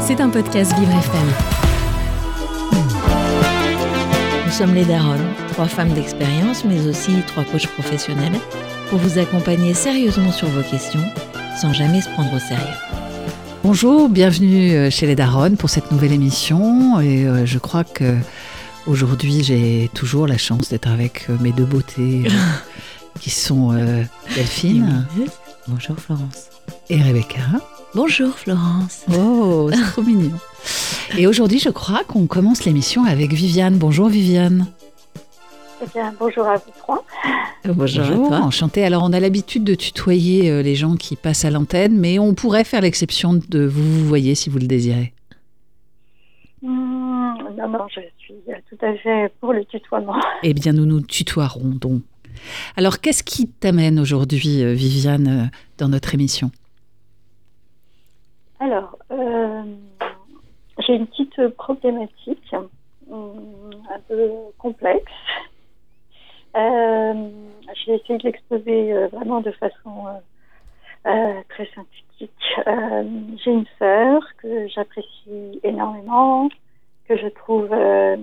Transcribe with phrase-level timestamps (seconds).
[0.00, 1.28] C'est un podcast Vivre FM.
[4.46, 8.38] Nous sommes les Daronnes, trois femmes d'expérience, mais aussi trois coachs professionnels,
[8.88, 11.04] pour vous accompagner sérieusement sur vos questions,
[11.60, 12.64] sans jamais se prendre au sérieux.
[13.62, 16.98] Bonjour, bienvenue euh, chez les Daronnes pour cette nouvelle émission.
[17.00, 18.16] Et euh, je crois que
[18.86, 22.30] aujourd'hui, j'ai toujours la chance d'être avec euh, mes deux beautés euh,
[23.20, 24.02] qui sont euh,
[24.34, 25.06] Delphine
[25.68, 26.48] Bonjour Florence.
[26.88, 27.40] et Rebecca.
[27.94, 29.04] Bonjour Florence.
[29.12, 30.30] Oh, c'est trop mignon.
[31.18, 33.78] Et aujourd'hui, je crois qu'on commence l'émission avec Viviane.
[33.78, 34.66] Bonjour Viviane.
[35.82, 37.04] Eh bien, bonjour à vous trois.
[37.64, 38.40] Bonjour, à toi.
[38.42, 38.84] enchantée.
[38.84, 42.34] Alors, on a l'habitude de tutoyer euh, les gens qui passent à l'antenne, mais on
[42.34, 45.12] pourrait faire l'exception de vous vous voyez si vous le désirez.
[46.62, 48.34] Hmm, non, non, je suis
[48.68, 50.14] tout à fait pour le tutoiement.
[50.44, 52.02] Eh bien, nous nous tutoierons donc.
[52.76, 56.52] Alors, qu'est-ce qui t'amène aujourd'hui, euh, Viviane, euh, dans notre émission?
[58.62, 59.62] Alors, euh,
[60.80, 62.54] j'ai une petite problématique
[63.08, 65.10] hmm, un peu complexe.
[66.54, 67.30] Euh,
[67.74, 72.30] j'ai essayé de l'exposer euh, vraiment de façon euh, euh, très synthétique.
[72.66, 73.04] Euh,
[73.42, 76.50] j'ai une sœur que j'apprécie énormément,
[77.08, 78.18] que je trouve euh,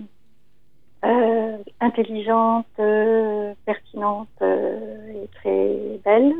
[1.03, 6.35] euh, intelligente, euh, pertinente euh, et très belle.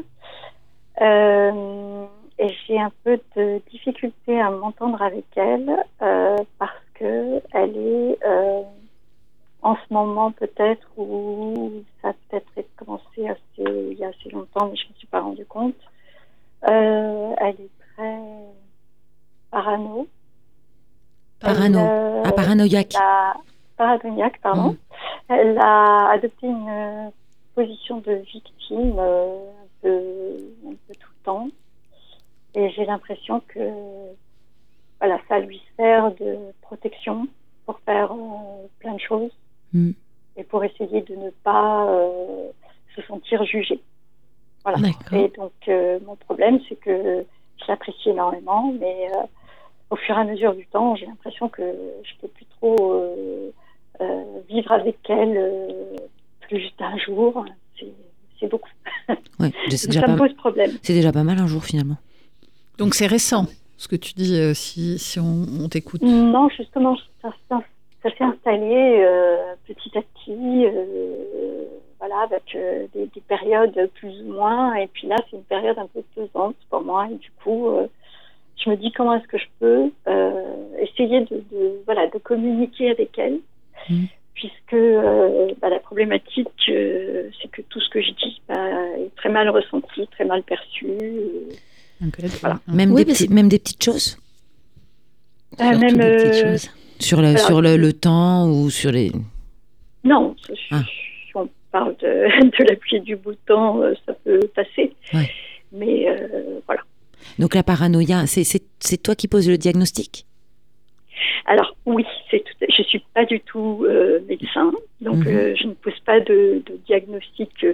[2.39, 8.19] Et j'ai un peu de difficulté à m'entendre avec elle euh, parce que elle est
[8.23, 8.61] euh,
[9.63, 14.67] en ce moment peut-être où ça a peut-être commencé assez, il y a assez longtemps,
[14.69, 15.75] mais je ne me suis pas rendu compte.
[16.69, 18.19] Euh, elle est très
[19.49, 20.07] parano.
[21.39, 21.79] Parano.
[21.79, 22.94] Elle, Ah, paranoïaque.
[22.94, 23.35] la
[23.77, 24.75] paranoïaque, pardon.
[25.29, 27.11] Elle a adopté une
[27.55, 31.47] position de victime un, peu, un peu tout le temps.
[32.58, 33.59] Et j'ai l'impression que
[35.00, 37.27] voilà, ça lui sert de protection
[37.66, 39.31] pour faire euh, plein de choses
[39.73, 39.91] Mm.
[40.38, 42.47] et pour essayer de ne pas euh,
[42.95, 43.81] se sentir jugée.
[44.63, 44.79] Voilà.
[45.12, 47.25] Et donc, euh, mon problème, c'est que
[47.59, 49.09] je l'apprécie énormément, mais
[49.89, 51.62] au fur et à mesure du temps, j'ai l'impression que
[52.03, 53.03] je peux plus trop
[54.50, 55.38] vivre avec elle
[56.41, 57.44] plus d'un jour.
[57.78, 58.69] C'est- beaucoup.
[59.39, 60.72] Ouais, Ça déjà, me pas, pose problème.
[60.81, 61.97] c'est déjà pas mal un jour finalement.
[62.77, 63.45] Donc, c'est récent,
[63.77, 66.01] ce que tu dis, euh, si, si on, on t'écoute.
[66.01, 67.63] Non, justement, ça, ça-
[68.03, 71.63] ça s'est installé euh, petit à petit, euh,
[71.99, 72.43] voilà, avec
[72.93, 74.75] des, des périodes plus ou moins.
[74.75, 77.07] Et puis là, c'est une période un peu pesante pour moi.
[77.11, 77.67] Et du coup,
[78.63, 79.91] je me dis comment est-ce que je peux
[80.79, 83.39] essayer de, de, voilà, de communiquer avec elle,
[83.89, 84.07] Mhm.
[84.35, 84.75] puisque
[85.61, 88.55] bah, la problématique, c'est que tout ce que je dis bah,
[88.99, 90.88] est très mal ressenti, très mal perçu.
[92.41, 92.59] Voilà.
[92.68, 94.18] Même, Oui, des, petits- même des petites choses
[95.59, 96.69] Euh, Surtout même, des petites euh, choses.
[97.00, 99.12] sur, le, Alors, sur le, le temps ou sur les.
[100.03, 100.36] Non,
[100.72, 100.84] Ah.
[100.84, 102.06] si on parle de,
[102.57, 104.94] de la pluie et du beau temps, euh, ça peut passer.
[105.13, 105.30] Ouais.
[105.72, 106.81] Mais euh, voilà.
[107.40, 110.25] Donc la paranoïa, c'est, c'est, c'est toi qui poses le diagnostic?
[111.46, 112.66] Alors oui, c'est tout.
[112.78, 114.72] Je suis pas du tout euh, médecin,
[115.02, 115.28] donc Mhm.
[115.28, 117.74] euh, je ne pose pas de, de diagnostic euh,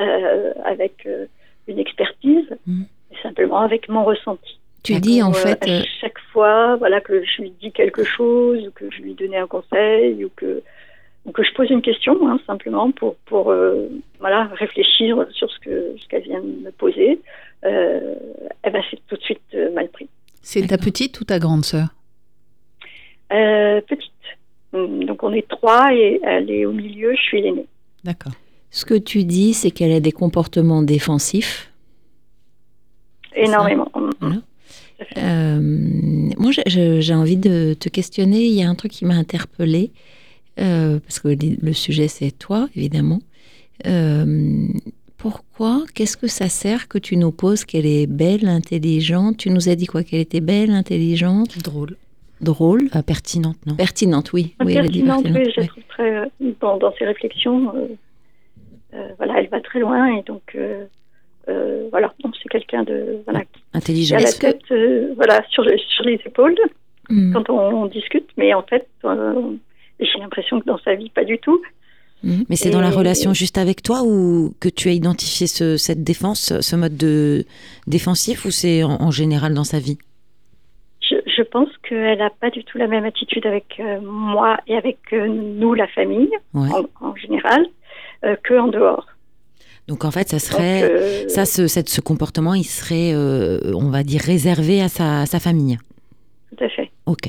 [0.00, 1.26] euh, avec euh,
[1.68, 2.86] une expertise, Mhm.
[3.22, 4.58] Simplement avec mon ressenti.
[4.82, 8.04] Tu dis en euh, fait, à euh, chaque fois, voilà, que je lui dis quelque
[8.04, 10.62] chose, ou que je lui donnais un conseil, ou que,
[11.24, 13.88] ou que je pose une question, hein, simplement pour, pour euh,
[14.20, 17.18] voilà, réfléchir sur ce que ce qu'elle vient de me poser,
[17.64, 18.14] euh,
[18.62, 20.08] eh ben, c'est tout de suite euh, mal pris.
[20.42, 21.88] C'est ta petite ou ta grande sœur?
[23.32, 24.12] Euh, petite.
[24.74, 27.66] Hum, Donc on est trois et elle est au milieu, je suis l'aînée.
[28.04, 28.32] D'accord.
[28.70, 31.70] ce que tu dis, c'est qu'elle a des comportements défensifs.
[33.36, 33.88] Énormément.
[34.20, 34.36] Voilà.
[35.18, 35.60] Euh,
[36.38, 38.44] moi, j'ai- envie de te questionner.
[38.44, 39.90] Il y a un truc qui m'a interpellée,
[40.60, 43.20] euh, parce que le sujet, c'est toi, évidemment.
[43.86, 44.68] Euh,
[45.18, 49.36] pourquoi Qu'est-ce que ça sert que tu nous poses qu'elle est belle, intelligente?
[49.38, 51.96] Tu nous as dit quoi Qu'elle était belle, intelligente, Drôle.
[52.40, 53.74] drôle, Euh, Pertinente, non?
[53.74, 54.54] Pertinente, oui.
[54.64, 55.68] oui elle a dit Pertinente, oui, pertinente, je la oui.
[55.68, 56.30] trouve très
[56.60, 57.74] dans, dans ses réflexions.
[57.74, 57.86] euh,
[58.94, 60.56] euh, voilà, elle va très loin et donc
[61.48, 65.78] euh, voilà, donc c'est quelqu'un de voilà qui a la tête euh, voilà sur, le-
[65.78, 66.56] sur les épaules
[67.10, 67.34] Hmm.
[67.34, 69.34] quand on, on discute, mais en fait euh,
[70.00, 71.60] j'ai l'impression que dans sa vie pas du tout.
[72.48, 75.76] Mais c'est dans la Et- relation juste avec toi ou que tu as identifié ce,
[75.76, 77.44] cette défense, ce mode de
[77.86, 79.98] défensif ou c'est en, en général dans sa vie?
[81.02, 84.96] Je, je pense qu'elle n'a pas du tout la même attitude avec moi et avec
[85.12, 86.70] nous, la famille, Ouais.
[87.00, 87.66] en, en général,
[88.24, 89.06] euh, que en dehors.
[89.88, 90.82] Donc en fait, ça Donc, serait.
[90.84, 95.20] euh, Ça, ce, cette- ce comportement, il serait, euh, on va dire, réservé à sa,
[95.22, 95.78] à sa famille.
[96.56, 96.90] tout à fait.
[97.06, 97.26] Ok.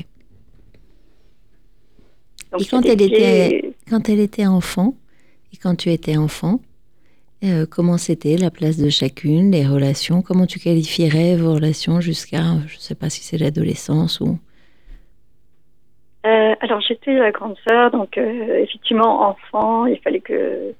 [2.58, 4.94] et quand elle, était, quand elle était enfant,
[5.52, 6.60] et quand tu étais enfant,
[7.44, 10.22] euh, comment c'était la place de chacune, les relations?
[10.22, 14.38] Comment tu qualifierais vos relations jusqu'à, je ne sais pas si c'est l'adolescence ou...
[16.26, 20.72] Euh, alors j'étais la grande sœur, donc euh, effectivement enfant, il fallait que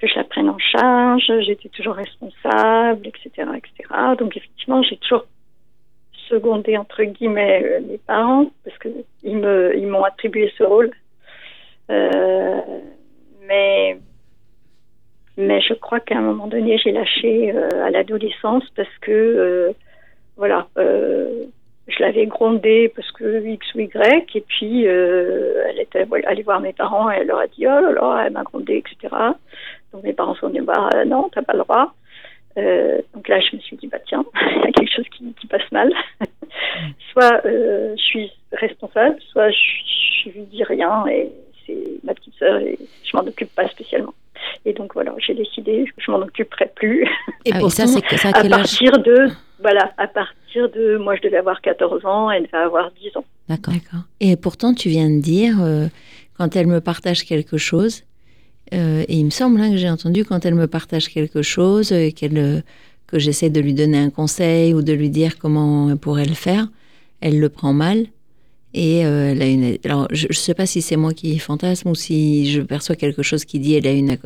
[0.00, 3.88] que je la prenne en charge, j'étais toujours responsable, etc., etc.
[4.18, 5.24] Donc effectivement j'ai toujours
[6.28, 8.88] secondé entre guillemets mes parents parce que
[9.22, 10.90] ils me ils m'ont attribué ce rôle,
[11.88, 13.98] mais
[15.40, 19.72] mais je crois qu'à un moment donné, j'ai lâché euh, à l'adolescence parce que, euh,
[20.36, 21.44] voilà, euh,
[21.88, 26.72] je l'avais grondée parce que X ou Y, et puis elle était allée voir mes
[26.72, 29.14] parents et elle leur a dit Oh là là, elle m'a grondée, etc.
[29.92, 31.94] Donc mes parents sont dit Bah non, t'as pas le droit.
[32.56, 34.24] donc là, je me suis dit Bah tiens,
[34.56, 35.92] il y a quelque chose qui, qui passe mal.
[37.12, 41.30] soit je suis responsable, soit je, lui dis rien et
[41.66, 44.14] c'est ma petite sœur et je m'en occupe pas spécialement.
[44.64, 47.06] Et donc voilà, j'ai décidé, je m'en occuperai plus.
[47.44, 49.28] Et pour ça, c'est ça à partir de
[49.60, 53.24] voilà, à partir de moi je devais avoir 14 ans, elle va avoir 10 ans.
[53.48, 53.74] D'accord.
[54.20, 55.86] Et pourtant tu viens de dire euh,
[56.36, 58.02] quand elle me partage quelque chose
[58.72, 61.92] euh, et il me semble hein, que j'ai entendu quand elle me partage quelque chose
[61.92, 62.62] euh, qu'elle
[63.06, 66.34] que j'essaie de lui donner un conseil ou de lui dire comment elle pourrait le
[66.34, 66.68] faire,
[67.20, 68.06] elle le prend mal.
[68.72, 69.78] Et euh, elle a une.
[69.84, 73.22] Alors, je ne sais pas si c'est moi qui fantasme ou si je perçois quelque
[73.22, 74.16] chose qui dit elle a une,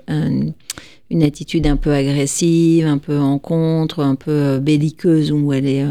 [1.10, 5.66] une attitude un peu agressive, un peu en contre, un peu euh, belliqueuse où elle
[5.66, 5.84] est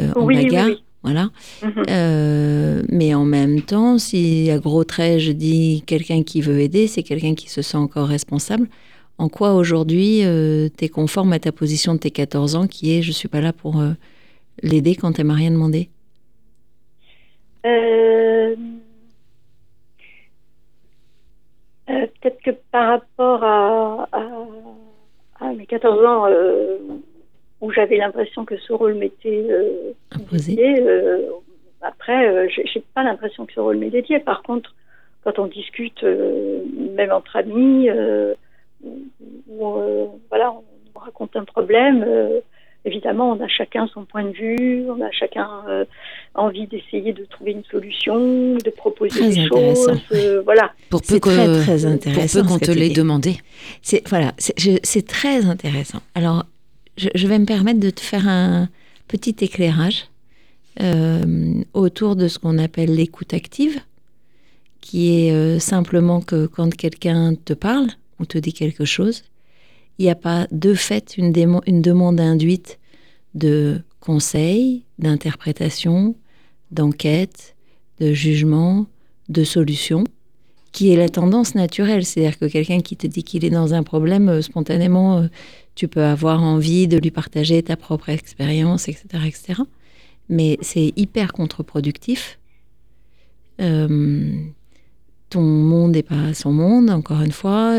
[0.00, 0.70] euh, en bagarre.
[1.06, 1.30] Voilà.
[1.62, 2.86] Mhm.
[2.90, 7.02] mais en même temps, si à gros traits je dis quelqu'un qui veut aider, c'est
[7.02, 8.68] quelqu'un qui se sent encore responsable.
[9.18, 10.22] En quoi aujourd'hui
[10.76, 13.40] tu es conforme à ta position de tes 14 ans qui est je suis pas
[13.40, 13.82] là pour
[14.62, 15.88] l'aider quand elle m'a rien demandé?
[17.66, 18.54] Euh,
[21.90, 24.06] euh, peut-être que par rapport à,
[25.56, 26.78] mes 14 ans, euh,
[27.60, 29.46] où j'avais l'impression que ce rôle m'était
[30.12, 30.84] imposé,
[31.82, 34.18] après, j'ai pas l'impression que ce rôle m'est dédié.
[34.18, 34.74] Par contre,
[35.24, 37.88] quand on discute, même entre amis,
[39.48, 39.74] ou
[40.28, 40.52] voilà,
[40.94, 42.04] on raconte un problème
[42.86, 45.84] évidemment, on a chacun son point de vue, on a chacun euh,
[46.34, 49.90] envie d'essayer de trouver une solution, de proposer des choses.
[50.12, 50.72] Euh, voilà.
[50.88, 51.60] Pour peu très,
[51.98, 53.36] très qu'on te l'ait demandé.
[53.82, 55.98] C'est voilà, c'est très intéressant.
[56.14, 56.44] Alors,
[56.96, 58.68] je, vais me permettre de te faire un
[59.08, 60.08] petit éclairage
[60.80, 63.80] euh, autour de ce qu'on appelle l'écoute active,
[64.80, 67.88] qui est simplement que quand quelqu'un te parle
[68.20, 69.24] ou te dit quelque chose,
[69.98, 71.32] il n'y a pas de fait une,
[71.66, 72.78] une demande induite
[73.34, 76.14] de conseil, d'interprétation,
[76.70, 77.56] d'enquête,
[78.00, 78.86] de jugement,
[79.28, 80.04] de solution,
[80.76, 82.04] qui est la tendance naturelle.
[82.04, 85.28] C'est-à-dire que quelqu'un qui te dit qu'il est dans un problème, euh, spontanément, euh,
[85.74, 89.62] tu peux avoir envie de lui partager ta propre expérience, etc., etc.
[90.28, 92.38] Mais c'est hyper contre-productif.
[93.58, 94.30] Euh,
[95.30, 97.74] ton monde n'est pas son monde, encore une fois.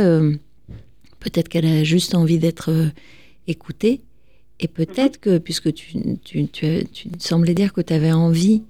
[1.20, 2.72] Peut-être qu'elle a juste envie d'être
[3.46, 4.02] écoutée.
[4.60, 6.88] Et peut-être que, puisque tu, tu,
[7.20, 8.64] semblais dire que tu avais envie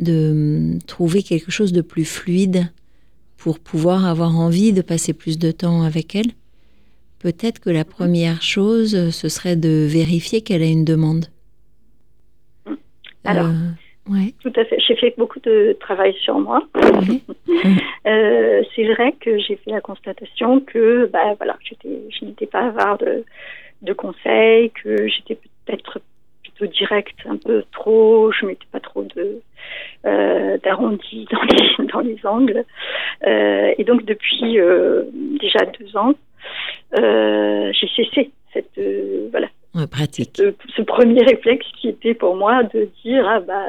[0.00, 2.72] de hum, trouver quelque chose de plus fluide
[3.38, 6.32] pour pouvoir avoir envie de passer plus de temps avec elle,
[7.20, 11.26] peut-être que la première chose, euh, ce serait de vérifier qu'elle a une demande.
[13.24, 14.78] Alors, euh, tout à fait.
[14.80, 16.66] J'ai fait beaucoup de travail sur moi.
[18.06, 22.68] Euh, c'est vrai que j'ai fait la constatation que, bah, voilà, j'étais, je n'étais pas
[22.68, 23.24] avare de,
[23.82, 26.00] de conseils, que j'étais peut-être
[26.42, 28.32] plutôt directe, un peu trop.
[28.32, 29.42] Je mettais pas trop de
[30.06, 32.64] euh, d'arrondi dans les dans les angles.
[33.26, 34.58] Euh, et donc depuis
[35.40, 36.14] déjà deux ans,
[36.94, 38.80] j'ai cessé cette
[39.30, 39.48] voilà
[39.90, 40.32] pratique.
[40.36, 43.66] Ce, ce, premier réflexe qui était pour moi de dire ah bah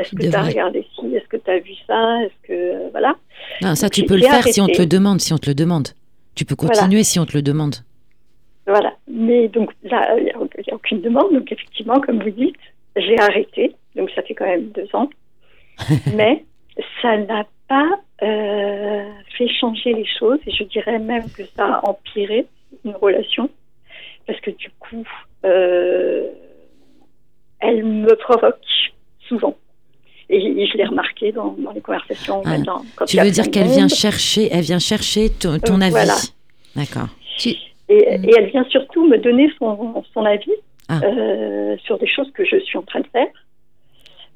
[0.00, 1.14] est-ce que tu as regardé ci?
[1.14, 2.22] Est-ce que tu as vu ça?
[2.22, 3.16] Est-ce que euh, voilà
[3.62, 5.54] Non, ça tu peux le faire si on te le demande, si on te le
[5.54, 5.88] demande.
[6.34, 7.76] Tu peux continuer si on te le demande.
[8.66, 11.32] Voilà, mais donc là, il n'y a, aucune demande.
[11.32, 12.56] Donc effectivement, comme vous dites,
[12.96, 13.74] j'ai arrêté.
[13.96, 15.10] Donc ça fait quand même deux ans.
[16.14, 16.44] mais
[17.02, 19.04] ça n'a pas euh,
[19.36, 22.46] fait changer les choses et je dirais même que ça a empiré
[22.84, 23.48] une relation
[24.26, 25.04] parce que du coup,
[25.44, 26.28] euh,
[27.60, 28.60] elle me provoque
[29.28, 29.56] souvent.
[30.28, 32.42] Et, je l'ai remarqué dans, les conversations.
[32.46, 32.56] Ah.
[33.06, 36.32] tu veux dire qu'elle vient chercher, elle vient chercher ton, euh, avis.
[36.76, 37.08] D'accord.
[37.44, 37.58] Et,
[37.88, 40.52] et, elle vient surtout me donner son, son avis
[40.88, 41.00] ah.
[41.02, 43.26] euh, sur des choses que je suis en train de faire.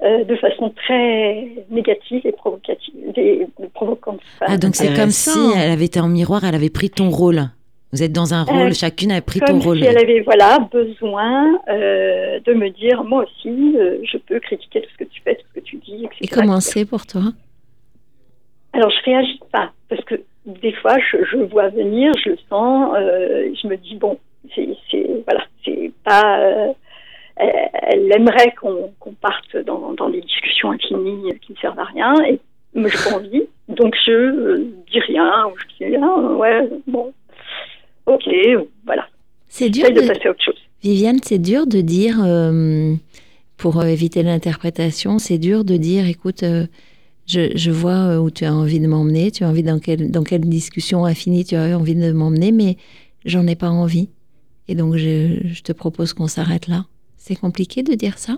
[0.03, 4.19] Euh, de façon très négative et provocative, et provocante.
[4.41, 7.41] Ah, donc c'est comme si elle avait été en miroir, elle avait pris ton rôle.
[7.93, 9.77] Vous êtes dans un rôle, Euh, chacune a pris Comme ton rôle.
[9.79, 14.81] si elle avait voilà besoin euh, de me dire moi aussi euh, je peux critiquer
[14.81, 16.17] tout ce que tu fais, tout ce que tu dis, etc.
[16.21, 17.21] Et comment c'est pour toi?
[18.73, 22.93] Alors je réagis pas parce que des fois je, je vois venir, je le sens,
[22.97, 24.17] euh, je me dis bon
[24.53, 24.67] c'est
[25.25, 26.73] voilà c'est pas euh,
[27.35, 31.85] elle, elle aimerait qu'on qu'on parte dans, dans des discussions infinies qui ne servent à
[31.85, 32.39] rien et
[32.73, 37.13] moi j'ai pas envie donc je euh, dis rien ou je dis ah, ouais bon
[38.05, 38.29] ok
[38.85, 39.07] voilà
[39.47, 40.07] C'est dur de de...
[40.07, 40.59] passer à autre chose.
[40.83, 42.93] Viviane, c'est dur de dire, euh,
[43.57, 46.67] pour euh, éviter l'interprétation, c'est dur de dire, écoute, euh,
[47.25, 50.23] je, je vois où tu as envie de m'emmener, tu as envie dans quelle, dans
[50.23, 52.77] quelle discussion infinie tu as envie de m'emmener, mais
[53.25, 54.09] j'en ai pas envie.
[54.67, 56.85] Et donc, je, je te propose qu'on s'arrête là.
[57.27, 58.33] C'est compliqué de dire ça?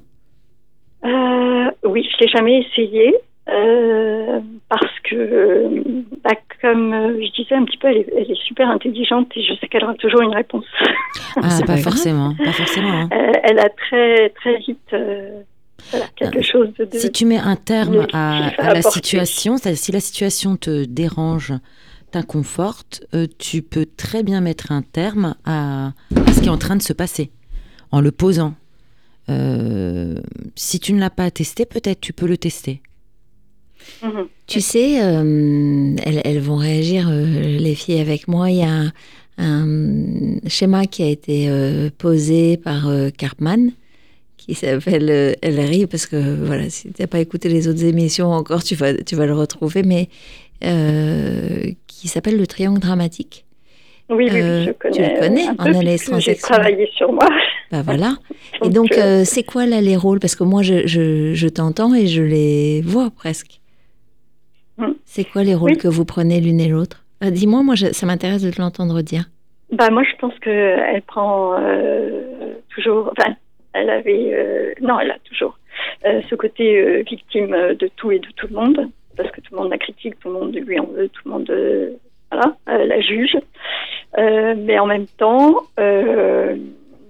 [1.04, 3.14] Euh, oui, je l'ai jamais essayé
[3.50, 4.40] euh,
[4.70, 5.84] parce que,
[6.24, 9.44] bah, comme euh, je disais un petit peu, elle est, elle est super intelligente et
[9.44, 10.64] je sais qu'elle aura toujours une réponse.
[11.36, 12.88] Ah, c'est pas forcément, pas forcément.
[12.94, 13.10] hein.
[13.12, 15.42] Euh, elle a très très vite euh,
[15.92, 19.80] voilà, quelque chose de, de- Si tu mets un terme de- à, la situation, c'est-à-dire
[19.84, 21.52] si la situation te dérange,
[22.12, 26.58] t'inconforte, euh, tu peux très bien mettre un terme à, à ce qui est en
[26.58, 27.32] train de se passer
[27.92, 28.54] en le posant.
[29.30, 30.16] Euh,
[30.56, 32.82] si tu ne l'as pas testé, peut-être tu peux le tester.
[34.04, 34.28] Mhm.
[34.48, 37.26] Tu sais, euh, elles, elles vont réagir, euh,
[37.58, 38.50] les filles, avec moi.
[38.50, 38.92] Il y a un,
[39.38, 43.72] un schéma qui a été euh, posé par euh, Karpman,
[44.38, 47.84] qui s'appelle euh, Elle rit, parce que voilà, si tu n'as pas écouté les autres
[47.84, 50.10] émissions encore, tu vas, tu vas le retrouver, mais
[50.64, 53.46] euh, qui s'appelle le triangle dramatique.
[54.10, 55.14] Oui, oui, Euh, oui, je tu connais.
[55.14, 57.28] le connais, peu, analyse puisque J'ai travaillé sur moi.
[57.72, 58.16] Bah voilà.
[58.64, 60.20] Et donc, euh, euh, c'est quoi là les rôles?
[60.20, 63.60] Parce que moi, je, je, je t'entends et je les vois presque.
[64.78, 64.94] Hmm.
[65.06, 65.78] C'est quoi les rôles Oui.
[65.78, 67.04] que vous prenez l'une et l'autre?
[67.24, 69.26] Euh, Dis-moi, moi, je- ça m'intéresse de te l'entendre dire.
[69.70, 73.36] Bah moi je pense que elle prend euh, toujours, enfin
[73.74, 75.60] elle avait, non elle a toujours
[76.06, 79.70] ce côté victime de tout et de tout le monde parce que tout le monde
[79.70, 81.52] la critique, tout le monde lui en veut, tout le monde
[82.32, 82.56] voilà
[82.86, 83.36] la juge,
[84.18, 85.64] mais en même temps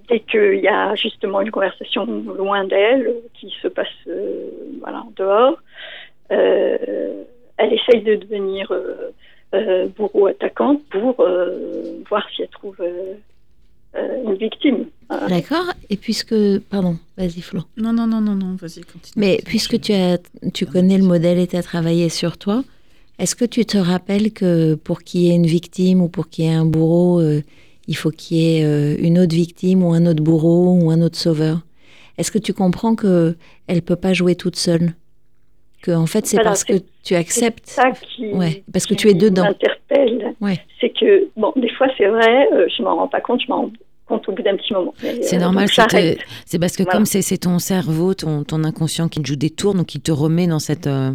[0.10, 4.50] dès qu'il y a justement une conversation loin d'elle qui se passe euh,
[4.82, 5.58] voilà en dehors,
[6.32, 7.24] euh,
[7.58, 9.12] elle essaye de devenir euh,
[9.54, 12.78] euh, bourreau attaquante pour euh, voir si elle trouve
[14.24, 14.86] une victime.
[15.28, 16.36] D'accord Et puisque.
[16.70, 17.62] Pardon, vas-y, Flo.
[17.78, 19.14] Non, non, non, non, non, vas-y, continue.
[19.16, 20.20] Mais puisque tu, as,
[20.54, 22.64] tu connais le modèle et tu as travaillé sur toi,
[23.18, 26.46] est-ce que tu te rappelles que pour qu'il y ait une victime ou pour qu'il
[26.46, 27.42] y ait un bourreau, euh,
[27.88, 31.02] il faut qu'il y ait euh, une autre victime ou un autre bourreau ou un
[31.02, 31.62] autre sauveur
[32.18, 33.36] Est-ce que tu comprends que
[33.68, 34.94] elle peut pas jouer toute seule?
[35.84, 37.68] Que en fait, c'est Voilà, parce que tu acceptes.
[37.68, 39.44] Ça qui, Ouais, parce que qui tu es dedans.
[39.44, 40.34] m'interpelle.
[40.42, 40.60] Ouais.
[40.82, 43.62] C'est que, bon, des fois c'est vrai, euh, je m'en rends pas compte, je m'en
[43.62, 43.72] rends
[44.08, 44.94] compte au bout d'un petit moment.
[45.22, 46.98] C'est euh, normal, c'est parce que Voilà.
[46.98, 50.12] comme c'est ton cerveau, ton, ton inconscient qui te joue des tours, donc il te
[50.12, 51.12] remet dans cette, euh,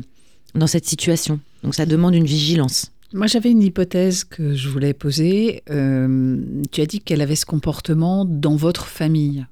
[0.55, 1.41] dans cette situation.
[1.65, 2.93] Donc ça demande une vigilance.
[3.15, 5.63] Moi, j'avais une hypothèse que je voulais poser.
[5.71, 6.41] Euh,
[6.73, 9.47] tu as dit qu'elle avait ce comportement dans votre famille.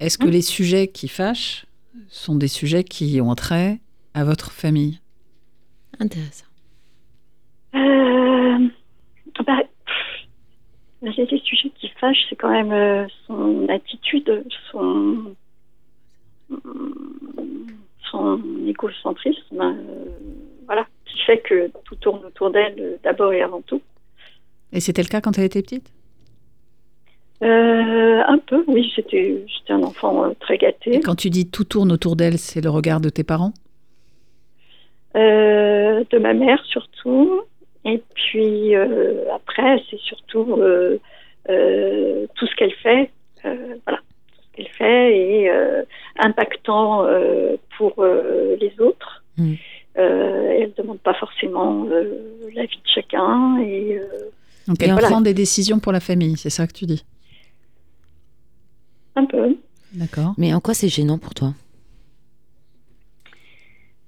[0.00, 0.30] Est-ce que Hmm.
[0.30, 1.66] les sujets qui fâchent
[2.08, 3.80] sont des sujets qui ont trait
[4.14, 5.00] à votre famille?
[5.98, 6.46] Intéressant.
[7.74, 8.68] Euh,
[9.46, 9.58] bah,
[11.02, 15.34] des sujets qui fâchent, c'est quand même euh, son attitude, son,
[18.10, 20.04] son égocentrisme, euh,
[20.66, 20.86] voilà,
[21.16, 23.82] qui fait que tout tourne autour d'elle euh, d'abord et avant tout.
[24.72, 25.90] Et c'était le cas quand elle était petite?
[27.42, 30.96] Euh, un peu, oui, j'étais un enfant euh, très gâté.
[30.96, 33.52] Et quand tu dis tout tourne autour d'elle, c'est le regard de tes parents?
[35.16, 37.42] Euh, de ma mère surtout.
[37.84, 38.74] Et puis
[39.32, 40.44] après, c'est surtout
[41.46, 43.12] tout ce qu'elle fait,
[43.44, 44.00] voilà,
[44.32, 45.50] tout ce qu'elle fait et
[46.18, 47.06] impactant
[47.78, 49.22] pour les autres.
[49.38, 49.54] Mm.
[49.98, 54.04] Euh, elle ne demande pas forcément euh, l'avis de chacun et euh,
[54.68, 55.20] Donc elle Et prend voilà.
[55.22, 57.02] des décisions pour la famille, c'est ça que tu dis?
[59.14, 59.56] Un peu.
[59.92, 60.34] D'accord.
[60.36, 61.54] Mais en quoi c'est gênant pour toi?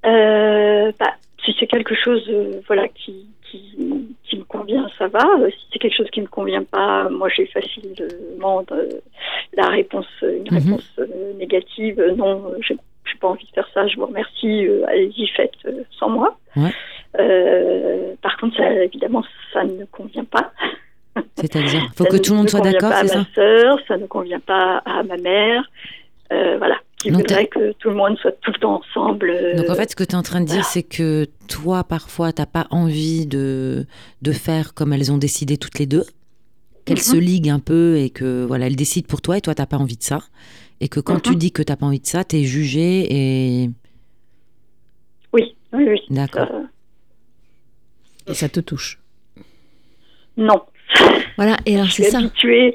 [0.07, 1.15] Euh, bah,
[1.45, 3.77] si c'est quelque chose euh, voilà, qui, qui,
[4.25, 5.21] qui me convient, ça va.
[5.51, 9.01] Si c'est quelque chose qui ne me convient pas, moi j'ai facilement de-
[9.55, 10.59] la réponse, une Mhm.
[10.59, 11.99] réponse euh, négative.
[12.01, 12.59] Euh, Non, euh,
[13.09, 16.09] j'ai j'ai pas envie de faire ça, je vous remercie, euh, allez-y, faites euh, sans
[16.11, 16.39] moi.
[16.57, 16.73] Ouais.
[17.19, 20.53] Euh, par contre, ça, évidemment, ça ne convient pas.
[21.37, 23.15] C'est-à-dire, faut Ça que ne- tout le monde ne soit convient d'accord, pas c'est à
[23.15, 23.19] ça?
[23.19, 25.65] ma sœur, ça ne convient pas à ma mère.
[26.31, 29.33] Voilà, qui Donc, voudrait que tout le monde soit tout le temps ensemble.
[29.57, 30.69] Donc en fait, ce que tu es en train de dire, voilà.
[30.69, 33.87] c'est que toi, parfois, t'as pas envie de,
[34.21, 36.05] de faire comme elles ont décidé toutes les deux,
[36.85, 39.67] qu'elles se liguent un peu et que voilà, elles décident pour toi et toi, t'as
[39.67, 40.21] pas envie de ça.
[40.81, 41.37] Et que quand tu Mhm.
[41.37, 43.71] dis que t'as pas envie de ça, t'es jugé et
[45.33, 46.01] oui, oui, oui.
[46.11, 46.49] d'accord.
[46.53, 46.63] Euh,
[48.29, 48.99] Et ça te touche.
[50.37, 50.63] non.
[51.37, 52.19] Voilà, et alors Je c'est ça.
[52.19, 52.75] habituée.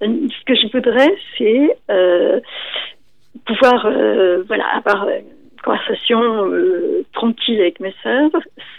[0.00, 2.40] Ce que je voudrais, c'est euh,
[3.46, 5.06] pouvoir euh, voilà, avoir
[5.64, 8.30] conversation euh, tranquille avec mes sœurs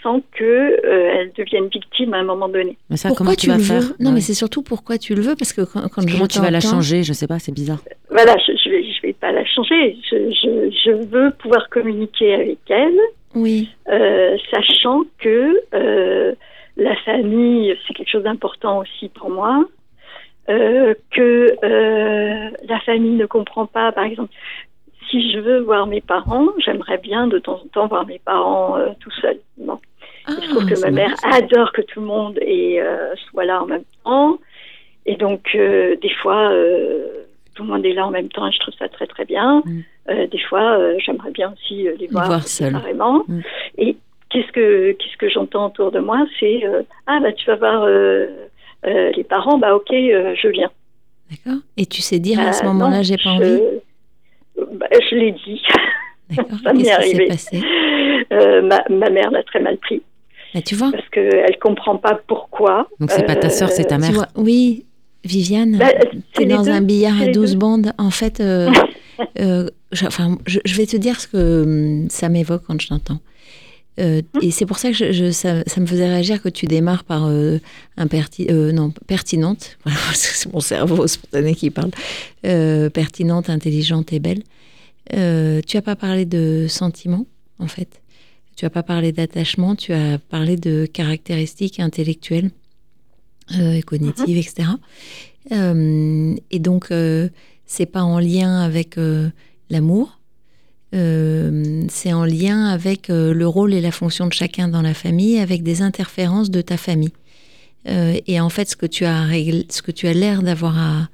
[0.02, 2.76] sans que euh, elles deviennent victimes à un moment donné.
[2.90, 3.96] Mais ça, Pourquoi comment tu tu vas le faire veux?
[4.00, 4.14] Non, Ouais.
[4.16, 7.02] mais c'est surtout pourquoi tu le veux, parce que quand, Comment tu vas la changer
[7.02, 7.80] Je sais pas, c'est bizarre.
[8.10, 9.96] Voilà, je ne vais, je vais pas la changer.
[10.10, 13.00] Je, je, je veux pouvoir communiquer avec elles,
[13.34, 16.34] Oui, euh, sachant que euh,
[16.76, 19.64] la famille, c'est quelque chose d'important aussi pour moi.
[20.48, 24.32] Euh, que euh, la famille ne comprend pas, par exemple,
[25.20, 28.76] si je veux voir mes parents, j'aimerais bien de temps en temps voir mes parents
[28.78, 29.38] euh, tout seuls.
[29.58, 29.78] Bon.
[30.26, 33.44] Ah, se trouve que c'est ma mère adore que tout le monde est, euh, soit
[33.44, 34.38] là en même temps.
[35.06, 36.50] Et donc, euh, des fois,
[37.54, 39.62] tout le monde est là en même temps et je trouve ça très, très bien.
[39.64, 39.80] Mm.
[40.30, 42.72] Des fois, j'aimerais bien aussi les voir, voir seuls.
[42.74, 43.24] séparément.
[43.28, 43.40] Mm.
[43.78, 43.96] Et
[44.30, 46.26] qu'est-ce que, qu'est-ce que j'entends autour de moi?
[46.40, 46.62] C'est
[47.06, 47.86] Ah, bah, tu vas voir
[48.84, 50.70] les parents, bah, ok, je viens.
[51.30, 51.60] D'accord.
[51.76, 53.60] Et tu sais dire à ce Euh, moment-là, j'ai pas je- envie?
[54.72, 55.62] Bah, je l'ai dit.
[56.30, 56.58] D'accord.
[56.64, 57.26] ça m'est arrivé.
[57.26, 57.60] passé
[58.32, 60.02] Euh, ma, ma mère l'a très mal pris
[60.54, 62.88] Bah, Tu vois, parce qu'elle comprend pas pourquoi.
[63.00, 64.12] Donc c'est pas ta sœur, c'est ta tu mère.
[64.12, 64.84] vois, oui,
[65.24, 67.58] Viviane, Bah, tu c'est es les dans deux, un billard à les 12 deux.
[67.58, 67.92] bandes.
[67.98, 68.70] En fait, euh,
[69.40, 72.88] euh, je, enfin, je, je vais te dire ce que hum, ça m'évoque quand je
[72.88, 73.18] t'entends.
[73.98, 77.58] Euh, et c'est pour ça que ça, me faisait réagir que tu démarres par euh,
[77.98, 79.78] euh, non, pertinente.
[80.14, 81.90] C'est mon cerveau spontané qui parle.
[82.44, 84.42] Euh, pertinente, intelligente et belle.
[85.14, 87.26] Euh, tu as pas parlé de sentiments,
[87.58, 88.02] en fait.
[88.56, 92.50] Tu as pas parlé d'attachement, tu as parlé de caractéristiques intellectuelles
[93.52, 94.70] et cognitives, etc.
[95.50, 96.88] Et donc,
[97.66, 98.96] c'est pas en lien avec
[99.68, 100.18] l'amour,
[100.96, 104.94] euh, c'est en lien avec euh, le rôle et la fonction de chacun dans la
[104.94, 107.12] famille, avec des interférences de ta famille.
[107.88, 109.26] Euh, et en fait, ce que tu as,
[109.68, 111.08] ce que tu as l'air d'avoir à,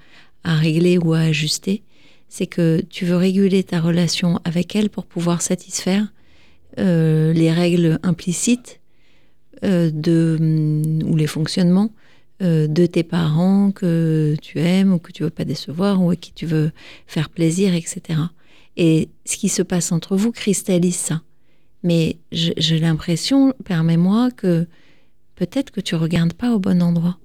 [0.45, 1.83] régler ou à ajuster,
[2.29, 6.13] c'est que tu veux réguler ta relation avec elle pour pouvoir satisfaire
[6.79, 8.81] les règles implicites
[9.63, 11.93] de, hum, ou les fonctionnements
[12.41, 16.33] de tes parents que tu aimes ou que tu veux pas décevoir ou à qui
[16.33, 16.73] tu veux
[17.07, 18.19] faire plaisir, etc.
[18.77, 21.23] Et ce qui se passe entre vous cristallise ça.
[21.83, 24.67] Mais j'ai l'impression, permets-moi, que
[25.35, 27.19] peut-être que tu regardes pas au bon endroit.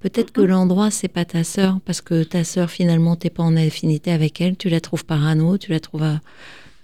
[0.00, 3.56] Peut-être que l'endroit, c'est pas ta sœur, parce que ta sœur, finalement, t'es pas en
[3.56, 6.14] affinité avec elle, tu la trouves parano, tu la trouves euh,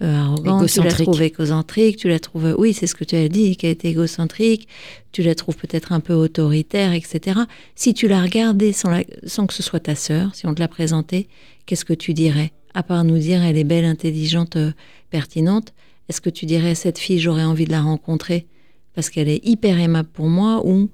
[0.03, 3.29] euh, arrogante, tu la trouves égocentrique, tu la trouves, oui, c'est ce que tu as
[3.29, 4.67] dit, qu'elle était égocentrique,
[5.13, 7.41] tu la trouves peut-être un peu autoritaire, etc.
[7.77, 10.61] Si tu la regardais sans, la- sans que ce soit ta sœur, si on te
[10.61, 11.29] l'a présentée,
[11.67, 12.53] qu'est-ce que tu dirais?
[12.75, 14.73] À part nous dire, elle est belle, intelligente, euh,
[15.11, 15.73] pertinente,
[16.09, 18.47] est-ce que tu dirais, cette fille, j'aurais envie de la rencontrer
[18.95, 20.91] parce qu'elle est hyper aimable pour moi ou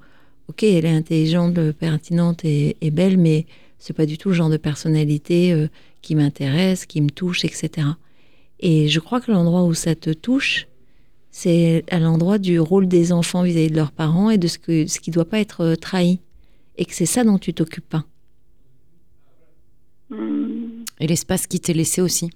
[0.49, 3.47] ok, elle est intelligente, pertinente et, belle, mais
[3.79, 5.69] c'est pas du tout le genre de personnalité euh,
[6.03, 7.89] qui m'intéresse, qui me touche, etc.
[8.61, 10.67] Et je crois que l'endroit où ça te touche,
[11.31, 15.11] c'est à l'endroit du rôle des enfants vis-à-vis de leurs parents et de ce, qui
[15.11, 16.21] doit pas être euh, trahi.
[16.77, 18.05] Et que c'est ça dont tu t'occupes pas.
[20.11, 20.68] Hum,
[21.01, 22.31] Et l'espace qui t'est laissé aussi.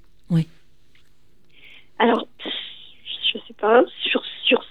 [1.99, 4.65] Alors, je sais pas, sur, sur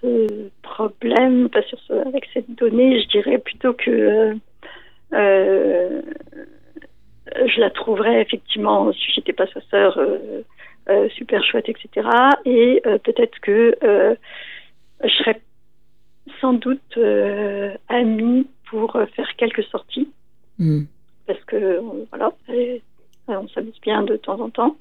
[0.00, 4.34] ce problème, pas sur ce, avec cette donnée, je dirais plutôt que euh,
[5.12, 6.02] euh,
[7.46, 10.42] je la trouverais effectivement, si j'étais pas sa sœur, euh,
[10.88, 12.08] euh, super chouette, etc.
[12.46, 14.14] Et euh, peut-être que euh,
[15.02, 15.40] je serais
[16.40, 20.08] sans doute euh, amie pour faire quelques sorties
[20.56, 20.84] Hmm.
[21.26, 22.32] parce que voilà,
[23.28, 24.76] on s'amuse bien de temps en temps,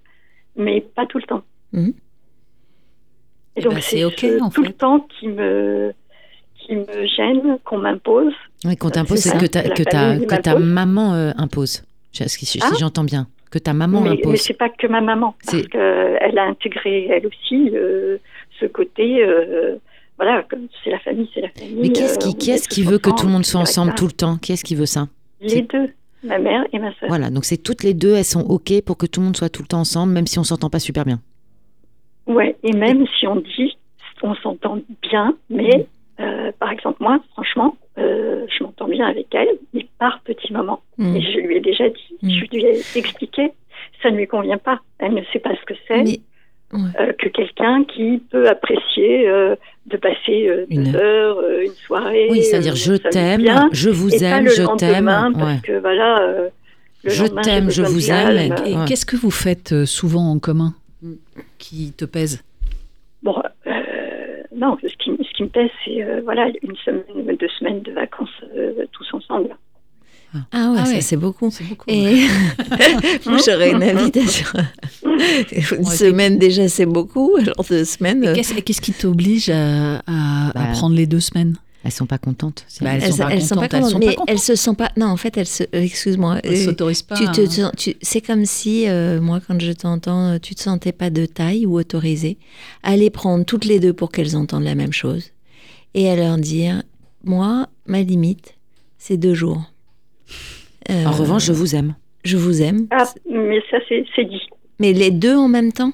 [0.56, 1.44] mais pas tout le temps.
[1.72, 1.94] Mhm.
[3.56, 4.68] Et Eh donc ben, c'est ok, ce en tout fait.
[4.70, 5.94] le temps qui me
[6.58, 8.34] qui me gêne, qu'on m'impose.
[8.64, 11.84] Oui, qu'on t'impose, c'est que ta, que ta, que ta maman euh, impose.
[12.14, 12.70] Si, si Ah.
[12.80, 13.28] j'entends bien.
[13.52, 14.40] Que ta maman mais mais impose.
[14.40, 18.18] c'est pas que ma maman, parce qu'elle a intégré elle aussi euh,
[18.60, 19.24] ce côté.
[19.24, 19.76] euh,
[20.18, 20.46] voilà,
[20.84, 21.76] c'est la famille, c'est la famille.
[21.82, 23.60] Mais qui est-ce euh, qui, qui, est est-ce qui veut que tout le monde soit
[23.60, 24.38] ensemble tout le temps?
[24.38, 25.08] Qui est-ce qui veut ça?
[25.42, 25.90] Les deux,
[26.24, 27.10] ma mère et ma sœur.
[27.10, 29.50] Voilà, donc c'est toutes les deux, elles sont OK pour que tout le monde soit
[29.50, 31.20] tout le temps ensemble, même si on s'entend pas super bien.
[32.28, 33.78] Ouais, et même si on dit,
[34.22, 35.88] on s'entend bien, mais
[36.20, 40.82] euh, par exemple, moi, franchement, euh, je m'entends bien avec elle, mais par petits moments.
[40.98, 41.16] Hmm.
[41.16, 42.30] Et je lui ai déjà dit, Mm.
[42.30, 43.52] je lui ai expliqué,
[44.02, 44.80] ça ne lui convient pas.
[45.00, 46.04] Elle ne sait pas ce que c'est.
[46.04, 46.20] Mais
[46.74, 46.80] ouais.
[47.00, 49.56] euh, que quelqu'un qui peut apprécier euh,
[49.86, 52.28] de passer euh, Une deux heures, euh, une soirée.
[52.32, 55.06] Oui, c'est-à-dire je t'aime, je vous et pas aime, le je t'aime.
[55.06, 56.20] lendemain, Parce que voilà.
[56.22, 56.50] euh,
[57.04, 58.54] le Je t'aime, je vous aime.
[58.66, 58.86] Et Ouais.
[58.88, 61.14] qu'est-ce que vous faites souvent en commun Mm.
[61.60, 62.42] qui te pèse?
[63.24, 63.36] Bon,
[63.68, 63.72] euh,
[64.56, 67.04] non, ce qui, ce qui me pèse, c'est euh, voilà une semaine,
[67.38, 69.50] deux semaines de vacances euh, tous ensemble.
[70.52, 71.02] Ah ouais, Ah ça ouais.
[71.02, 71.50] c'est beaucoup.
[71.52, 71.86] C'est beaucoup.
[71.90, 72.28] Et
[73.26, 74.48] moi j'aurais une invitation.
[75.78, 78.24] Une semaine déjà c'est beaucoup, alors deux semaines.
[78.26, 81.56] Euh, Qu'est-ce qui t'oblige à, à- à Bah, prendre les deux semaines?
[81.86, 82.64] Elles sont pas contentes.
[82.70, 84.30] c'est- Bah, elles elles, sont pas elles sont pas contentes, elles sont pas mais contentes.
[84.30, 84.92] elles se sentent pas.
[84.96, 85.64] Non, en fait, elles se.
[85.64, 86.40] euh, Excuse-moi.
[86.44, 90.40] Elles euh, s'autorisent pas tu te tu- c'est comme si, euh, moi, quand je t'entends,
[90.40, 92.38] tu te sentais pas de taille ou autorisée
[92.84, 95.26] à les prendre toutes les deux pour qu'elles entendent la même chose
[95.94, 96.84] et à leur dire,
[97.26, 98.56] moi, ma limite,
[98.98, 99.62] c'est deux jours.
[100.90, 101.96] Euh, En revanche, je vous aime.
[102.26, 102.88] je vous aime.
[102.92, 104.42] Ah, mais ça, c'est dit.
[104.80, 105.94] Mais les deux en même temps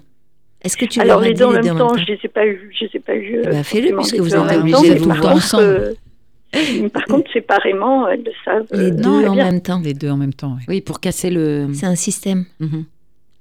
[0.63, 2.27] Est-ce que tu Alors, les dit deux en les même deux temps, je les ai
[2.27, 2.71] pas eu.
[2.77, 3.39] Je les ai pas eu.
[3.43, 5.17] Eh ben, euh, fais-le, forcément, puisque les vous deux êtes obligés temps, de vous par
[5.17, 5.63] voir contre, ensemble.
[5.63, 8.65] euh, par contre, séparément, elles le savent.
[8.71, 9.45] Les euh, deux très en bien.
[9.51, 9.79] même temps.
[9.79, 10.63] Les deux en même temps, oui.
[10.67, 11.67] Oui, pour casser le.
[11.73, 12.45] C'est un système.
[12.59, 12.85] Mhm.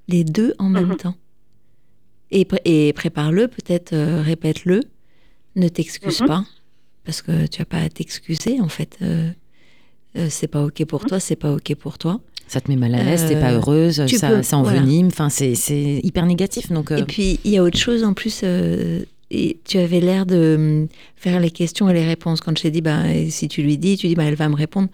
[0.08, 0.96] Les deux en même Mhm.
[0.96, 1.14] temps.
[2.30, 4.80] Et, pré- et prépare-le, peut-être euh, répète-le.
[5.56, 6.26] Ne t'excuse Mhm.
[6.28, 6.44] pas,
[7.04, 8.98] parce que tu n'as pas à t'excuser, en fait.
[9.02, 9.30] Euh,
[10.28, 12.20] c'est pas OK pour toi, c'est pas OK pour toi.
[12.46, 14.80] Ça te met mal à l'aise, t'es pas Euh, heureuse, ça, peux- ça voilà.
[14.80, 15.08] envenime.
[15.08, 16.72] Enfin, c'est hyper négatif.
[16.72, 18.40] Donc, euh, Et puis, il y a autre chose en plus.
[18.42, 22.40] euh, et tu avais l'air de hum, faire les questions et les réponses.
[22.40, 24.54] Quand je t'ai dit, bah, si tu lui dis, tu dis, bah, elle va me
[24.56, 24.88] répondre.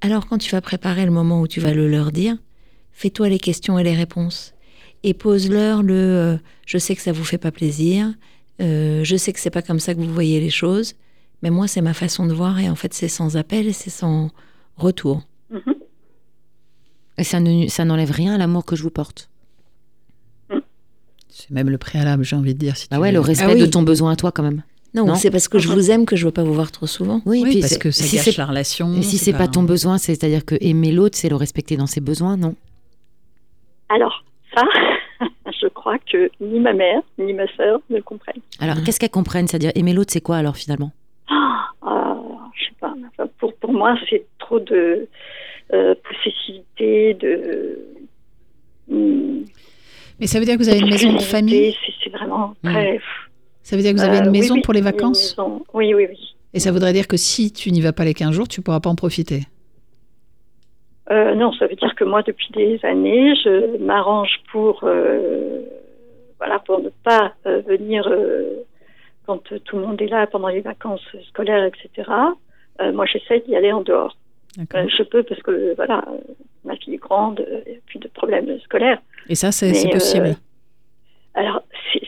[0.00, 2.36] Alors, quand tu vas préparer le moment où tu vas le leur dire,
[2.92, 4.52] fais-toi les questions et les réponses.
[5.04, 6.36] Et pose-leur le euh,
[6.66, 8.12] je sais que ça vous fait pas plaisir,
[8.60, 10.94] euh, je sais que c'est pas comme ça que vous voyez les choses,
[11.44, 13.90] mais moi, c'est ma façon de voir et en fait, c'est sans appel et c'est
[13.90, 14.30] sans
[14.76, 15.22] retour.
[15.50, 15.74] Mhm.
[17.18, 19.30] et ça ne- ça n'enlève rien à l'amour que je vous porte.
[21.28, 22.76] C'est même le préalable, j'ai envie de dire.
[22.76, 23.60] Si Bah tu ouais, le respect Ah oui.
[23.60, 24.62] de ton besoin à toi quand même.
[24.94, 25.14] Non, Non.
[25.14, 27.20] c'est parce que je vous aime que je veux pas vous voir trop souvent.
[27.26, 28.94] Oui, Oui, puis parce c'est- que ça si gâche c'est la relation.
[28.94, 32.00] Et si c'est pas ton besoin, c'est-à-dire que aimer l'autre, c'est le respecter dans ses
[32.00, 32.54] besoins, non
[33.90, 34.62] Alors, ça,
[35.60, 38.40] je crois que ni ma mère, ni ma sœur ne le comprennent.
[38.58, 39.46] Alors, qu'est-ce qu'elles comprennent?
[39.46, 40.92] C'est-à-dire aimer l'autre, c'est quoi alors finalement
[41.28, 42.16] Ah, ah,
[42.54, 42.88] je sais pas.
[42.96, 43.05] enfin,
[43.38, 45.08] pour, pour moi, c'est trop de
[45.72, 47.78] euh, possessivité, de.
[48.90, 49.44] hum,
[50.20, 53.00] Mais ça veut dire que vous avez une maison de famille C'est vraiment très.
[53.62, 55.64] Ça veut dire que vous avez Euh, une oui, maison oui, pour les vacances maison.
[55.74, 56.36] Oui, oui, oui.
[56.54, 58.80] Et ça voudrait dire que si tu n'y vas pas les 15 jours, tu pourras
[58.80, 59.40] pas en profiter.
[61.10, 65.60] Euh, non, ça veut dire que moi, depuis des années, je m'arrange pour, euh,
[66.38, 68.64] voilà, pour ne pas euh, venir euh,
[69.26, 72.08] quand euh, tout le monde est là pendant les vacances scolaires, etc.
[72.80, 74.16] Euh, moi, j'essaie d'y aller en dehors.
[74.58, 76.04] Euh, je peux parce que voilà,
[76.64, 78.98] ma fille est grande, euh, il n'y a plus de problèmes scolaires.
[79.28, 80.26] Et ça, c'est possible.
[80.28, 80.32] euh,
[81.34, 81.62] Alors,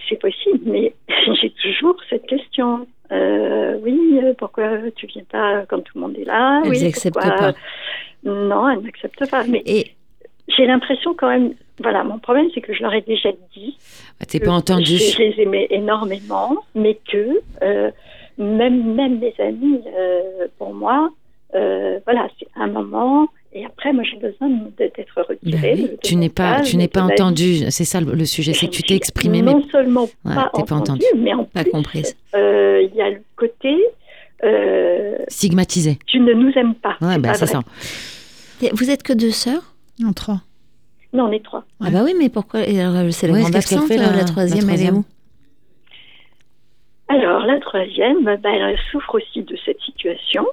[0.09, 0.94] c'est possible, mais
[1.40, 2.87] j'ai toujours cette question.
[3.83, 6.61] Oui, pourquoi tu viens pas quand tout le monde est là?
[6.64, 7.52] Elles oui, n'acceptent pas.
[8.24, 9.44] Non, elles n'acceptent pas.
[9.44, 9.92] Mais Et
[10.48, 11.54] j'ai l'impression quand même.
[11.81, 13.78] Voilà, mon problème, c'est que je leur ai déjà dit.
[14.20, 14.96] Ah, T'es que pas entendu.
[14.96, 17.90] Je, je les aimais énormément, mais que euh,
[18.38, 21.11] même, même mes amis, euh, pour moi,
[21.55, 23.29] euh, voilà, c'est un moment.
[23.55, 24.48] Et après, moi, j'ai besoin
[24.79, 25.74] d'être retirée.
[25.74, 27.12] Ben oui, de Tu n'es pas, tu n'es pas ma vie.
[27.14, 27.57] entendu.
[27.70, 30.03] C'est ça le, le sujet, Je c'est que tu t'es suis exprimé, mais non seulement
[30.24, 31.05] Ouais, pas, pas entendu, entendu.
[31.16, 32.14] mais en Pas plus, comprise.
[32.35, 33.74] euh, il y a le côté
[34.44, 35.98] euh, stigmatisé.
[36.07, 36.96] tu ne nous aimes pas.
[37.01, 37.46] Ouais, bah, pas vrai.
[37.46, 37.61] ça.
[38.72, 39.74] vous êtes que deux sœurs?
[39.98, 40.42] Non, trois.
[41.14, 41.64] Non, on est trois.
[41.81, 42.62] Ah bah oui, mais pourquoi?
[42.64, 42.72] C'est
[43.27, 44.96] la Ouais, grande absente, fait, la- la troisième, la elle est troisième?
[44.98, 45.05] où?
[47.09, 50.47] Alors, la troisième, bah, elle souffre aussi de cette situation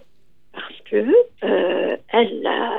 [0.53, 1.05] parce que
[1.43, 2.71] euh, elle a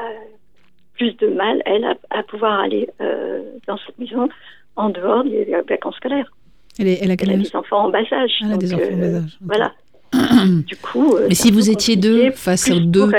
[0.95, 4.29] plus de mal, elle, à, à pouvoir aller euh, dans cette maison
[4.77, 6.31] en dehors des vacances scolaires.
[6.79, 8.33] Elle, est, elle a Elle des enfants en bas âge.
[8.43, 9.39] Elle a des enfants en bas âge.
[9.43, 9.73] Voilà.
[10.67, 11.17] Du coup.
[11.17, 13.11] euh, Mais c'est si vous étiez deux face aux deux.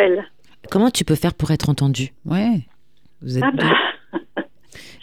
[0.72, 2.62] Comment tu peux faire pour être entendu ouais.
[3.22, 3.65] Vous êtes Ah deux.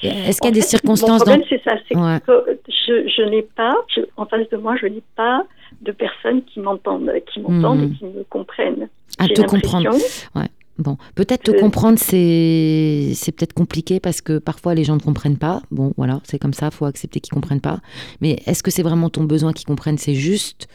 [0.09, 1.25] Bah, Est-ce qu'il y a En des fait, circonstances Mon dans...
[1.25, 1.77] problème, c'est ça.
[1.89, 2.21] C'est Ouais.
[2.27, 5.45] que je, je n'ai pas, je- en face de moi, je n'ai pas
[5.83, 8.89] de personnes qui m'entendent, qui m'entendent et qui me comprennent.
[9.19, 10.31] à te comprendre l'impression-
[10.77, 15.01] Bon, peut-être te Euh, comprendre, c'est c'est peut-être compliqué parce que parfois les gens ne
[15.01, 15.63] comprennent pas.
[15.71, 17.79] Bon, voilà, c'est comme ça, faut accepter qu'ils comprennent pas.
[18.21, 19.99] Mais est-ce que c'est vraiment ton besoin qu'ils comprennent?
[19.99, 20.67] C'est juste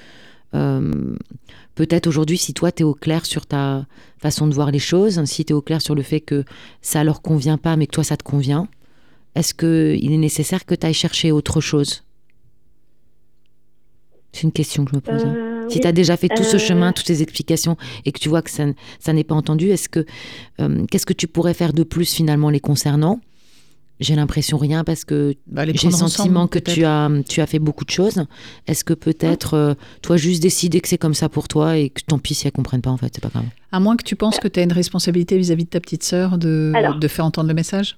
[0.55, 0.93] euh,
[1.75, 3.85] peut-être aujourd'hui, si toi tu es au clair sur ta
[4.17, 6.45] façon de voir les choses, si tu es au clair sur le fait que
[6.81, 8.67] ça leur convient pas, mais que toi ça te convient,
[9.35, 12.03] est-ce que il est nécessaire que tu ailles chercher autre chose?
[14.31, 15.25] C'est une question que je me pose.
[15.25, 15.33] hein.
[15.35, 15.81] Euh, Si oui.
[15.81, 18.41] tu as déjà fait tout ce Euh, chemin, toutes ces explications, et que tu vois
[18.41, 18.65] que ça,
[19.13, 20.05] n'est pas entendu, est-ce que
[20.59, 23.19] euh, qu'est-ce que tu pourrais faire de plus finalement les concernant?
[23.99, 27.47] J'ai l'impression rien parce que Bah, j'ai le sentiment ensemble, que tu as, tu as
[27.47, 28.23] fait beaucoup de choses.
[28.65, 32.01] Est-ce que peut-être euh, toi juste décider que c'est comme ça pour toi et que
[32.07, 33.43] tant pis si elle comprenne pas en fait, c'est pas grave?
[33.73, 36.37] À moins que tu penses que tu as une responsabilité vis-à-vis de ta petite sœur
[36.37, 36.97] de, Alors.
[36.97, 37.97] de faire entendre le message?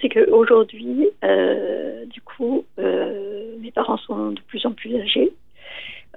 [0.00, 5.32] C'est qu'aujourd'hui, euh, du coup, euh, mes parents sont de plus en plus âgés.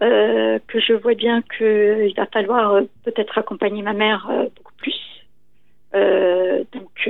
[0.02, 5.00] euh, que je vois bien qu'il va falloir peut-être accompagner ma mère beaucoup plus.
[5.94, 7.10] Donc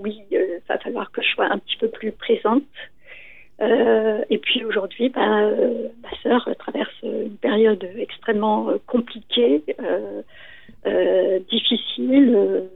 [0.00, 2.64] oui, il va falloir que je sois un petit peu plus présente.
[3.60, 9.62] Et puis aujourd'hui, euh, ma sœur traverse une période extrêmement compliquée,
[11.48, 12.68] difficile.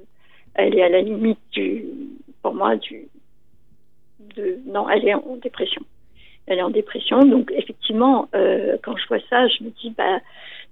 [0.54, 1.87] elle est à la limite du,
[2.44, 3.09] pour moi, du,
[4.37, 5.80] de, non, elle est en dépression.
[6.46, 10.20] Elle est en dépression, donc effectivement, euh, quand je vois ça, je me dis, bah,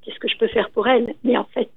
[0.02, 1.14] qu'est-ce que je peux faire pour elle?
[1.24, 1.70] Mais en fait,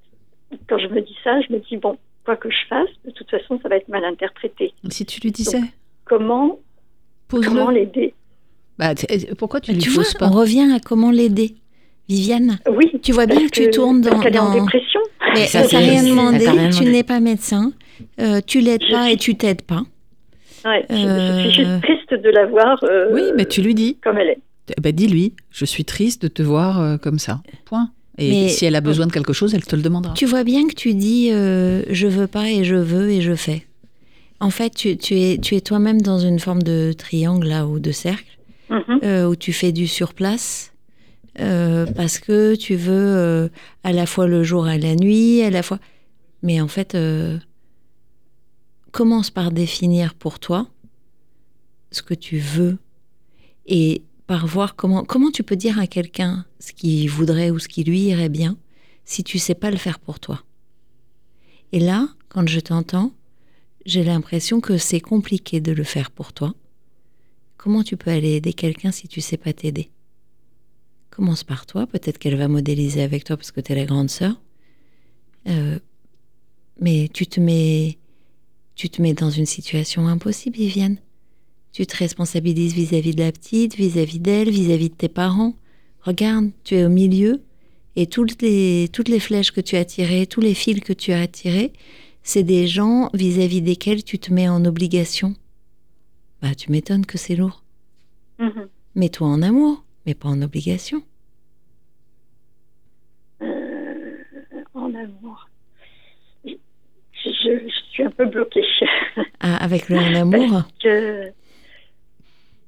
[0.68, 3.30] quand je me dis ça, je me dis, bon, quoi que je fasse, de toute
[3.32, 4.74] façon, ça va être mal interprété.
[4.90, 5.62] Si tu lui disais,
[6.04, 6.60] Comment,
[7.30, 7.72] comment pose-le.
[7.72, 8.14] l'aider?
[8.78, 10.28] Bah, t- pourquoi tu Bah, lui tu vois, poses pas?
[10.28, 11.56] on revient à comment l'aider.
[12.10, 12.92] Viviane, Oui.
[13.02, 14.10] tu vois bien que tu tournes dans.
[14.12, 15.00] parce qu'elle est en dans- dépression.
[15.34, 17.72] Mais Ça, elle t'a c'est- rien demandé, rien tu n'es pas médecin,
[18.20, 19.84] euh, tu l'aides pas et tu t'aides pas.
[20.66, 23.76] Ouais, je- je, Euh, suis juste triste de la voir euh, Oui, mais tu lui
[23.76, 23.98] dis.
[24.04, 24.40] comme elle est.
[24.78, 27.42] Eh ben, dis-lui, je suis triste de te voir euh, comme ça.
[27.66, 27.92] Point.
[28.18, 30.14] Et Mais- si elle a besoin de quelque chose, elle te le demandera.
[30.16, 33.36] Tu vois bien que tu dis euh, je veux pas et je veux et je
[33.36, 33.66] fais.
[34.40, 37.80] En fait, tu, tu es, tu es toi-même dans une forme de triangle là ou
[37.80, 38.26] de cercle
[38.70, 39.00] Mhm.
[39.04, 40.74] euh, où tu fais du surplace
[41.40, 43.48] euh, parce que tu veux euh,
[43.84, 45.78] à la fois le jour et la nuit, à la fois.
[46.42, 47.38] Mais en fait, euh,
[48.96, 50.70] commence par définir pour toi
[51.92, 52.78] ce que tu veux
[53.66, 57.68] et par voir comment comment tu peux dire à quelqu'un ce qu'il voudrait ou ce
[57.68, 58.56] qui lui irait bien
[59.04, 60.46] si tu sais pas le faire pour toi.
[61.74, 63.12] Et là, quand je t'entends,
[63.86, 66.56] j'ai l'impression que c'est compliqué de le faire pour toi.
[67.58, 69.90] Comment tu peux aller aider quelqu'un si tu sais pas t'aider?
[71.10, 74.10] Commence par toi, peut-être qu'elle va modéliser avec toi parce que tu es la grande
[74.10, 74.40] sœur.
[75.50, 75.80] Euh,
[76.80, 77.98] mais tu te mets
[78.76, 80.98] tu te mets dans une situation impossible, Viviane.
[81.72, 85.54] Tu te responsabilises vis-à-vis de la petite, vis-à-vis d'elle, vis-à-vis de tes parents.
[86.02, 87.42] Regarde, tu es au milieu
[87.96, 91.12] et toutes les, toutes les flèches que tu as tirées, tous les fils que tu
[91.14, 91.74] as tirés,
[92.24, 95.36] c'est des gens vis-à-vis desquels tu te mets en obligation.
[96.42, 97.64] Bah, tu m'étonnes que c'est lourd.
[98.40, 98.68] Mhm.
[98.96, 101.02] Mets-toi en amour, mais pas en obligation.
[103.42, 104.18] Euh,
[104.74, 105.50] en amour.
[106.46, 108.64] Je suis un peu bloquée.
[109.40, 111.32] Ah, avec le en amour, que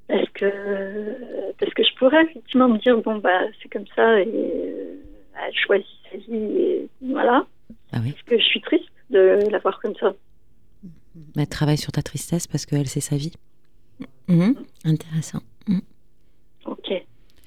[0.08, 4.26] parce que parce que je pourrais effectivement me dire bon bah c'est comme ça et
[4.26, 4.94] euh,
[5.46, 7.46] elle choisit sa vie et voilà
[7.92, 8.12] Ah oui.
[8.12, 10.14] parce que je suis triste de la voir comme ça
[11.36, 13.32] Mais travaille sur ta tristesse parce qu'elle c'est sa vie.
[14.28, 15.40] Mhm, intéressant.
[15.68, 15.82] Mhm.
[16.66, 16.88] ok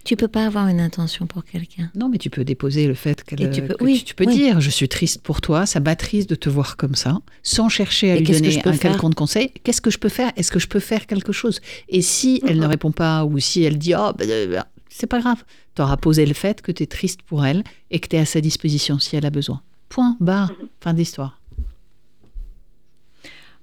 [0.04, 1.92] Tu peux pas avoir une intention pour quelqu'un.
[1.96, 3.42] Non, mais tu peux déposer le fait qu'elle.
[3.44, 4.36] Et tu peux- que oui, tu, tu peux oui.
[4.36, 8.12] dire, je suis triste pour toi, ça m'attriste de te voir comme ça, sans chercher
[8.12, 9.52] à Et lui donner je peux un faire quelconque conseil.
[9.64, 10.32] Qu'est-ce que je peux faire?
[10.36, 11.60] Est-ce que je peux faire quelque chose?
[11.88, 14.60] Et si elle ne répond pas, ou si elle dit, oh, ben, euh,
[14.90, 15.44] c'est pas grave,
[15.76, 18.20] tu auras posé le fait que tu es triste pour elle et que tu es
[18.20, 19.62] à sa disposition si elle a besoin.
[19.90, 21.40] Point, barre, fin d'histoire.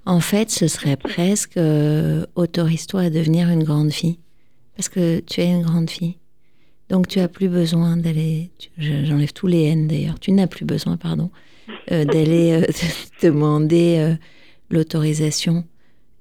[0.07, 4.18] En fait, ce serait presque euh, autorise-toi à devenir une grande fille.
[4.77, 6.16] Parce que tu es une grande fille.
[6.88, 8.51] Donc tu as plus besoin d'aller.
[8.79, 10.18] J'enlève tous les N d'ailleurs.
[10.18, 11.31] Tu n'as plus besoin, pardon,
[11.92, 12.72] euh, d'aller euh,
[13.22, 14.14] demander euh,
[14.70, 15.64] l'autorisation,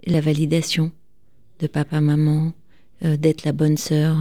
[0.03, 0.91] et la validation
[1.59, 2.53] de papa, maman,
[3.03, 4.17] euh, d'être la bonne sœur,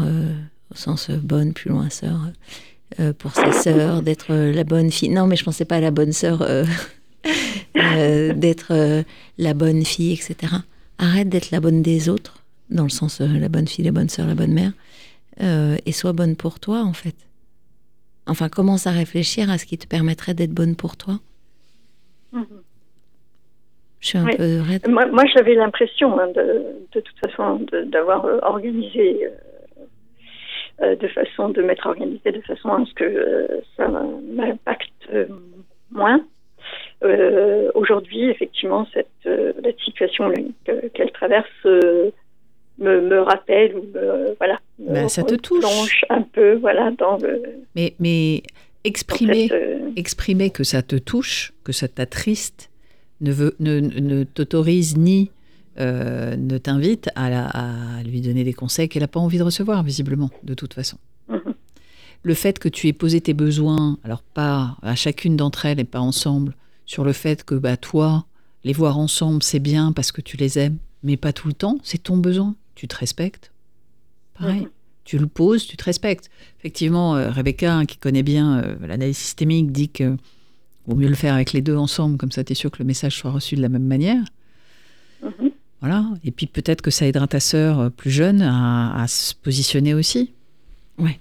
[0.73, 2.33] au sens bonne, plus loin sœur,
[3.19, 5.11] pour ses sœurs, d'être la bonne fille.
[5.11, 6.45] Non, mais je pensais pas à la bonne sœur,
[7.75, 9.05] d'être
[9.39, 10.55] la bonne fille, etc.
[10.99, 14.27] Arrête d'être la bonne des autres, dans le sens la bonne fille, la bonne sœur,
[14.27, 14.73] la bonne mère,
[15.43, 17.15] euh, et sois bonne pour toi, en fait.
[18.27, 21.15] Enfin, commence à réfléchir à ce qui te permettrait d'être bonne pour toi.
[22.33, 22.47] Mhm.
[24.01, 24.37] Je suis un Oui.
[24.37, 24.89] peu raide.
[24.89, 29.29] moi, moi j'avais l'impression hein, de, de toute façon d'avoir euh, organisé
[30.83, 35.09] euh, de façon de m'être organisée de façon à ce que ça m'impacte
[35.91, 36.21] moins
[37.75, 40.33] aujourd'hui, effectivement, cette la situation
[40.65, 41.67] que- qu'elle traverse
[42.79, 46.05] me, me rappelle ou me, voilà, me Ben, ça te touche.
[46.11, 47.43] un peu, voilà, dans le
[47.75, 48.43] Mais, mais
[48.85, 52.71] exprimer, cette, euh, exprimer que ça te touche, que ça t'attriste,
[53.21, 55.31] ne, veut, ne, ne t'autorise ni
[55.79, 59.43] euh, ne t'invite à, la- à lui donner des conseils qu'elle n'a pas envie de
[59.43, 60.97] recevoir, visiblement, de toute façon.
[61.29, 61.55] mhm.
[62.23, 65.85] Le fait que tu aies posé tes besoins, alors pas à chacune d'entre elles et
[65.85, 66.55] pas ensemble,
[66.87, 68.25] sur le fait que bah, toi,
[68.65, 71.77] les voir ensemble, c'est bien parce que tu les aimes, mais pas tout le temps,
[71.83, 72.55] c'est ton besoin.
[72.77, 73.51] Tu te respectes.
[74.39, 74.69] Pareil.
[75.05, 76.31] Tu le poses, tu te respectes.
[76.59, 80.17] Effectivement, euh, Rebecca, hein, qui connaît bien euh, l'analyse systémique, dit que
[80.87, 82.85] vaut mieux le faire avec les deux ensemble, comme ça tu es sûr que le
[82.85, 84.23] message soit reçu de la même manière.
[85.23, 85.51] Mhm.
[85.81, 86.07] Voilà.
[86.25, 89.95] Et puis peut-être que ça aidera ta sœur euh, plus jeune à, à se positionner
[89.95, 90.33] aussi.
[90.99, 91.19] Ouais.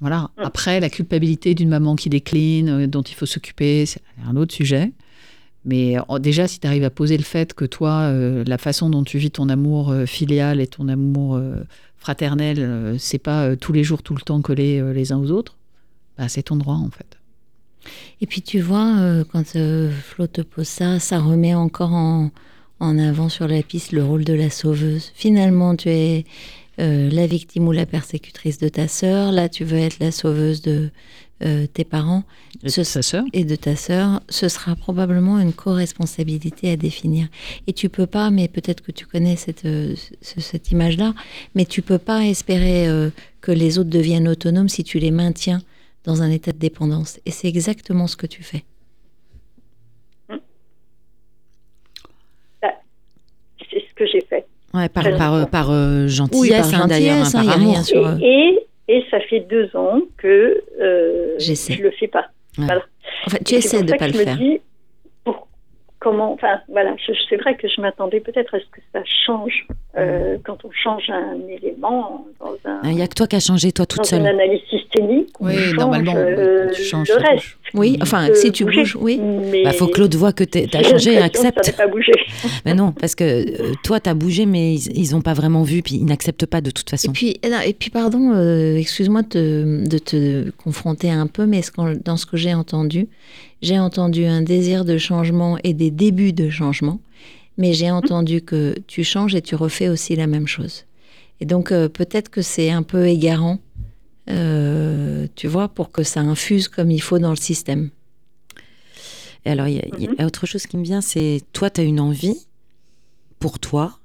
[0.00, 0.30] Voilà.
[0.36, 0.42] Mm.
[0.42, 4.92] Après, la culpabilité d'une maman qui décline, dont il faut s'occuper, c'est un autre sujet.
[5.64, 8.90] Mais euh, déjà, si tu arrives à poser le fait que toi, euh, la façon
[8.90, 11.64] dont tu vis ton amour euh, filial et ton amour euh,
[11.96, 15.56] fraternel, c'est pas tous les jours, tout le temps collés les uns aux autres,
[16.18, 17.16] bah, c'est ton droit en fait.
[18.20, 19.56] Et puis tu vois, quand
[20.02, 22.30] Flo te pose ça, ça remet encore en,
[22.78, 25.12] en avant sur la piste le rôle de la sauveuse.
[25.14, 26.26] Finalement, tu es
[26.76, 29.32] la victime ou la persécutrice de ta sœur.
[29.32, 30.90] Là, tu veux être la sauveuse de
[31.44, 32.24] euh, tes parents
[32.62, 34.20] Et Ce- sa sœur et de ta sœur.
[34.28, 37.28] Ce sera probablement une co-responsabilité à définir.
[37.66, 41.14] Et tu peux pas, mais peut-être que tu connais cette, euh, ce- cette image-là,
[41.54, 45.60] mais tu peux pas espérer euh, que les autres deviennent autonomes si tu les maintiens
[46.04, 47.18] dans un état de dépendance.
[47.26, 48.64] Et c'est exactement ce que tu fais.
[53.70, 54.46] C'est ce que j'ai fait.
[54.72, 55.04] Ouais, par,
[55.50, 57.72] par, euh, gentillesse, Oui, par hein, d'ailleurs, hein, gentillesse, hein, par amour.
[57.74, 62.26] rien sur- Et, et, et ça fait deux ans que euh, je le fais pas.
[62.58, 64.36] Enfin, tu essaies de ça pas le faire.
[64.36, 64.60] dis,
[66.04, 66.94] comment, enfin voilà,
[67.28, 71.08] c'est vrai que je m'attendais peut-être à ce que ça change euh, quand on change
[71.08, 74.04] un élément dans un Il n'y a que toi qui as changé, toi toute dans
[74.18, 74.26] une seule.
[74.26, 75.30] analyse systémique.
[75.40, 77.56] on Oui, change, normalement, euh, tu changes, le reste.
[77.72, 78.80] Oui, enfin, peut si tu bouger.
[78.82, 79.18] bouges, oui.
[79.18, 81.66] Mais Il faut que Claude voit que tu as changé et Ça accepte.
[81.66, 82.12] n'a pas bougé.
[82.66, 85.82] Mais non, parce que euh, toi, tu as bougé, mais ils n'ont pas vraiment vu,
[85.82, 87.12] puis ils n'acceptent pas de toute Et façon.
[87.12, 91.62] puis, non, et puis pardon, euh, excuse-moi de te, de te confronter un peu, mais
[91.62, 91.70] ce
[92.04, 93.08] dans ce que j'ai entendu,
[93.64, 97.00] j'ai entendu un désir de changement et des débuts de changement,
[97.56, 100.84] mais j'ai entendu que tu changes et tu refais aussi la même chose.
[101.40, 103.58] Et donc euh, peut-être que c'est un peu égarant,
[104.28, 107.88] euh, tu vois, pour que ça infuse comme il faut dans le système.
[109.46, 111.84] Et alors, il y, y a autre chose qui me vient, c'est toi, tu as
[111.84, 112.46] une envie
[113.38, 113.98] pour toi,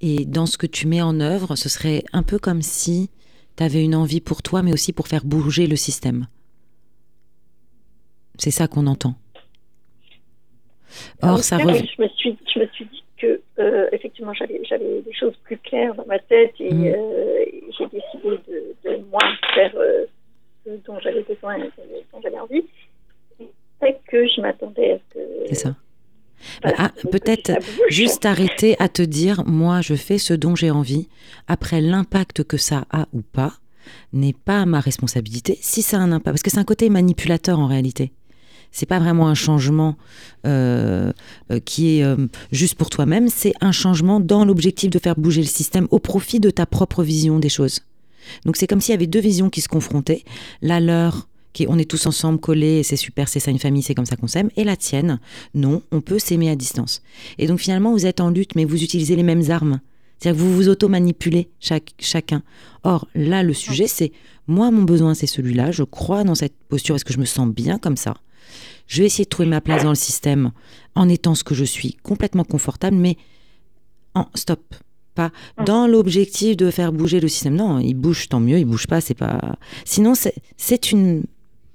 [0.00, 3.10] et dans ce que tu mets en œuvre, ce serait un peu comme si
[3.56, 6.26] tu avais une envie pour toi, mais aussi pour faire bouger le système.
[8.38, 9.14] C'est ça qu'on entend.
[11.22, 14.58] Or, Alors, ça que je me suis, je me suis dit que euh, effectivement j'avais,
[14.58, 16.84] des choses plus claires dans ma tête et Mm.
[16.86, 17.44] euh,
[17.78, 20.04] j'ai décidé de, de moins faire euh,
[20.66, 21.70] ce dont j'avais besoin, et
[22.12, 22.62] dont j'avais envie.
[23.80, 25.76] C'est que je m'attendais à ce que C'est ça.
[26.62, 27.52] voilà, Ah, peut-être.
[27.88, 31.08] Juste arrêter à te dire, moi, je fais ce dont j'ai envie.
[31.48, 33.54] Après, l'impact que ça a ou pas
[34.12, 35.58] n'est pas ma responsabilité.
[35.60, 38.12] Si ça a un impact, parce que c'est un côté manipulateur en réalité.
[38.72, 39.96] C'est pas vraiment un changement
[40.46, 41.12] euh,
[41.50, 42.16] euh, qui est euh,
[42.50, 43.28] juste pour toi-même.
[43.28, 47.02] C'est un changement dans l'objectif de faire bouger le système au profit de ta propre
[47.02, 47.80] vision des choses.
[48.44, 50.24] Donc c'est comme s'il y avait deux visions qui se confrontaient.
[50.62, 53.82] La leur, qui est, on est tous ensemble collés, c'est super, c'est ça une famille,
[53.82, 55.20] c'est comme ça qu'on s'aime, et la tienne,
[55.54, 57.02] non, on peut s'aimer à distance.
[57.38, 59.80] Et donc finalement, vous êtes en lutte, mais vous utilisez les mêmes armes.
[60.18, 62.42] C'est-à-dire que vous vous auto-manipulez chaque, chacun.
[62.84, 64.12] Or, là, le sujet, c'est
[64.46, 65.72] moi, mon besoin, c'est celui-là.
[65.72, 68.14] Je crois dans cette posture parce que je me sens bien comme ça?
[68.86, 70.50] Je vais essayer de trouver ma place dans le système
[70.94, 73.16] en étant ce que je suis, complètement confortable, mais
[74.14, 74.60] en stop.
[75.14, 75.30] Pas
[75.66, 77.54] dans l'objectif de faire bouger le système.
[77.54, 79.56] Non, il bouge, tant mieux, il bouge pas, c'est pas.
[79.84, 80.34] Sinon, c'est-
[80.92, 81.24] une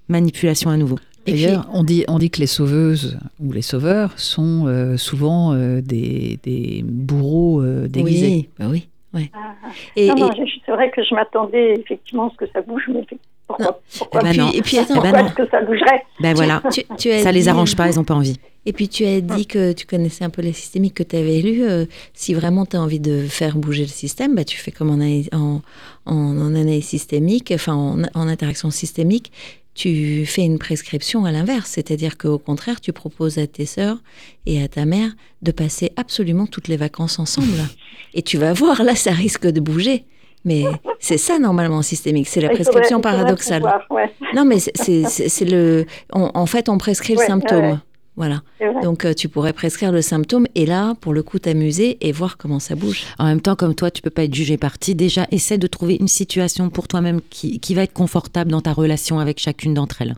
[0.10, 0.98] manipulation à nouveau.
[1.28, 4.98] Et puis- D'ailleurs, on dit, on dit que les sauveuses ou les sauveurs sont euh,
[4.98, 8.28] souvent euh, des, des bourreaux euh, déguisés.
[8.28, 8.88] Oui, bah oui.
[9.18, 9.32] Ouais.
[9.34, 9.56] Ah.
[9.96, 12.62] Et, non, non, et- je- c'est vrai que je m'attendais effectivement à ce que ça
[12.62, 13.06] bouge, mais
[13.48, 14.52] pourquoi, pourquoi, Eh ben puis- non.
[14.52, 17.20] et puis attends, Eh ben pourquoi est-ce que ça bougerait Ben voilà, tu, tu as
[17.24, 18.38] ça les dit- arrange pas, ils ont pas envie.
[18.66, 21.40] Et puis tu as dit que tu connaissais un peu les systémiques que tu avais
[21.42, 21.64] lus.
[21.64, 24.90] euh, si vraiment tu as envie de faire bouger le système, bah, tu fais comme
[24.90, 25.62] en, analyse- en,
[26.06, 29.32] en, en analyse systémique, enfin en, en interaction systémique,
[29.78, 31.70] tu fais une prescription à l'inverse.
[31.76, 33.98] C'est-à-dire qu'au contraire, tu proposes à tes sœurs
[34.46, 35.12] et à ta mère
[35.44, 37.48] de passer absolument toutes les vacances ensemble.
[38.14, 40.06] Et tu vas voir, là, ça risque de bouger.
[40.46, 40.64] Mais
[41.00, 43.62] c'est ça normalement systémique, c'est la prescription paradoxale.
[43.62, 45.86] pouvoir, ouais, Non, mais c'est- le.
[46.14, 47.66] on- en fait, on prescrit le symptôme.
[47.66, 47.76] ouais.
[48.18, 48.42] Voilà.
[48.82, 52.38] Donc, euh, tu pourrais prescrire le symptôme et là, pour le coup, t'amuser et voir
[52.38, 53.04] comment ça bouge.
[53.20, 54.96] En même temps, comme toi, tu peux pas être jugé parti.
[54.96, 58.74] Déjà, essaie de trouver une situation pour toi-même qui, qui va être confortable dans ta
[58.74, 60.16] relation avec chacune d'entre elles.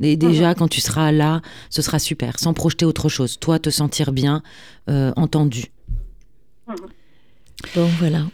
[0.00, 3.38] Et déjà, quand tu seras là, ce sera super, sans projeter autre chose.
[3.38, 4.42] Toi, te sentir bien,
[4.90, 5.66] euh, entendu.
[6.66, 8.24] Bon, voilà.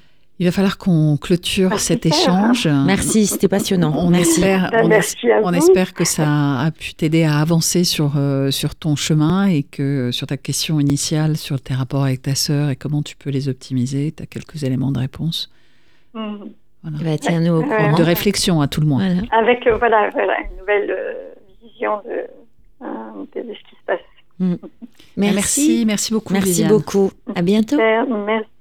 [0.41, 2.69] Il va falloir qu'on clôture Ah, cet échange.
[2.69, 3.93] Merci, c'était passionnant.
[3.97, 4.31] On Merci.
[4.41, 5.57] espère, on, merci à on vous.
[5.57, 10.11] espère que ça a pu t'aider à avancer sur, euh, sur ton chemin et que
[10.13, 13.49] sur ta question initiale sur tes rapports avec ta sœur et comment tu peux les
[13.49, 15.51] optimiser, tu as quelques éléments de réponse.
[16.15, 16.51] Mhm.
[16.85, 17.67] Bah, Tiens-nous au Ouais.
[17.77, 17.97] courant.
[17.97, 19.03] De réflexion à tout le monde.
[19.03, 19.23] Voilà.
[19.33, 21.35] Avec euh, voilà, voilà, une nouvelle euh,
[21.65, 23.99] vision de, euh, de ce qui se passe.
[25.17, 25.35] Merci.
[25.35, 26.33] merci, merci beaucoup.
[26.33, 26.69] Merci Viviane.
[26.71, 27.11] beaucoup.
[27.35, 27.71] À bientôt.
[27.75, 28.07] Super,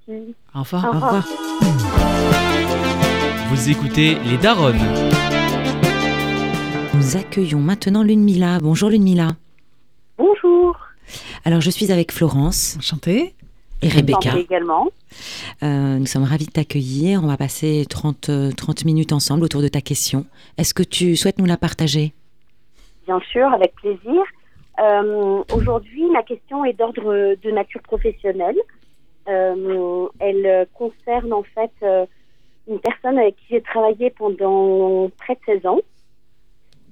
[0.08, 0.36] Merci.
[0.56, 0.86] Au revoir.
[0.86, 1.24] Au Au revoir.
[3.50, 4.80] Vous écoutez Les Daronnes.
[6.96, 8.60] Nous accueillons maintenant Lunmila.
[8.60, 9.30] Bonjour Lunmila.
[10.18, 10.78] Bonjour.
[11.46, 13.34] Alors je suis avec Florence Enchanté.
[13.82, 14.38] et Rebecca.
[14.38, 14.88] Également.
[15.64, 17.22] Euh, nous sommes ravis de t'accueillir.
[17.24, 20.26] On va passer 30, euh, 30 minutes ensemble autour de ta question.
[20.58, 22.14] Est-ce que tu souhaites nous la partager?
[23.06, 24.22] Bien sûr, avec plaisir.
[24.80, 28.56] Euh, Aujourd'hui, ma question est d'ordre de nature professionnelle.
[29.28, 32.06] Euh, elle concerne en fait euh,
[32.68, 35.80] une personne avec qui j'ai travaillé pendant près de 16 ans.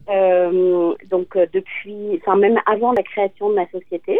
[0.10, 4.20] Euh, donc depuis, enfin même avant la création de ma société.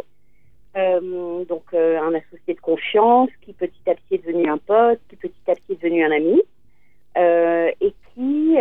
[1.48, 5.34] Donc un associé de confiance qui petit à petit est devenu un pote, qui petit
[5.48, 6.42] à petit est devenu un ami,
[7.16, 8.58] et qui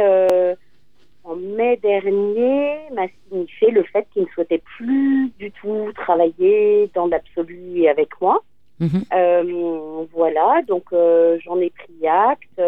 [1.25, 7.07] en mai dernier m'a signifié le fait qu'il ne souhaitait plus du tout travailler dans
[7.07, 8.41] l'absolu avec moi.
[8.81, 9.05] Mhm.
[9.15, 12.61] Euh, voilà, donc euh, j'en ai pris acte.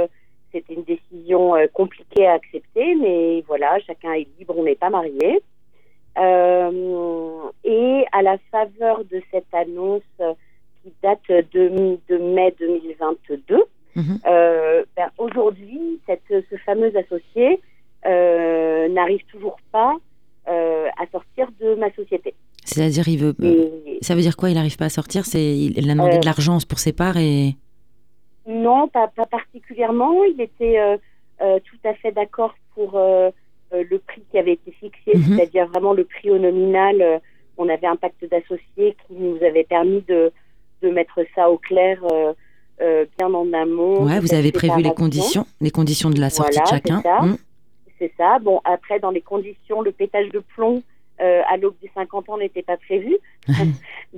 [0.53, 4.91] C'était une décision euh, compliquée à accepter, mais voilà, chacun est libre, on n'est pas
[4.91, 5.41] mariés.
[6.19, 10.03] Euh, et à la faveur de cette annonce
[10.83, 13.65] qui date de, de mai 2022,
[13.97, 14.19] Mhm.
[14.25, 17.61] ben, aujourd'hui, ce fameux associé
[18.05, 19.97] n'arrive toujours pas
[20.47, 22.35] à sortir de ma société.
[22.67, 23.35] C'est-à-dire, il veut.
[23.43, 24.51] Et Ça veut dire quoi?
[24.51, 27.17] Il n'arrive pas à sortir C'est il, a demandé Euh, de l'argent pour ses parts
[27.17, 27.55] et.
[28.47, 30.23] non, pas, pas particulièrement.
[30.25, 30.97] Il était euh,
[31.43, 33.31] euh, tout à fait d'accord pour euh,
[33.73, 35.37] euh, le prix qui avait été fixé, Mhm.
[35.37, 37.01] c'est-à-dire vraiment le prix au nominal.
[37.01, 37.19] Euh,
[37.59, 40.31] on avait un pacte d'associés qui nous avait permis de,
[40.83, 42.33] de mettre ça au clair euh,
[42.83, 44.05] euh, bien en amont.
[44.05, 47.39] Ouais, vous avez prévu les conditions, les conditions de la sortie Voilà, de chacun.
[47.99, 48.35] c'est ça.
[48.35, 48.39] Ça.
[48.41, 50.83] Bon, après, dans les conditions, le pétage de plomb
[51.21, 53.17] euh, à l'aube des 50 ans n'était pas prévu.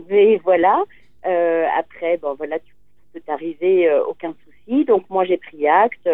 [0.08, 0.82] Mais voilà.
[1.26, 2.72] Euh, après, bon, voilà, tu
[3.12, 4.84] peux t'arriver, euh, aucun souci.
[4.84, 6.08] Donc, moi, j'ai pris acte.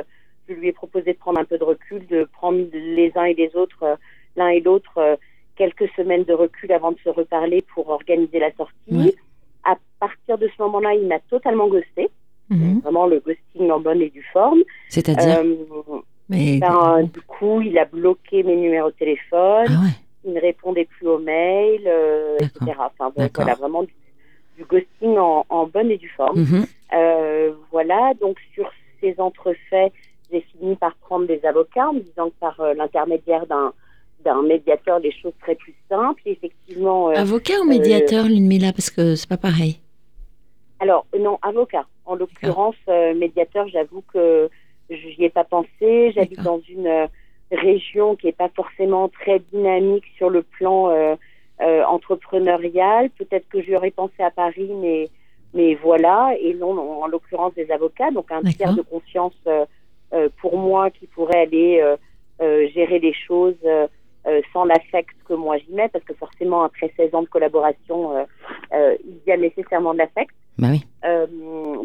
[0.49, 3.35] Je lui ai proposé de prendre un peu de recul, de prendre les uns et
[3.35, 3.99] les autres,
[4.37, 5.19] l'un et l'autre,
[5.57, 9.17] quelques semaines de recul avant de se reparler pour organiser la sortie.
[9.65, 12.11] À partir de ce moment-là, il m'a totalement ghosté.
[12.51, 12.81] Mhm.
[12.81, 14.63] Vraiment le ghosting en bonne et due forme.
[14.89, 15.39] C'est-à-dire.
[15.39, 20.04] Euh, Mais ben, du coup, il a bloqué mes numéros de téléphone, ah ouais.
[20.25, 22.79] Il ne répondait plus aux mails, euh, etc.
[22.79, 23.95] Enfin, bon, voilà, vraiment du,
[24.57, 26.41] du ghosting en, en bonne et due forme.
[26.41, 26.67] Mhm.
[26.95, 28.71] Euh, voilà, donc sur
[29.01, 29.93] ces entrefaits,
[30.31, 33.73] j'ai fini par prendre des avocats en me disant que par euh, l'intermédiaire d'un
[34.25, 36.23] d'un médiateur, les choses seraient plus simples.
[36.25, 39.81] Et effectivement, avocat ou médiateur, Lunmila, parce que c'est pas pareil.
[40.81, 41.87] alors non, avocat.
[42.07, 44.49] En l'occurrence, euh, médiateur, j'avoue que
[44.89, 46.13] j'y ai pas pensé.
[46.15, 47.09] J'habite dans une
[47.51, 51.15] région qui est pas forcément très dynamique sur le plan euh,
[51.61, 53.11] euh, entrepreneurial.
[53.11, 55.09] Peut-être que j'y aurais pensé à Paris, mais
[55.53, 56.35] mais voilà.
[56.41, 59.65] Et non, non, en l'occurrence des avocats, donc un tiers de confiance euh,
[60.13, 61.97] euh, pour moi qui pourrait aller euh,
[62.43, 63.57] euh, gérer les choses.
[64.53, 68.27] sans l'affect que moi j'y mets, parce que forcément, après 16 ans de collaboration,
[68.73, 70.35] il y a nécessairement de l'affect.
[70.59, 70.85] Bah oui.
[71.05, 71.27] Euh,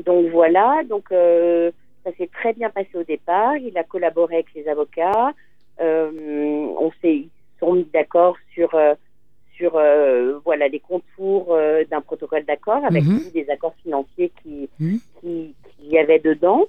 [0.05, 1.71] donc voilà, donc euh,
[2.03, 3.57] ça s'est très bien passé au départ.
[3.57, 5.31] Il a collaboré avec les avocats.
[5.81, 6.11] Euh,
[6.77, 8.95] on s'est ils se sont mis d'accord sur euh,
[9.55, 13.31] sur euh, voilà les contours euh, d'un protocole d'accord avec Mhm.
[13.33, 14.99] des accords financiers qui Mhm.
[15.21, 16.65] qui qui y avait dedans.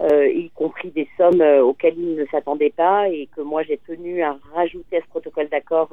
[0.00, 4.22] Euh, y compris des sommes auxquelles il ne s'attendait pas et que moi j'ai tenu
[4.22, 5.88] à rajouter à ce protocole d'accord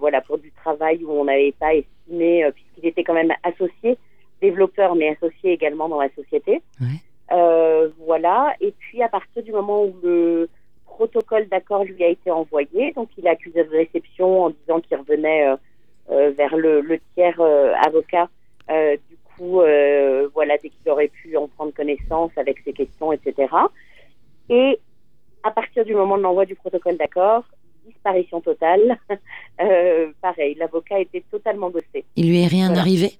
[0.00, 3.98] voilà pour du travail où on n'avait pas estimé puisqu'il était quand même associé
[4.40, 7.90] développeur mais associé également dans la société Ouais.
[8.06, 10.48] Voilà et puis à partir du moment où le
[10.88, 14.96] protocole d'accord lui a été envoyé donc il a accusé de réception en disant qu'il
[14.96, 15.56] revenait euh,
[16.10, 18.28] euh, vers le, le tiers euh, avocat
[18.68, 19.60] du coup,
[20.34, 23.34] voilà, dès qu'il aurait pu en prendre connaissance avec ses questions, etc.
[24.50, 24.78] Et
[25.44, 27.44] à partir du moment de l'envoi du protocole d'accord,
[27.86, 28.98] disparition totale.
[29.60, 32.04] Euh, pareil, l'avocat était totalement ghosté.
[32.14, 32.82] Il lui est rien Voilà.
[32.82, 33.18] arrivé?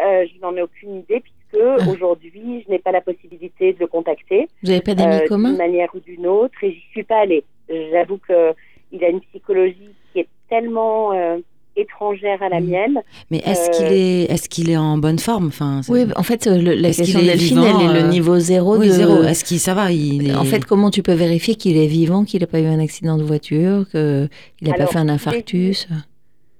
[0.00, 1.88] Euh, je n'en ai aucune idée puisque Ah.
[1.90, 5.50] aujourd'hui, je n'ai pas la possibilité de le contacter Vous n'avez pas d'amis euh, communs
[5.50, 7.44] d'une manière ou d'une autre et j'y suis pas allée.
[7.68, 8.52] J'avoue que
[8.92, 11.38] il a une psychologie qui est tellement euh,
[11.76, 13.00] étrangère à la mienne.
[13.30, 15.46] Mais est-ce Euh, qu'il est, est-ce qu'il est en bonne forme?
[15.46, 17.90] Enfin, ça- Oui, en fait, euh, le- la Est-ce question qu'il est Delphine, vivant, elle
[17.96, 18.92] est le euh, niveau zéro oui, de...
[18.92, 19.22] zéro.
[19.22, 20.34] Est-ce qu'il ça va il est...
[20.34, 23.16] En fait, comment tu peux vérifier qu'il est vivant, qu'il n'a pas eu un accident
[23.16, 24.28] de voiture, qu'il
[24.68, 25.88] n'a pas fait un est infarctus?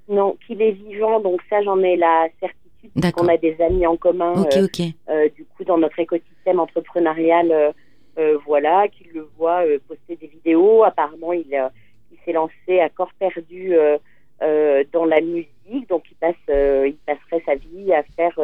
[0.08, 2.61] Non, qu'il est vivant, donc ça j'en ai la certitude.
[2.94, 3.24] D'accord.
[3.24, 4.34] On a des amis en commun.
[4.54, 4.66] Euh,
[5.08, 7.72] euh, du coup dans notre écosystème entrepreneurial,
[8.18, 10.84] euh, voilà, qu'il le voit poster des vidéos.
[10.84, 13.72] Apparemment, il, il s'est lancé à corps perdu
[14.92, 18.38] dans la musique, donc il passe, il passerait sa vie à faire,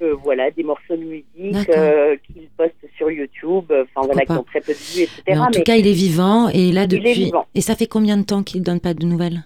[0.00, 4.44] euh, voilà, des morceaux de musique euh, qu'il poste sur YouTube, enfin voilà, qui ont
[4.44, 5.22] très peu de vues, etc.
[5.26, 7.14] Mais en tout Mais, cas, il est vivant et là depuis.
[7.14, 7.46] vivant.
[7.54, 9.44] Et ça fait combien de temps qu'il donne pas de nouvelles?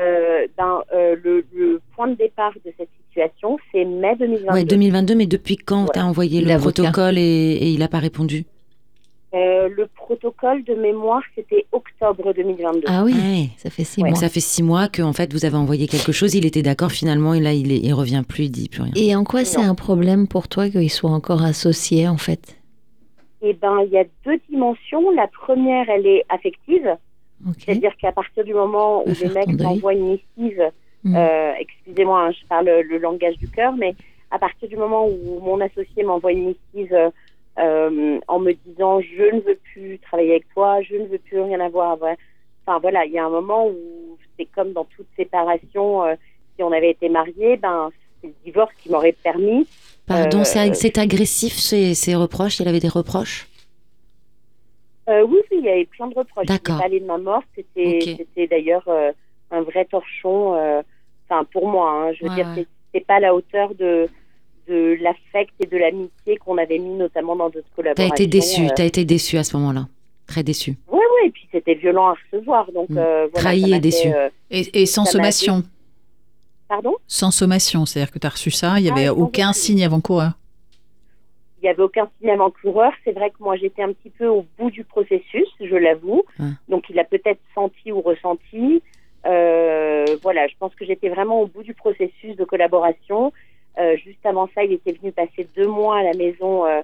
[0.00, 4.52] Euh, ben, euh, le, le point de départ de cette situation, c'est mai 2022.
[4.52, 5.14] Ouais, 2022.
[5.14, 5.92] Mais depuis quand Voilà.
[5.94, 6.82] t'as envoyé le L'avocat.
[6.82, 8.44] protocole et, et il a pas répondu
[9.34, 12.82] Euh, le protocole de mémoire, c'était octobre 2022.
[12.86, 13.48] Ah oui, Ouais.
[13.56, 14.10] ça fait six Ouais.
[14.10, 14.18] mois.
[14.18, 16.34] Ça fait six mois que en fait vous avez envoyé quelque chose.
[16.36, 18.92] Il était d'accord finalement et là il, est, il revient plus, il dit plus rien.
[18.94, 22.56] Et en quoi c'est un problème pour toi qu'il soit encore associé, en fait?
[23.42, 25.10] Eh ben, il y a deux dimensions.
[25.10, 26.88] La première, elle est affective,
[27.58, 30.62] c'est-à-dire qu'à partir du moment où les mecs m'envoient une missive,
[31.04, 31.16] Mm.
[31.16, 33.94] euh, excusez-moi, hein, je parle le langage du cœur, mais
[34.30, 36.96] à partir du moment où mon associé m'envoie une missive
[37.58, 41.40] euh, en me disant je ne veux plus travailler avec toi, je ne veux plus
[41.40, 41.98] rien avoir.
[42.66, 46.14] Enfin voilà, il y a un moment où c'est comme dans toute séparation, euh,
[46.56, 47.90] si on avait été mariés, ben
[48.20, 49.66] c'est le divorce qui m'aurait permis
[50.06, 52.60] Pardon, c'est agressif ces, ces reproches?
[52.60, 53.46] Il avait des reproches?
[55.06, 56.46] Oui, oui, il y avait plein de reproches.
[56.46, 56.76] D'accord.
[56.76, 57.42] Il parlait de ma mort.
[57.54, 58.86] C'était, d'ailleurs
[59.50, 60.54] un vrai torchon.
[60.54, 60.82] euh,
[61.34, 62.66] Enfin, pour moi, hein, je veux Ouais, dire, ouais.
[62.92, 64.08] c'est, pas à la hauteur de
[64.66, 68.14] de l'affect et de l'amitié qu'on avait mis notamment dans d'autres T'as collaborations.
[68.14, 68.62] été déçu.
[68.64, 68.68] euh.
[68.74, 69.88] T'as été déçu à ce moment-là.
[70.26, 70.78] Très déçu.
[70.88, 71.26] Ouais, ouais.
[71.26, 72.72] Et puis c'était violent à recevoir.
[72.72, 72.96] Donc Mm.
[72.96, 74.08] euh, voilà, Trahi et déçu.
[74.08, 75.62] fait, euh, Et, et sans sommation.
[76.66, 76.94] Pardon?
[77.06, 79.52] Sans sommation, c'est-à-dire que tu as reçu ça, il n'y Ah, avait aucun aucun.
[79.52, 80.32] signe avant-coureur.
[81.60, 82.92] Il n'y avait aucun signe avant-coureur.
[83.04, 86.22] C'est vrai que moi, j'étais un petit peu au bout du processus, je l'avoue.
[86.38, 86.46] Ouais.
[86.70, 88.82] Donc, il a peut-être senti ou ressenti.
[89.26, 93.32] Euh, voilà, je pense que j'étais vraiment au bout du processus de collaboration.
[93.78, 96.64] Euh, juste avant ça, il était venu passer deux mois à la maison.
[96.66, 96.82] Euh,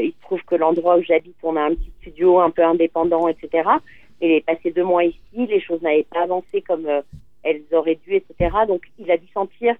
[0.00, 3.28] il se trouve que l'endroit où j'habite, on a un petit studio un peu indépendant,
[3.28, 3.68] etc.
[4.20, 5.18] Il est passé deux mois ici.
[5.34, 6.86] Les choses n'avaient pas avancé comme
[7.42, 8.50] elles auraient dû, etc.
[8.68, 9.74] Donc, il a dû sentir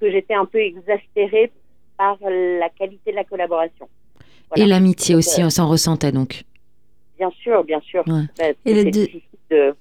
[0.00, 1.50] que j'étais un peu exaspérée
[1.96, 3.88] par la qualité de la collaboration.
[4.48, 4.64] Voilà.
[4.64, 6.44] Et l'amitié aussi, euh, on s'en ressentait donc.
[7.18, 8.02] Bien sûr, bien sûr.
[8.06, 8.24] Ouais.
[8.38, 9.06] Bah, Et deux-
[9.50, 9.74] de,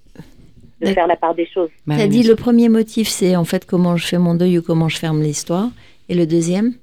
[0.83, 1.69] de faire la part des choses.
[1.87, 4.59] Bah T'as oui, dit le premier motif, c'est en fait comment je fais mon deuil
[4.59, 5.69] ou comment je ferme l'histoire.
[6.09, 6.73] Et le deuxième?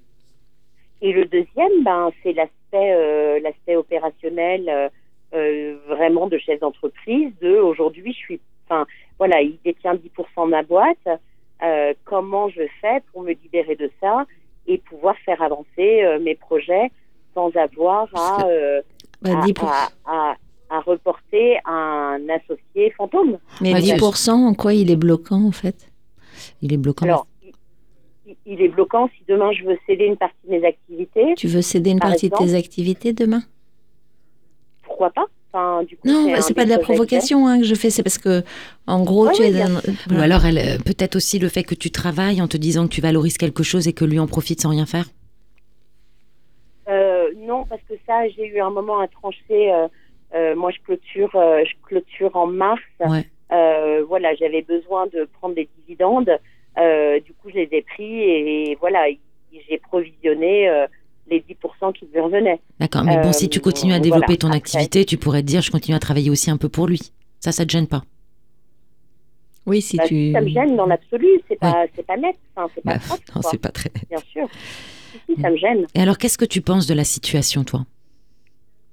[1.03, 4.89] Et le deuxième, ben, c'est l'aspect, euh, l'aspect opérationnel, euh,
[5.35, 7.31] euh, vraiment de chef d'entreprise.
[7.41, 8.87] De aujourd'hui, je suis, enfin,
[9.19, 11.09] voilà, il détient 10% de ma boîte.
[11.63, 14.25] Euh, comment je fais pour me libérer de ça
[14.67, 16.91] et pouvoir faire avancer euh, mes projets
[17.35, 18.81] sans avoir à, euh,
[19.23, 19.67] bah, à, 10%.
[19.67, 20.35] à, à-
[20.71, 23.39] à reporter un associé fantôme.
[23.61, 25.91] Mais Ouais, 10%, en quoi il est bloquant en fait?
[26.63, 27.07] Il est bloquant.
[27.07, 27.27] Alors,
[28.27, 31.35] il, il est bloquant si demain je veux céder une partie de mes activités.
[31.37, 33.43] Tu veux céder une Par partie de tes activités demain?
[34.85, 35.27] Pourquoi pas?
[35.53, 38.05] Enfin, du coup, Non, un c'est pas de la provocation hein, que je fais, c'est
[38.05, 38.45] parce que,
[38.87, 39.65] en gros, Ouais, tu ouais, es
[40.15, 43.01] Ou alors, euh, peut-être aussi le fait que tu travailles en te disant que tu
[43.01, 45.07] valorises quelque chose et que lui en profite sans rien faire?
[46.89, 49.73] Euh, non, parce que ça, j'ai eu un moment à trancher.
[49.73, 49.89] euh,
[50.35, 52.81] euh, moi, je clôture, euh, je clôture en mars.
[53.01, 53.27] Ouais.
[53.53, 56.31] Euh, voilà, j'avais besoin de prendre des dividendes.
[56.79, 59.07] Euh, du coup, je les ai pris et, voilà,
[59.69, 60.87] j'ai provisionné euh,
[61.29, 62.61] les 10% qui me revenaient.
[62.79, 63.03] D'accord.
[63.05, 64.59] Mais bon, Euh, si tu continues à développer voilà, ton après.
[64.59, 67.01] activité, tu pourrais te dire, je continue à travailler aussi un peu pour lui.
[67.41, 68.03] Ça, ça te gêne pas?
[69.67, 70.33] Oui, si Bah, tu.
[70.33, 71.29] Ça me gêne dans l'absolu.
[71.49, 72.37] C'est pas, c'est pas net.
[72.57, 73.91] Enfin, c'est pas Bah, propre, non, c'est pas très.
[74.09, 74.49] Bien sûr.
[75.13, 75.87] Si, si, ça me gêne.
[75.95, 77.85] Et alors, qu'est-ce que tu penses de la situation, toi?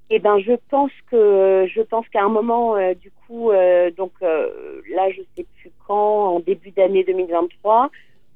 [0.10, 4.14] Eh ben, je pense que je pense qu'à un moment, euh, du coup, euh, donc
[4.22, 7.90] euh, là, je sais plus quand, en début d'année 2023,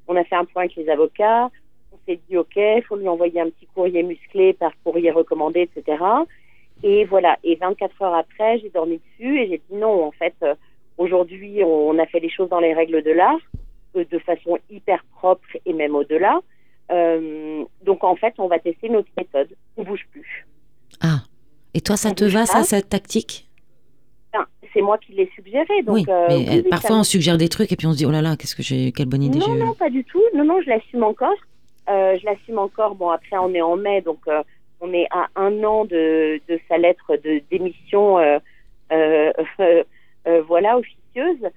[0.06, 1.50] on a fait un point avec les avocats.
[1.92, 6.04] On s'est dit, ok, faut lui envoyer un petit courrier musclé par courrier recommandé, etc.
[6.82, 7.38] Et voilà.
[7.42, 10.04] Et 24 heures après, j'ai dormi dessus et j'ai dit non.
[10.04, 10.34] En fait,
[10.98, 13.40] aujourd'hui, on a fait les choses dans les règles de l'art,
[13.94, 16.40] de façon hyper propre et même au-delà.
[16.90, 19.48] Donc en fait, on va tester notre méthode.
[19.78, 20.46] On bouge plus.
[21.00, 21.22] Ah.
[21.74, 23.48] Et toi, ça te va, ça, cette tactique?
[24.74, 25.82] C'est moi qui l'ai suggéré.
[25.82, 26.04] Donc, Oui.
[26.08, 28.06] euh, mais oui, euh, parfois, ça on suggère des trucs et puis on se dit,
[28.06, 30.22] oh là là, qu'est-ce que j'ai, quelle bonne idée Non, non, pas du tout.
[30.34, 31.34] Non, non, je l'assume encore.
[31.90, 32.94] Euh, je l'assume encore.
[32.94, 34.42] Bon, après, on est en mai, donc euh,
[34.80, 38.16] on est à un an de, de sa lettre de démission,
[40.48, 41.50] voilà, officieuse.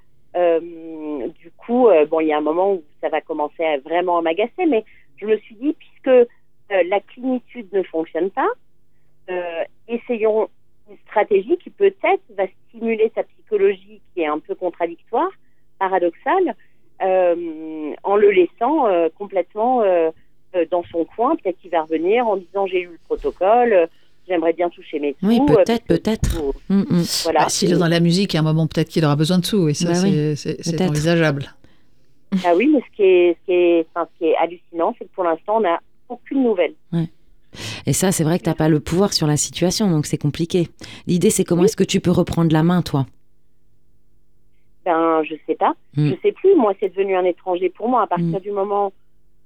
[1.40, 4.66] Du coup, bon, il y a un moment où ça va commencer à vraiment m'agacer,
[4.68, 4.84] mais
[5.16, 6.28] je me suis dit, puisque
[6.70, 8.50] la clinitude ne fonctionne pas,
[9.30, 10.50] euh, essayons
[10.90, 15.30] une stratégie qui peut-être va stimuler sa psychologie qui est un peu contradictoire,
[15.80, 16.56] paradoxale,
[17.02, 19.84] euh, en le laissant euh, complètement
[20.72, 21.36] dans son coin.
[21.36, 23.90] Peut-être qu'il va revenir en disant j'ai eu le protocole,
[24.28, 25.28] j'aimerais bien toucher mes sous.
[25.28, 26.42] Oui, peut-être, peut-être.
[26.70, 27.04] Mm, mm.
[27.24, 27.40] Voilà.
[27.42, 29.40] Bah, S'il est dans la musique, il y a un moment peut-être qu'il aura besoin
[29.40, 31.54] de sous, et ça, Bah c'est- envisageable.
[32.46, 35.06] Ah oui, mais ce qui est, ce qui est, enfin, ce qui est hallucinant, c'est
[35.06, 36.74] que pour l'instant, on n'a aucune nouvelle.
[37.86, 40.68] Et ça, c'est vrai que t'as pas le pouvoir sur la situation, donc c'est compliqué.
[41.08, 43.06] L'idée, c'est comment est-ce que tu peux reprendre la main, toi?
[44.86, 45.74] Ben, je sais pas.
[45.98, 46.10] Mm.
[46.12, 46.56] Je sais plus.
[46.56, 48.04] Moi, c'est devenu un étranger pour moi.
[48.04, 48.40] À partir Mm.
[48.40, 48.94] du moment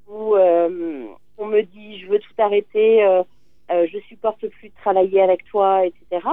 [0.07, 1.05] où euh,
[1.37, 3.23] on me dit je veux tout arrêter, euh,
[3.71, 6.27] euh, je supporte plus de travailler avec toi, etc.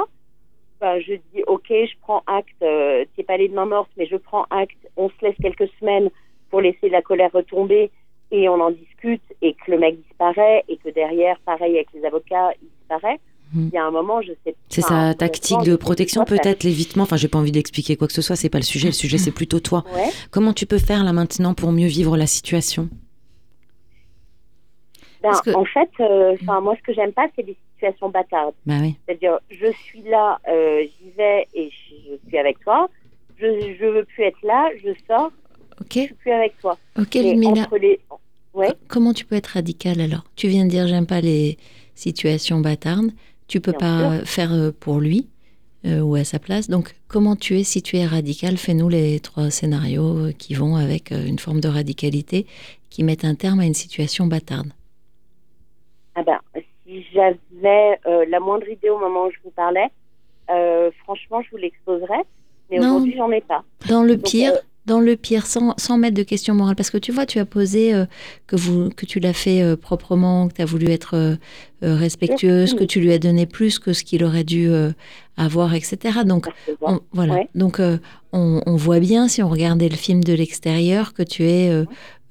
[0.80, 2.48] Ben, je dis ok, je prends acte.
[2.62, 4.76] Euh, T'es pas les mains mortes, mais je prends acte.
[4.96, 6.10] On se laisse quelques semaines
[6.50, 7.90] pour laisser la colère retomber
[8.30, 12.04] et on en discute et que le mec disparaît et que derrière, pareil avec les
[12.04, 13.20] avocats, il disparaît.
[13.52, 13.68] Mm.
[13.72, 14.56] Il y a un moment, je sais.
[14.68, 17.04] C'est enfin, sa tactique de protection, pas peut-être l'évitement.
[17.04, 18.88] Enfin, j'ai pas envie d'expliquer quoi que ce soit, c'est pas le sujet.
[18.88, 19.84] Le sujet, c'est plutôt toi.
[19.94, 20.08] Ouais.
[20.30, 22.88] Comment tu peux faire là maintenant pour mieux vivre la situation?
[25.22, 28.54] Ben, que- En fait, euh, moi, ce que j'aime pas, c'est des situations bâtardes.
[28.66, 28.96] Bah oui.
[29.06, 32.88] C'est-à-dire, je suis là, euh, j'y vais et je, je suis avec toi.
[33.38, 33.46] Je,
[33.78, 35.30] je veux plus être là, je sors,
[35.80, 36.78] Ok, je suis plus avec toi.
[36.98, 37.98] ok, les,
[38.54, 40.24] ouais, Comment tu peux être radicale alors?
[40.36, 41.58] Tu viens de dire j'aime pas les
[41.94, 43.10] situations bâtardes.
[43.48, 43.78] Tu peux Bien
[44.18, 45.28] pas faire euh, pour lui
[45.84, 46.68] euh, ou à sa place.
[46.68, 50.76] Donc comment tu es si tu es radical Fais-nous les trois scénarios euh, qui vont
[50.76, 52.46] avec euh, une forme de radicalité
[52.90, 54.68] qui mettent un terme à une situation bâtarde.
[56.14, 56.38] ah ben,
[56.86, 59.88] si j'avais euh, la moindre idée au moment où je vous parlais,
[60.50, 62.22] euh, franchement, je vous l'exposerais.
[62.70, 63.62] Mais aujourd'hui, j'en ai pas.
[63.88, 66.90] Dans le Donc, pire, euh, dans le pire, sans, sans mettre de questions morales, parce
[66.90, 68.06] que tu vois, tu as posé euh,
[68.46, 71.36] que, vous, que tu l'as fait euh, proprement, que tu as voulu être euh,
[71.82, 72.76] euh, respectueuse, Merci.
[72.76, 74.92] que tu lui as donné plus que ce qu'il aurait dû euh,
[75.36, 76.20] avoir, etc.
[76.24, 76.94] Donc, percevant.
[76.94, 77.34] on, voilà.
[77.34, 77.48] Ouais.
[77.54, 77.98] Donc, euh,
[78.32, 81.84] on, on voit bien, si on regardait le film de l'extérieur, que tu es euh,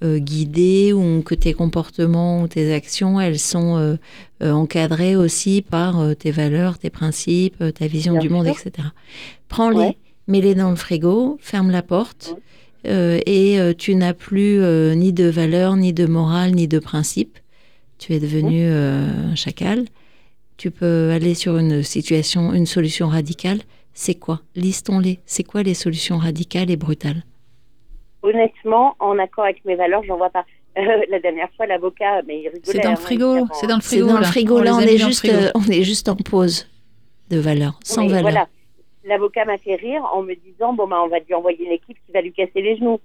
[0.03, 3.95] euh, guidée ou que tes comportements ou tes actions, elles sont euh,
[4.43, 8.45] euh, encadrées aussi par euh, tes valeurs, tes principes, euh, ta vision Bien du monde,
[8.45, 8.55] sûr.
[8.67, 8.87] etc.
[9.49, 9.97] Prends-les, Ouais.
[10.27, 12.35] Mets-les dans le frigo, ferme la porte.
[12.87, 16.77] Euh, et euh, tu n'as plus euh, ni de valeur, ni de morale, ni de
[16.79, 17.39] principe.
[17.97, 19.85] Tu es devenu euh, un chacal.
[20.57, 23.59] Tu peux aller sur une situation, une solution radicale.
[23.93, 24.41] C'est quoi?
[24.55, 25.19] Listons-les.
[25.25, 27.23] C'est quoi les solutions radicales et brutales?
[28.21, 30.45] Honnêtement, en accord avec mes valeurs, j'en vois pas.
[30.77, 32.61] Euh, la dernière fois, l'avocat, mais il rigolait.
[32.65, 34.07] C'est dans le hein, frigo, c'est dans le C'est frigo.
[34.07, 34.27] dans le là.
[34.27, 34.57] frigo.
[34.57, 36.67] On on est, dans juste, euh, on est juste en pause
[37.29, 38.23] de valeur, sans Oui, valeur.
[38.23, 38.47] Voilà.
[39.05, 41.97] L'avocat m'a fait rire en me disant bon bah on va lui envoyer une équipe
[42.05, 42.99] qui va lui casser les genoux.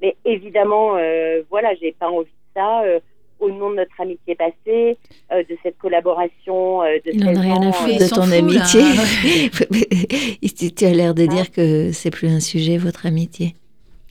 [0.00, 2.82] Mais évidemment, euh, voilà, j'ai pas envie de ça.
[2.84, 3.00] euh,
[3.40, 4.96] au nom de notre amitié passée,
[5.32, 8.22] euh, de cette collaboration euh, de Il en 16 a rien à il de ton
[8.22, 8.82] fout, amitié.
[10.56, 11.26] tu, tu as l'air de Ah.
[11.26, 13.54] dire que c'est plus un sujet, votre amitié.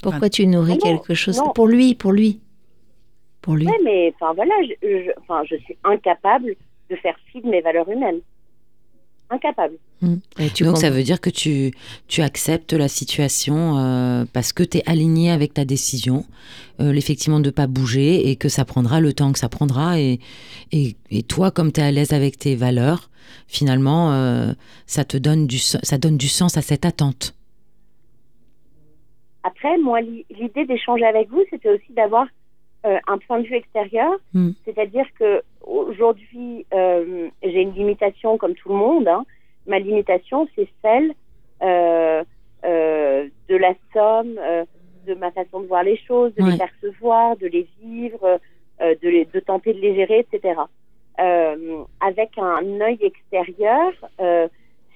[0.04, 1.54] Pourquoi tu nourris Ah non, quelque chose non.
[1.54, 2.42] Pour lui, pour lui?
[3.42, 3.68] Pour lui.
[3.68, 5.12] Ouais, mais enfin voilà, je,
[5.50, 6.54] je suis incapable
[6.90, 8.20] de faire fi de mes valeurs humaines.
[9.34, 9.76] Incapable.
[10.40, 11.72] Et tu Donc ça veut dire que tu,
[12.10, 16.26] tu acceptes la situation euh, parce que tu es aligné avec ta décision,
[16.82, 20.00] euh, effectivement de pas bouger et que ça prendra le temps que ça prendra.
[20.02, 20.20] Et,
[20.74, 23.10] et, et toi, comme tu es à l'aise avec tes valeurs,
[23.48, 24.52] finalement, euh,
[24.86, 27.34] ça te donne du, ça donne du sens à cette attente.
[29.44, 32.28] Après, moi, li- l'idée d'échanger avec vous, c'était aussi d'avoir
[32.86, 34.12] euh, un point de vue extérieur.
[34.34, 34.52] Mm.
[34.66, 39.07] C'est-à-dire que aujourd'hui, euh, j'ai une limitation comme tout le monde.
[39.07, 39.26] hein.
[39.68, 41.14] Ma limitation, c'est celle
[41.62, 42.24] euh,
[42.66, 44.39] euh, de la somme,
[45.07, 46.51] de ma façon de voir les choses, de Ouais.
[46.51, 48.39] les percevoir, de les vivre,
[48.80, 50.59] de, les, de tenter de les gérer, etc.
[51.99, 53.91] Avec un œil extérieur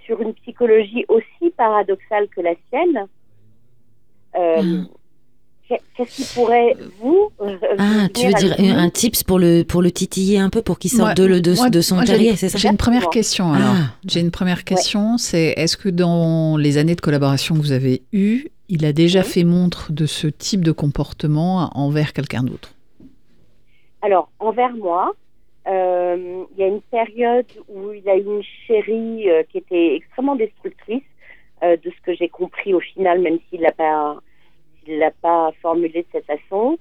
[0.05, 3.07] sur une psychologie aussi paradoxale que la sienne.
[4.35, 4.85] Mm.
[5.67, 9.89] Qu'est-ce qui pourrait vous euh, Ah, tu veux dire un tips pour le, pour le
[9.91, 12.49] titiller un peu, pour qu'il sorte Moi- de, de, moi- de son moi, terrier, c'est
[12.49, 13.73] ça J'ai une première question alors.
[13.75, 13.95] Ah.
[14.05, 18.03] J'ai une première question, c'est est-ce que dans les années de collaboration que vous avez
[18.13, 19.25] eues, il a déjà Oui.
[19.25, 22.73] fait montre de ce type de comportement envers quelqu'un d'autre?
[24.01, 25.13] Alors, envers moi,
[25.67, 29.95] euh, il y a une période où il a eu une chérie euh, qui était
[29.95, 31.01] extrêmement destructrice,
[31.63, 34.17] euh, de ce que j'ai compris au final, même s'il l'a pas,
[34.85, 36.77] s'il l'a pas formulé de cette façon.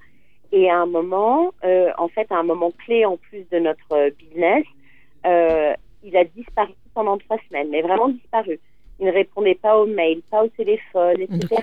[0.51, 4.09] Et à un moment, euh, en fait, à un moment clé en plus de notre
[4.17, 4.63] business,
[5.25, 8.59] euh, il a disparu pendant trois semaines, mais vraiment disparu.
[8.99, 11.61] il ne répondait pas aux mails, pas au téléphone, etc.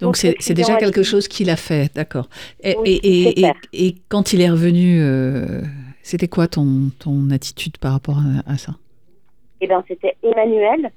[0.00, 2.28] Donc, c'est déjà quelque chose qu'il a fait, d'accord.
[2.62, 3.54] Et, Oui, et, et, c'est clair.
[3.72, 5.62] et- et quand il est revenu, euh,
[6.02, 8.72] c'était quoi ton, ton attitude par rapport à, à ça?
[9.62, 10.90] Eh bien, c'était Emmanuel,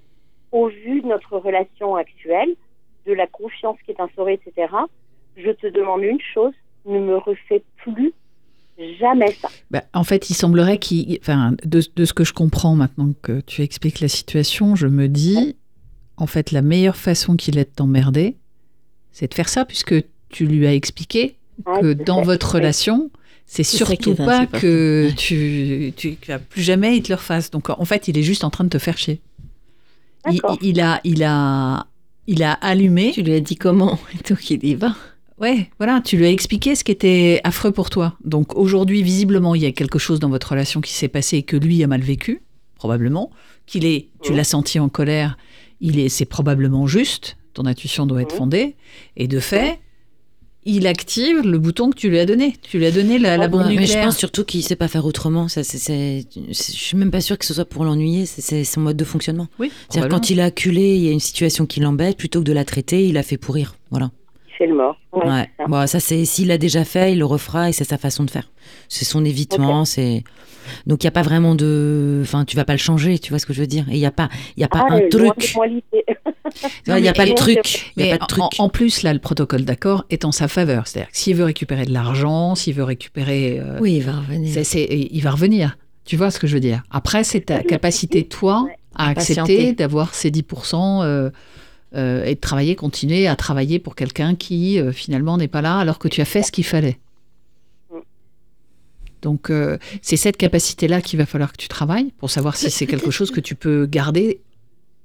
[0.52, 2.54] au vu de notre relation actuelle,
[3.08, 4.74] de la confiance qui est instaurée, etc.
[5.38, 6.54] Je te demande une chose,
[6.86, 8.14] ne me refais plus
[9.00, 9.50] jamais ça.
[9.72, 11.18] Bah, En fait, il semblerait qu'il...
[11.22, 15.08] Enfin, de, de ce que je comprends maintenant que tu expliques la situation, je me
[15.08, 15.56] dis,
[16.18, 18.36] en fait, la meilleure façon qu'il ait de t'emmerder,
[19.12, 19.96] c'est de faire ça, puisque
[20.30, 23.10] tu lui as expliqué Ah, que dans votre relation,
[23.48, 25.14] c'est surtout est pas que Ouais.
[25.16, 27.50] tu, tu tu vas plus jamais il te le refasse.
[27.50, 29.22] Donc en fait, il est juste en train de te faire chier.
[30.62, 31.88] Il a, il a,
[32.28, 33.12] il a allumé.
[33.14, 34.96] Tu lui as dit comment Et donc il y va.
[35.40, 38.16] Ouais, voilà, tu lui as expliqué ce qui était affreux pour toi.
[38.24, 41.44] Donc aujourd'hui, visiblement, il y a quelque chose dans votre relation qui s'est passé et
[41.44, 42.42] que lui a mal vécu,
[42.76, 43.30] probablement.
[43.68, 45.38] Qu'il est, tu l'as senti en colère,
[45.80, 47.38] il est, c'est probablement juste.
[47.54, 48.38] Ton intuition doit être Mhm.
[48.38, 48.76] fondée.
[49.16, 49.80] Et de fait,
[50.68, 52.56] il active le bouton que tu lui as donné.
[52.62, 54.06] Tu lui as donné la, la Ouais, bombe Ouais, mais je nucléaire.
[54.06, 55.48] pense surtout qu'il sait pas faire autrement.
[55.48, 58.26] Ça, c'est, je suis même pas sûre que ce soit pour l'ennuyer.
[58.26, 59.48] C'est, son mode de fonctionnement.
[59.60, 62.46] Oui, C'est-à-dire quand il a acculé, il y a une situation qui l'embête, plutôt que
[62.46, 63.76] de la traiter, il a fait pourrir.
[63.92, 64.12] Voilà.
[64.58, 64.98] Fait le mort.
[65.14, 65.50] Ouais, Ouais.
[65.58, 65.68] c'est ça.
[65.70, 68.32] Bon, ça c'est s'il l'a déjà fait, il le refera et c'est sa façon de
[68.32, 68.50] faire.
[68.90, 70.24] C'est son évitement, c'est
[70.86, 73.40] donc il y a pas vraiment de enfin tu vas pas le changer, tu vois
[73.40, 74.94] ce que je veux dire Et il y a pas il y a pas Ah,
[74.96, 75.56] un truc.
[76.88, 78.44] Il y a pas et- le truc, il y Mais a pas de truc.
[78.60, 80.88] en, en plus, là, le protocole d'accord est en sa faveur.
[80.88, 83.60] C'est-à-dire que s'il veut récupérer de l'argent, s'il veut récupérer...
[83.60, 84.54] euh, Oui, il va revenir.
[84.54, 85.78] c'est- c'est- il va revenir.
[86.06, 86.84] Tu vois ce que je veux dire?
[86.90, 88.76] Après, c'est ta capacité, toi, Ouais.
[88.96, 91.30] à accepter d'avoir ces 10% euh,
[91.96, 95.78] euh, et de travailler, continuer à travailler pour quelqu'un qui, euh, finalement, n'est pas là
[95.78, 96.98] alors que tu as fait ce qu'il fallait.
[99.22, 102.88] Donc, euh, c'est cette capacité-là qu'il va falloir que tu travailles pour savoir si c'est
[102.88, 104.42] quelque chose que tu peux garder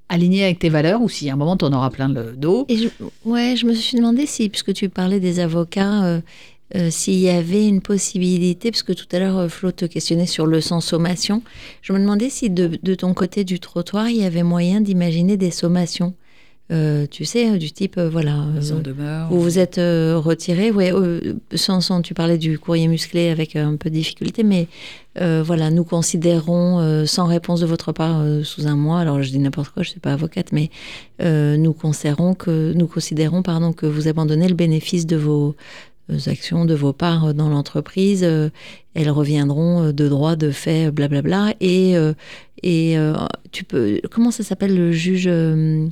[0.09, 2.67] aligné avec tes valeurs ou si à un moment, tu en auras plein le dos.
[2.69, 2.89] Et je,
[3.25, 6.21] ouais, je me suis demandé si, puisque tu parlais des avocats,
[6.91, 10.61] s'il y avait une possibilité, parce que tout à l'heure, Flo te questionnait sur le
[10.61, 11.43] sans sommation.
[11.81, 15.37] Je me demandais si de, de ton côté du trottoir, il y avait moyen d'imaginer
[15.37, 16.15] des sommations.
[16.73, 18.35] Euh, tu sais, du type, euh, voilà.
[18.41, 19.29] euh, Mise en demeure.
[19.31, 23.57] Vous vous êtes euh, retiré, ouais, euh, sans, sans- tu parlais du courrier musclé avec
[23.57, 24.69] euh, un peu de difficulté, mais
[25.21, 29.01] euh, voilà, nous considérons euh, sans réponse de votre part euh, sous un mois.
[29.01, 30.71] Alors je dis n'importe quoi, je suis pas avocate, mais
[31.21, 35.55] euh, nous considérons que nous considérons pardon que vous abandonnez le bénéfice de vos
[36.11, 38.23] euh, actions, de vos parts euh, dans l'entreprise.
[38.25, 38.49] euh,
[38.95, 41.53] elles reviendront euh, de droit, de fait, euh, blablabla.
[41.61, 42.15] Et euh,
[42.63, 43.13] et euh,
[43.51, 45.89] tu peux, comment ça s'appelle le juge euh,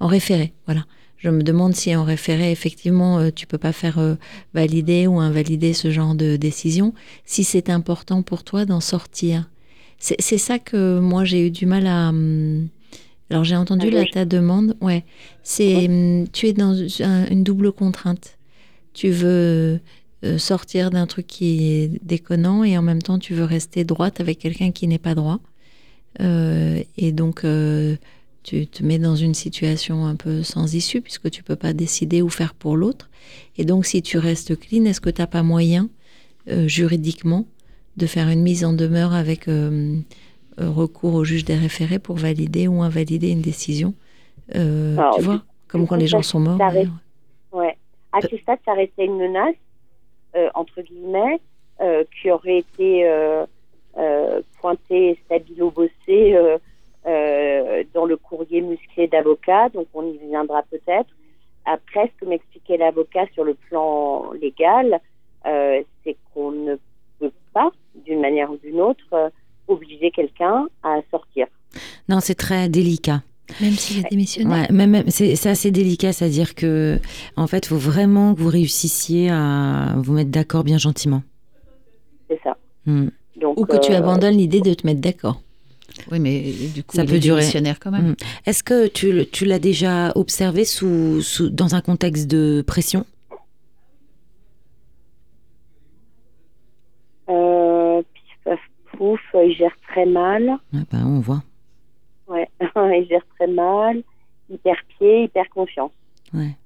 [0.00, 0.84] en référé, voilà.
[1.16, 4.14] Je me demande si en référé, effectivement, euh, tu peux pas faire euh,
[4.54, 6.94] valider ou invalider ce genre de décision,
[7.24, 9.50] si c'est important pour toi d'en sortir.
[9.98, 12.10] C'est ça que moi j'ai eu du mal à.
[12.10, 12.68] hum,
[13.30, 15.04] Alors j'ai entendu là ta demande, ouais.
[15.42, 16.72] C'est hum, tu es dans
[17.02, 18.38] un- une double contrainte.
[18.94, 19.80] Tu veux
[20.24, 24.20] euh, sortir d'un truc qui est déconnant et en même temps tu veux rester droite
[24.20, 25.40] avec quelqu'un qui n'est pas droit.
[26.20, 27.96] Euh, et donc euh,
[28.48, 32.22] tu te mets dans une situation un peu sans issue puisque tu peux pas décider
[32.22, 33.10] ou faire pour l'autre.
[33.58, 35.88] Et donc si tu restes clean, est-ce que tu n'as pas moyen
[36.48, 37.46] euh, juridiquement
[37.98, 39.96] de faire une mise en demeure avec euh,
[40.60, 43.92] euh, recours au juge des référés pour valider ou invalider une décision
[44.54, 46.56] Euh, Alors, Tu vois, comme quand les gens sont morts.
[46.58, 46.90] ça reste-.
[47.52, 47.76] Ouais.
[48.12, 49.56] À ce stade, ça restait une menace,
[50.54, 51.38] entre guillemets,
[52.14, 52.88] qui aurait été
[54.60, 56.58] pointée, stabilo-bossée euh,
[57.08, 61.10] euh, dans le courrier musclé d'avocat, donc on y viendra peut-être.
[61.64, 65.00] Après, ce que m'expliquait l'avocat sur le plan légal,
[65.46, 66.76] euh, c'est qu'on ne
[67.18, 67.70] peut pas,
[68.06, 69.30] d'une manière ou d'une autre, euh,
[69.68, 71.46] obliger quelqu'un à sortir.
[72.08, 73.22] Non, c'est très délicat.
[73.60, 74.50] Même s'il a démissionné.
[74.50, 76.98] Ouais, même, même- c'est c'est assez délicat, c'est-à-dire que
[77.36, 81.22] en fait, il faut vraiment que vous réussissiez à vous mettre d'accord bien gentiment.
[82.28, 82.56] C'est ça.
[82.84, 83.08] Hmm.
[83.36, 85.40] Donc, Ou que tu abandonnes l'idée de te mettre d'accord.
[86.10, 87.40] Oui, mais du coup, Ça il peut est durer.
[87.40, 88.10] démissionnaire quand même.
[88.10, 88.16] Mm.
[88.46, 93.04] Est-ce que tu, l'as déjà observé sous, sous- dans un contexte de pression?
[97.28, 98.02] Euh,
[98.96, 100.48] pouf, il gère très mal.
[100.72, 101.42] Ouais, bah, On voit.
[102.26, 104.02] Ouais, il gère très mal.
[104.50, 105.90] Hyper pied, hyper confiance.
[106.32, 106.56] Ouais.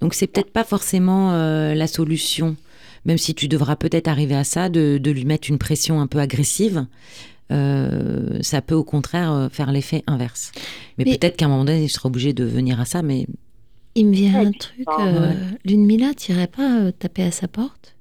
[0.00, 2.56] Donc c'est peut-être pas forcément euh, la solution,
[3.04, 6.06] même si tu devras peut-être arriver à ça, de, de lui mettre une pression un
[6.06, 6.86] peu agressive.
[7.50, 10.52] Euh, ça peut au contraire euh, faire l'effet inverse.
[10.98, 13.26] Mais, Mais- peut-être qu'à un moment donné, je serai obligé de venir à ça, mais
[13.94, 14.86] Il me vient un truc.
[15.00, 15.36] euh, ouais.
[15.64, 17.96] Lune Mila, t'irais pas euh, taper à sa porte?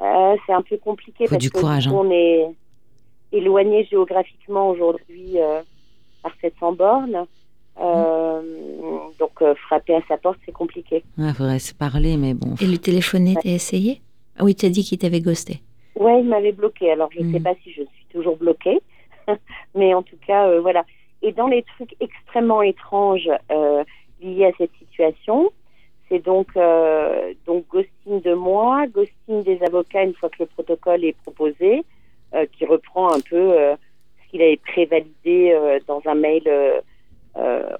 [0.00, 1.92] Euh, c'est un peu compliqué Faut parce du que courage, hein.
[1.94, 2.46] on est
[3.32, 5.38] éloigné géographiquement aujourd'hui.
[5.38, 5.60] euh,
[6.22, 7.26] par 700 bornes.
[7.80, 8.42] Euh,
[9.20, 11.04] donc euh, frapper à sa porte, c'est compliqué.
[11.16, 12.54] Il faudrait se parler, mais bon.
[12.60, 14.02] Et lui téléphoner, t'as essayé
[14.36, 15.62] Ah oui, t'as dit qu'il t'avait ghosté.
[15.98, 16.90] Ouais, il m'avait bloqué.
[16.92, 17.42] Alors je ne sais Mhm.
[17.42, 18.80] pas si je suis toujours bloquée,
[19.74, 20.84] mais en tout cas, euh, voilà.
[21.22, 23.82] Et dans les trucs extrêmement étranges euh,
[24.22, 25.50] liés à cette situation,
[26.08, 31.04] c'est donc euh, donc ghosting de moi, ghosting des avocats une fois que le protocole
[31.04, 31.84] est proposé,
[32.34, 33.52] euh, qui reprend un peu
[34.22, 36.44] ce qu'il avait prévalidé dans un mail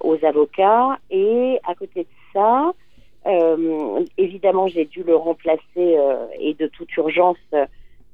[0.01, 0.97] aux avocats.
[1.09, 2.73] Et à côté de ça,
[4.17, 5.97] évidemment, j'ai dû le remplacer
[6.39, 7.37] et de toute urgence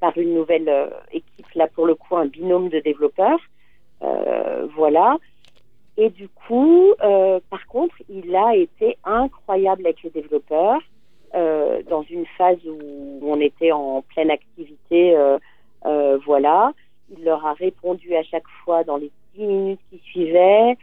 [0.00, 3.40] par une nouvelle euh, équipe, là pour le coup un binôme de développeurs.
[4.02, 5.16] Euh, voilà.
[5.96, 10.80] Et du coup, euh, par contre, il a été incroyable avec les développeurs
[11.34, 15.16] euh, dans une phase où on était en pleine activité.
[15.16, 16.72] euh, voilà.
[17.10, 20.76] Il leur a répondu à chaque fois dans les 10 minutes qui suivaient.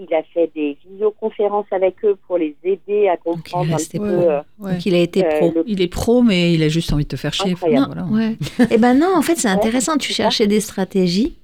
[0.00, 4.04] Il a fait des visioconférences avec eux pour les aider à comprendre un peu.
[4.04, 4.72] euh, Ouais.
[4.74, 5.52] Donc il a été Euh, pro.
[5.56, 7.52] le- Il est pro, mais il a juste envie de te faire chier.
[7.52, 7.94] Incroyable.
[8.06, 8.06] Voilà.
[8.06, 8.36] Ouais.
[8.70, 9.96] Eh ben non, en fait, c'est intéressant.
[9.96, 11.34] Tu cherchais des stratégies.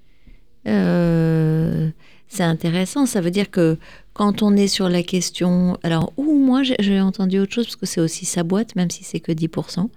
[0.66, 1.88] Euh,
[2.28, 3.06] c'est intéressant.
[3.06, 3.76] Ça veut dire que
[4.12, 5.76] quand on est sur la question.
[5.82, 8.90] Alors, ou moi, j'ai- j'ai entendu autre chose parce que c'est aussi sa boîte, même
[8.90, 9.90] si c'est que 10%.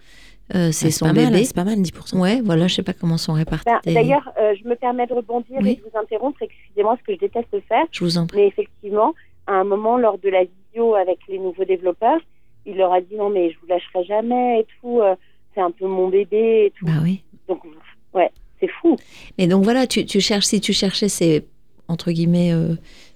[0.55, 1.43] Euh, c'est Ah, son pas mal, bébé.
[1.43, 2.17] C'est pas mal, 10%.
[2.19, 3.65] Ouais, voilà, je sais pas comment sont répartis.
[3.65, 5.71] Ben, tes- D'ailleurs, euh, je me permets de rebondir Oui.
[5.71, 6.41] et de vous interrompre.
[6.41, 7.83] Excusez-moi, ce que je déteste faire.
[7.91, 8.37] Je vous en prie.
[8.39, 9.13] Mais effectivement,
[9.45, 12.19] à un moment, lors de la vidéo avec les nouveaux développeurs,
[12.65, 15.01] il leur a dit non, mais je vous lâcherai jamais et tout.
[15.01, 15.15] euh,
[15.53, 16.85] c'est un peu mon bébé et tout.
[16.85, 17.23] Bah oui.
[17.49, 17.61] Donc,
[18.13, 18.29] ouais,
[18.59, 18.95] c'est fou.
[19.37, 21.45] Mais donc voilà, tu, tu cherches, si tu cherchais ces,
[21.87, 22.75] entre guillemets, euh,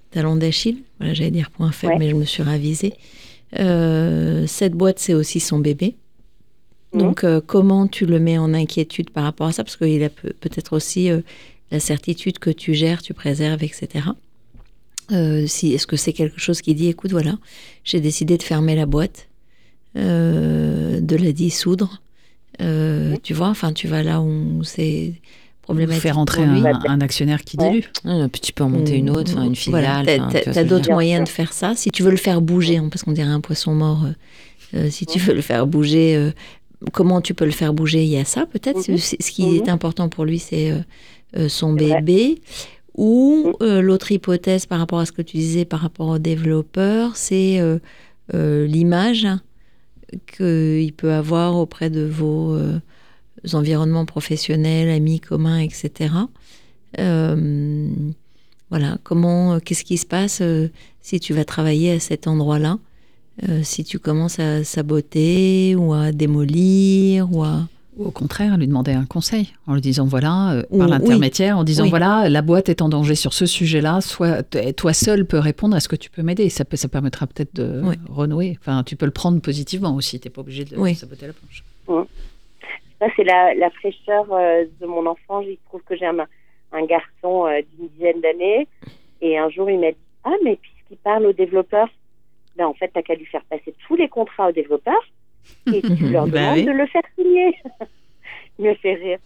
[0.10, 2.00] talons d'Achille, voilà, j'allais dire point faible, Ouais.
[2.00, 2.94] mais je me suis ravisée.
[3.60, 5.96] Euh, cette boîte, c'est aussi son bébé.
[6.94, 7.00] Mhm.
[7.00, 9.64] Donc, euh, comment tu le mets en inquiétude par rapport à ça?
[9.64, 11.22] Parce qu'il a peut- peut-être aussi euh,
[11.72, 14.06] la certitude que tu gères, tu préserves, etc.
[15.12, 17.38] Euh, si, Est-ce que c'est quelque chose qui dit, écoute, voilà,
[17.84, 19.28] j'ai décidé de fermer la boîte,
[19.98, 22.02] euh, de la dissoudre
[22.62, 25.14] euh, Tu vois, enfin, tu vas là où c'est
[25.62, 26.02] problématique.
[26.02, 27.70] Faire entrer un, un actionnaire qui Ouais.
[27.72, 27.86] dilue.
[28.06, 30.30] Ah, puis tu peux en monter une autre, enfin, une Voilà, filiale.
[30.32, 31.74] t'as- tu veux d'autres moyens de faire ça?
[31.76, 34.06] Si tu veux le faire bouger, hein, parce qu'on dirait un poisson mort,
[34.74, 36.32] euh, si tu veux le faire bouger, euh,
[36.94, 38.90] comment tu peux le faire bouger Il y a ça peut-être.
[38.90, 38.98] Mhm.
[38.98, 39.56] Ce qui Mhm.
[39.56, 40.80] est important pour lui, c'est euh,
[41.38, 42.42] euh, son bébé.
[42.96, 43.54] Ou Mhm.
[43.68, 47.60] euh, l'autre hypothèse par rapport à ce que tu disais par rapport au développeur, c'est
[47.60, 47.80] euh,
[48.34, 49.28] euh, l'image
[50.36, 52.58] qu'il peut avoir auprès de vos
[53.54, 56.10] environnements professionnels, amis communs, etc.
[58.70, 60.42] Voilà, comment, qu'est-ce qui se passe
[61.02, 62.78] si tu vas travailler à cet endroit-là?
[63.50, 67.68] Euh, Si tu commences à saboter ou à démolir ou à...
[67.98, 70.92] Ou au contraire, lui demander un conseil en lui disant voilà, euh, Ou- par oui.
[70.94, 71.90] l'intermédiaire, en disant Oui.
[71.90, 74.44] voilà, la boîte est en danger sur ce sujet-là, soit
[74.78, 77.82] toi seul peux répondre, est-ce que tu peux m'aider ça, peut, ça permettra peut-être de
[77.84, 77.96] Oui.
[78.10, 78.58] renouer.
[78.62, 80.96] Enfin, tu peux le prendre positivement aussi, tu n'es pas obligé de Oui.
[80.96, 81.66] saboter la planche.
[83.00, 85.42] Ça, c'est la, la fraîcheur euh, de mon enfant.
[85.42, 86.16] Il trouve que j'ai un,
[86.72, 88.68] un garçon euh, d'une dizaine d'années.
[89.22, 91.90] Et un jour, il m'a dit Ah, mais puisqu'il parle aux développeurs,
[92.58, 95.02] ben, en fait, t'as qu'à lui faire passer tous les contrats aux développeurs
[95.74, 96.66] et tu leur Bah demandes oui.
[96.66, 97.56] de le faire signer.
[98.60, 99.18] il me fait rire.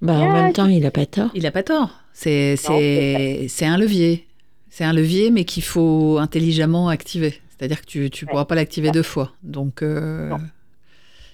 [0.00, 1.30] Bah, en Ah, même temps, il a pas tort.
[1.34, 1.90] Il n'a pas tort.
[2.12, 4.26] C'est Non, c'est c'est un levier.
[4.68, 7.34] C'est un levier, mais qu'il faut intelligemment activer.
[7.50, 8.10] C'est-à-dire que tu ne Ouais.
[8.28, 9.30] pourras pas l'activer deux fois.
[9.42, 10.30] Donc, euh.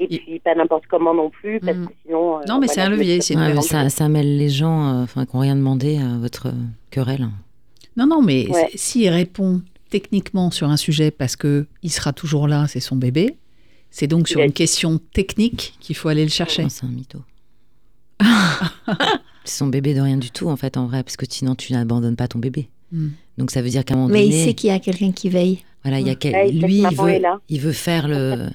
[0.01, 1.87] Et Il- puis, pas n'importe comment non plus, parce Mm.
[1.87, 2.39] que sinon.
[2.39, 5.25] euh, Non, mais c'est un levier, c'est Ouais, ça, ça mêle les gens euh, enfin,
[5.25, 6.53] qui n'ont rien demandé à votre
[6.91, 7.29] querelle.
[7.97, 8.69] non, non, mais Ouais.
[8.75, 13.37] s'il répond techniquement sur un sujet parce que il sera toujours là, c'est son bébé.
[13.91, 16.63] C'est donc sur a une question technique qu'il faut aller le chercher.
[16.63, 17.21] Non, c'est un mytho.
[19.45, 21.73] c'est son bébé de rien du tout, en fait, en vrai, parce que sinon, tu
[21.73, 22.69] n'abandonnes pas ton bébé.
[22.93, 23.09] Mm.
[23.39, 25.13] Donc, ça veut dire qu'à un moment Mais il donné, sait qu'il y a quelqu'un
[25.13, 25.61] qui veille.
[25.85, 27.41] voilà, il y a quel- Ouais, lui, il veut, est là.
[27.49, 28.49] il veut faire le,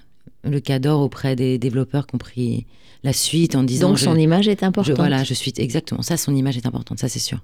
[0.43, 2.65] le cadre auprès des développeurs qui ont pris
[3.03, 4.95] la suite en disant Donc je- son image est je, importante.
[4.97, 7.39] voilà, je suis exactement ça, son image est importante, ça c'est sûr.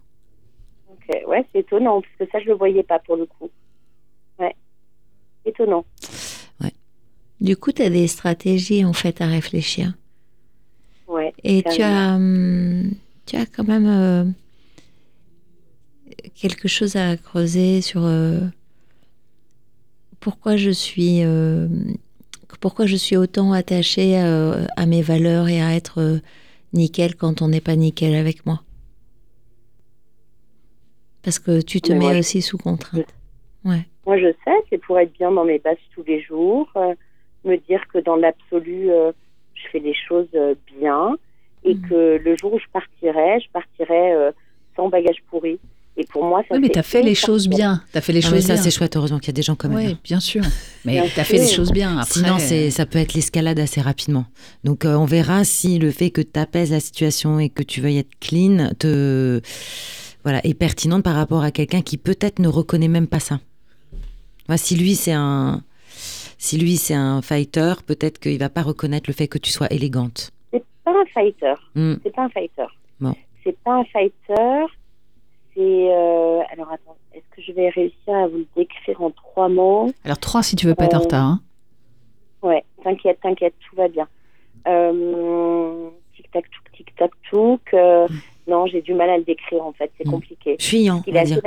[0.91, 3.49] Ok, Ouais, c'est étonnant, parce que ça, je le voyais pas pour le coup.
[5.45, 5.51] Ouais.
[5.51, 5.85] Étonnant.
[7.41, 9.93] Du coup, tu as des stratégies en fait à réfléchir.
[11.07, 11.33] Ouais.
[11.43, 12.91] Et tu as, hum,
[13.25, 14.25] tu as quand même euh,
[16.35, 18.41] quelque chose à creuser sur euh,
[20.19, 21.69] pourquoi je suis, euh,
[22.59, 26.19] pourquoi je suis autant attachée à, à mes valeurs et à être
[26.73, 28.63] nickel quand on n'est pas nickel avec moi.
[31.21, 33.05] Parce que tu te Mais mets aussi sous contrainte.
[34.09, 36.95] Moi, je sais, c'est pour être bien dans mes bases tous les jours, euh,
[37.45, 39.11] me dire que dans l'absolu, euh,
[39.53, 41.15] je fais les choses euh, bien
[41.63, 41.81] et Mhm.
[41.87, 44.31] que le jour où je partirai, je partirai euh,
[44.75, 45.59] sans bagage pourri
[45.95, 47.83] Et pour moi, ça Oui, mais tu as fait les choses bien.
[47.91, 48.61] Tu as fait les Ah choses ça bien.
[48.63, 49.87] c'est chouette, heureusement qu'il y a des gens comme elle.
[49.89, 50.41] Oui, bien sûr.
[50.85, 51.97] Mais tu as fait les choses bien.
[51.99, 54.25] Après, Sinon, c'est, ça peut être l'escalade assez rapidement.
[54.63, 57.81] Donc, euh, on verra si le fait que tu apaises la situation et que tu
[57.81, 59.41] veuilles être clean te,
[60.23, 63.39] voilà, est pertinente par rapport à quelqu'un qui peut-être ne reconnaît même pas ça.
[64.57, 65.61] Si lui, c'est un,
[66.37, 69.67] si lui, c'est un fighter, peut-être qu'il va pas reconnaître le fait que tu sois
[69.71, 70.31] élégante.
[70.51, 71.53] C'est pas un fighter.
[71.75, 71.95] Hmm.
[72.03, 72.65] C'est pas un fighter.
[72.99, 73.13] Bon.
[73.43, 74.65] C'est pas un fighter.
[75.55, 75.61] C'est.
[75.91, 79.91] euh, Alors attends, est-ce que je vais réussir à vous le décrire en trois mots?
[80.03, 81.25] Alors, trois, si tu veux pas être en Euh, retard.
[81.25, 81.41] hein.
[82.41, 84.07] Ouais, t'inquiète, t'inquiète, tout va bien.
[84.67, 87.73] Euh, tic tac touk, tic tac touk.
[87.73, 88.07] euh,
[88.47, 90.11] non, j'ai du mal à le décrire en fait, c'est Mm.
[90.11, 90.55] compliqué.
[90.59, 91.41] Fuyant, Il on est va assez dire.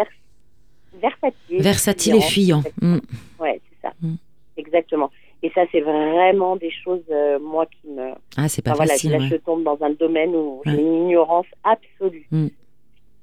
[1.01, 1.62] Vers- versatile.
[1.62, 2.62] Versatile et fuyant.
[2.80, 2.99] Hmm.
[3.40, 3.95] Ouais, c'est ça.
[4.01, 4.14] Mm.
[4.57, 5.11] Exactement.
[5.43, 8.12] Et ça, c'est vraiment des choses, euh, moi, qui me.
[8.36, 9.11] Ah, c'est pas Enfin, voilà, facile.
[9.12, 9.28] là, ouais.
[9.28, 12.26] je tombe dans un domaine où j'ai une ignorance absolue.
[12.30, 12.47] Mm.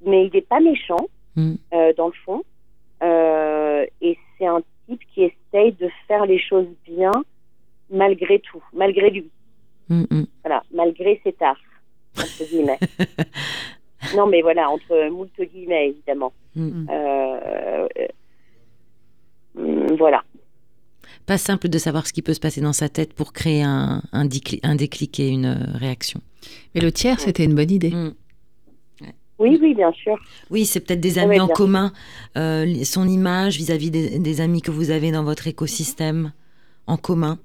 [0.06, 1.54] Mais il n'est pas méchant, Mm.
[1.74, 2.44] euh, dans le fond.
[3.04, 7.12] Euh, et c'est un type qui essaye de faire les choses bien,
[7.90, 9.30] malgré tout, malgré lui.
[10.44, 11.60] Voilà, malgré ses tares,
[12.18, 12.80] entre guillemets.
[14.16, 16.34] non, mais voilà, entre moult guillemets, évidemment.
[16.56, 16.88] Mm.
[16.90, 17.88] Euh,
[19.58, 20.24] euh, voilà.
[21.26, 24.02] Pas simple de savoir ce qui peut se passer dans sa tête pour créer un,
[24.12, 26.22] un, déclic, un déclic et une réaction.
[26.74, 27.92] Mais le tiers, c'était une bonne idée.
[27.92, 28.14] Mm.
[29.40, 30.18] Oui, oui, bien sûr.
[30.50, 31.94] Oui, c'est peut-être des amis en commun,
[32.38, 36.34] euh, son image vis-à-vis des, des amis que vous avez dans votre écosystème
[36.88, 37.40] en commun.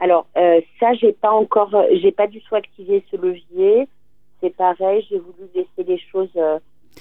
[0.00, 3.88] Alors euh, ça, j'ai pas encore, j'ai pas du tout activé ce levier.
[4.44, 6.58] C'est pareil, j'ai voulu laisser les choses euh,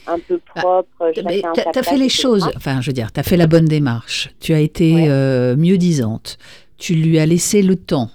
[0.08, 1.12] un peu Bah, propres.
[1.14, 4.30] T'as sa t'as fait les choses, enfin, je veux dire, t'as fait la bonne démarche.
[4.40, 5.10] Tu as été Ouais.
[5.10, 6.38] euh, mieux disante.
[6.78, 8.10] Tu lui as laissé le temps.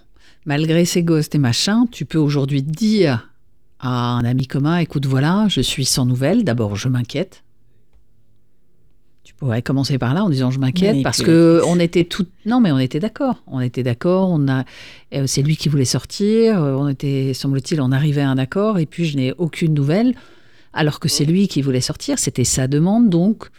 [0.47, 3.29] Malgré ses gosses et machins, tu peux aujourd'hui dire
[3.81, 6.43] à un ami commun, écoute, voilà, je suis sans nouvelles.
[6.43, 7.45] D'abord, je m'inquiète.
[9.39, 12.61] Tu pourrais commencer par là en disant je m'inquiète parce que on était tout non
[12.61, 14.65] mais on était d'accord on était d'accord on a
[15.15, 18.81] euh, c'est lui qui voulait sortir euh, on était semble-t-il on arrivait à un accord
[18.81, 20.15] et puis je n'ai aucune nouvelle
[20.73, 23.51] alors que c'est lui qui voulait sortir c'était sa demande donc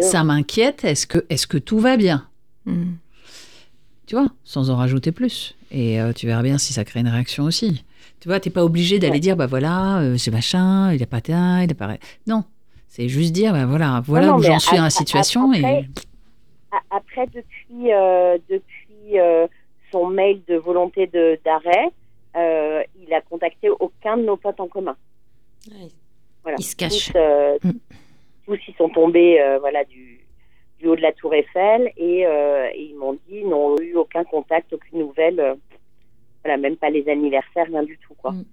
[0.00, 0.84] ça, m'inquiète.
[0.84, 2.26] Est-ce que, est que tout va bien?
[2.66, 2.92] Mm.
[4.06, 5.54] Tu vois, sans en rajouter plus.
[5.70, 7.84] Et euh, tu verras bien si ça crée une réaction aussi.
[8.20, 9.20] Tu vois, t'es pas obligé d'aller Ouais.
[9.20, 11.96] dire, bah voilà, euh, c'est machin, il a pas teint, il a pas.
[12.26, 12.44] Non,
[12.90, 15.50] c'est juste dire, bah voilà, voilà non, où j'en suis dans la situation.
[15.52, 15.84] après- et
[16.72, 19.46] A- Après, depuis, euh, depuis euh,
[19.90, 21.88] son mail de volonté de d'arrêt,
[22.36, 24.96] euh, il a contacté aucun de nos potes en commun.
[26.42, 26.56] Voilà.
[26.58, 27.06] Il se cache.
[27.12, 27.70] Tous, euh, Mm.
[28.46, 30.20] tous ils sont tombés euh, voilà, du,
[30.78, 33.94] du haut de la tour Eiffel et, euh, et ils m'ont dit ils n'ont eu
[33.96, 35.38] aucun contact, aucune nouvelle.
[35.40, 35.54] euh,
[36.44, 38.14] voilà, même pas les anniversaires, rien du tout.
[38.14, 38.32] Quoi.
[38.32, 38.44] Mm.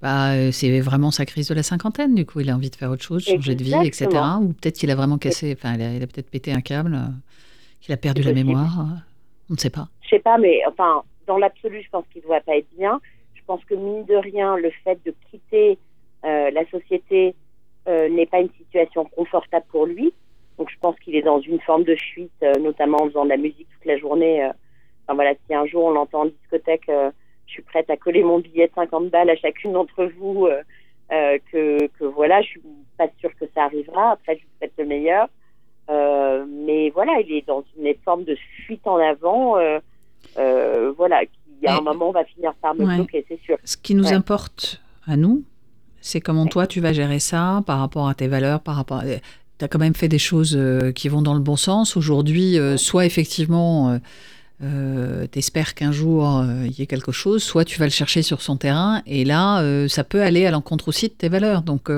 [0.00, 2.14] Bah, euh, c'est vraiment sa crise de la cinquantaine.
[2.14, 4.08] Du coup, il a envie de faire autre chose, changer de vie, etc.
[4.40, 7.08] Ou peut-être qu'il a vraiment cassé, enfin, il a, peut-être pété un câble, euh,
[7.80, 8.80] qu'il a perdu la mémoire.
[8.80, 8.98] euh,
[9.50, 9.88] on ne sait pas.
[10.02, 13.00] Je sais pas, mais enfin, dans l'absolu, je pense qu'il ne doit pas être bien.
[13.34, 15.78] Je pense que mine de rien, le fait de quitter
[16.24, 17.34] euh, la société
[17.86, 20.12] n'est pas une situation confortable pour lui.
[20.58, 23.38] Donc je pense qu'il est dans une forme de fuite, notamment en faisant de la
[23.38, 24.44] musique toute la journée.
[24.44, 26.90] Enfin voilà, si un jour on l'entend en discothèque,
[27.48, 30.46] je suis prête à coller mon billet de 50 balles à chacune d'entre vous.
[30.46, 30.62] euh,
[31.10, 32.60] euh, que, que voilà, je suis
[32.98, 34.10] pas sûre que ça arrivera.
[34.12, 35.26] Après, je vous souhaite le meilleur.
[35.90, 38.36] Euh, mais voilà, il est dans une forme de
[38.66, 39.56] fuite en avant.
[39.58, 42.96] euh, voilà, qui à un moment va finir par me Ouais.
[42.96, 43.56] bloquer, c'est sûr.
[43.64, 44.12] Ce qui nous Ouais.
[44.12, 45.42] importe à nous,
[46.02, 49.02] c'est comment toi tu vas gérer ça par rapport à tes valeurs, par rapport.
[49.58, 50.56] Tu as quand même fait des choses
[50.94, 51.96] qui vont dans le bon sens.
[51.96, 53.98] Aujourd'hui, euh, soit effectivement, euh,
[54.62, 58.22] euh, t'espères qu'un jour euh, il y ait quelque chose, soit tu vas le chercher
[58.22, 61.62] sur son terrain, et là, euh, ça peut aller à l'encontre aussi de tes valeurs.
[61.62, 61.90] Donc,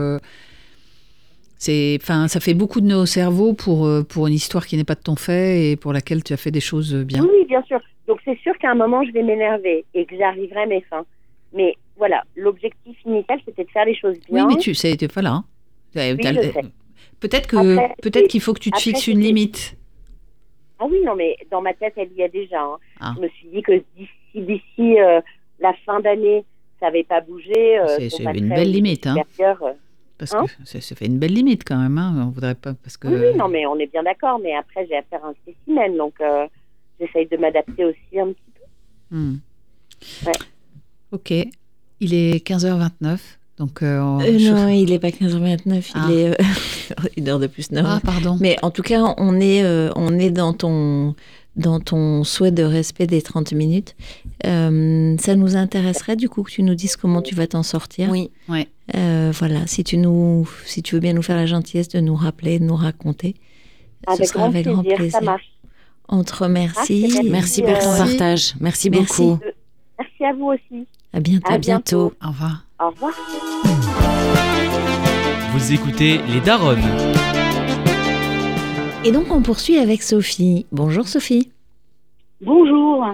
[1.58, 4.84] c'est, enfin, ça fait beaucoup de nœuds au cerveau pour, pour une histoire qui n'est
[4.84, 7.22] pas de ton fait et pour laquelle tu as fait des choses bien.
[7.22, 7.80] Oui, oui, bien sûr.
[8.06, 11.04] Donc c'est sûr qu'à un moment, je vais m'énerver et que j'arriverai à mes fins.
[11.52, 14.46] Mais voilà, l'objectif initial, c'était de faire les choses Oui, bien.
[14.48, 15.44] mais tu sais, voilà.
[15.92, 16.40] T'as- Oui.
[17.20, 19.76] Peut-être que peut-être qu'il faut que tu te après, fixes une limite.
[20.80, 22.62] Ah oui, non, mais dans ma tête, elle y a déjà.
[22.62, 22.78] hein.
[23.00, 23.12] Ah.
[23.16, 25.20] Je me suis dit que d'ici, d'ici euh,
[25.58, 26.44] la fin d'année,
[26.80, 27.78] ça n'avait pas bougé.
[27.78, 29.16] euh, C'est- une belle limite, hein.
[29.40, 29.72] euh.
[30.18, 31.96] Parce Hein que ça, ça fait une belle limite quand même.
[31.98, 32.14] Hein.
[32.26, 33.08] On voudrait pas parce que.
[33.08, 34.38] Oui, oui, non, mais on est bien d'accord.
[34.38, 36.46] Mais après, j'ai à un spécimen, donc euh,
[36.98, 39.16] j'essaye de m'adapter aussi un petit peu.
[39.16, 39.36] Hmm.
[40.26, 40.32] Ouais.
[41.12, 41.30] Ok.
[42.00, 43.18] Il est 15h29.
[43.60, 43.82] Donc.
[43.82, 46.06] euh, on- Euh, je- non, il n'est pas 15h29, Ah.
[46.08, 46.34] il est euh,
[47.16, 47.70] une heure de plus.
[47.70, 47.82] Non.
[47.84, 48.36] Ah, pardon.
[48.40, 51.14] Mais en tout cas, on est, euh, on est dans ton,
[51.56, 53.94] dans ton souhait de respect des 30 minutes.
[54.46, 58.08] Euh, ça nous intéresserait du coup que tu nous dises comment tu vas t'en sortir.
[58.10, 58.30] Oui.
[58.48, 58.66] Ouais.
[58.96, 62.14] Euh, voilà, si tu, nous, si tu veux bien nous faire la gentillesse de nous
[62.16, 63.34] rappeler, de nous raconter,
[64.16, 65.22] ce sera avec grand plaisir, ça plaisir.
[65.22, 65.50] marche.
[66.08, 67.12] On te remercie.
[67.18, 67.20] Ah.
[67.24, 68.16] Merci Euh, pour ton Merci.
[68.16, 68.54] partage.
[68.58, 68.90] Merci, Merci.
[69.22, 69.38] beaucoup.
[69.98, 70.86] Merci à vous aussi.
[71.12, 71.52] À bientôt.
[71.52, 72.12] À bientôt.
[72.24, 72.64] Au revoir.
[72.80, 73.12] Au revoir.
[75.52, 76.78] Vous écoutez Les Daronnes.
[79.04, 80.64] Et donc on poursuit avec Sophie.
[80.72, 81.50] Bonjour Sophie.
[82.40, 83.04] Bonjour.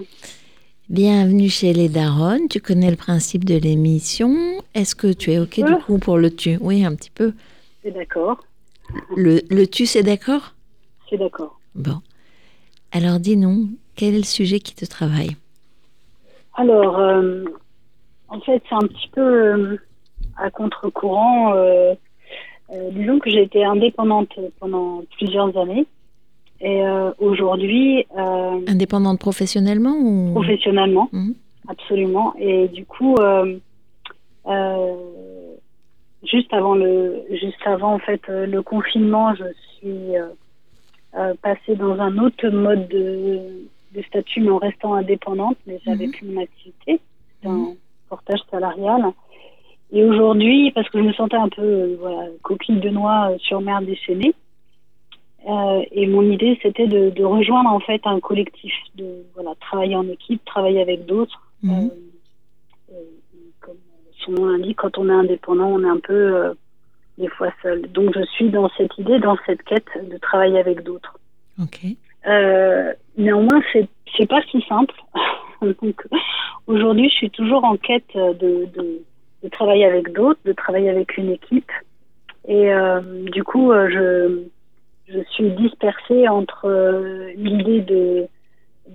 [0.89, 2.47] Bienvenue chez les Daronnes.
[2.49, 4.37] Tu connais le principe de l'émission.
[4.75, 5.79] Est-ce que tu es OK du peu.
[5.79, 6.59] coup pour le tu?
[6.61, 7.33] Oui, un petit peu.
[7.83, 8.45] C'est d'accord.
[9.17, 10.55] Le, le tu, c'est d'accord?
[11.11, 11.59] C'est d'accord.
[11.75, 12.01] Bon.
[12.93, 15.37] Alors dis-nous, quel est le sujet qui te travaille?
[16.55, 17.45] Alors, euh,
[18.29, 19.77] en fait, c'est un petit peu euh,
[20.37, 21.55] à contre-courant.
[21.55, 21.95] euh,
[22.73, 25.87] euh, disons que j'ai été indépendante pendant plusieurs années.
[26.61, 26.81] Et
[27.19, 28.07] aujourd'hui,
[28.67, 30.33] Indépendante professionnellement ou?
[30.33, 31.35] professionnellement, Mhm.
[31.69, 32.35] absolument.
[32.39, 33.59] Et du coup, euh,
[36.25, 39.45] juste avant le, juste avant en fait euh, le confinement, je
[39.77, 43.39] suis euh, passée dans un autre mode de,
[43.95, 45.57] de statut, mais en restant indépendante.
[45.67, 46.13] Mais j'avais Mhm.
[46.13, 47.01] plus mon activité,
[47.45, 47.75] un
[48.09, 49.13] portage salarial.
[49.93, 53.39] Et aujourd'hui, parce que je me sentais un peu euh, voilà, coquille de noix euh,
[53.39, 54.35] sur mer déchaînée,
[55.47, 59.95] euh, et mon idée, c'était de, de rejoindre en fait un collectif, de voilà, travailler
[59.95, 61.41] en équipe, travailler avec d'autres.
[61.65, 61.89] Euh,
[62.93, 62.95] euh,
[63.61, 63.77] comme
[64.25, 66.55] son nom l'indique, quand on est indépendant, on est un peu euh,
[67.19, 67.83] des fois seul.
[67.93, 71.17] Donc je suis dans cette idée, dans cette quête de travailler avec d'autres.
[71.63, 71.81] Ok.
[73.17, 74.95] Néanmoins, c'est c'est pas si simple.
[75.63, 76.07] Donc
[76.67, 79.03] aujourd'hui, je suis toujours en quête de, de,
[79.43, 81.71] de travailler avec d'autres, de travailler avec une équipe.
[82.49, 83.01] Et euh,
[83.33, 84.43] du coup, euh, je
[85.09, 88.27] je suis dispersée entre euh, l'idée de,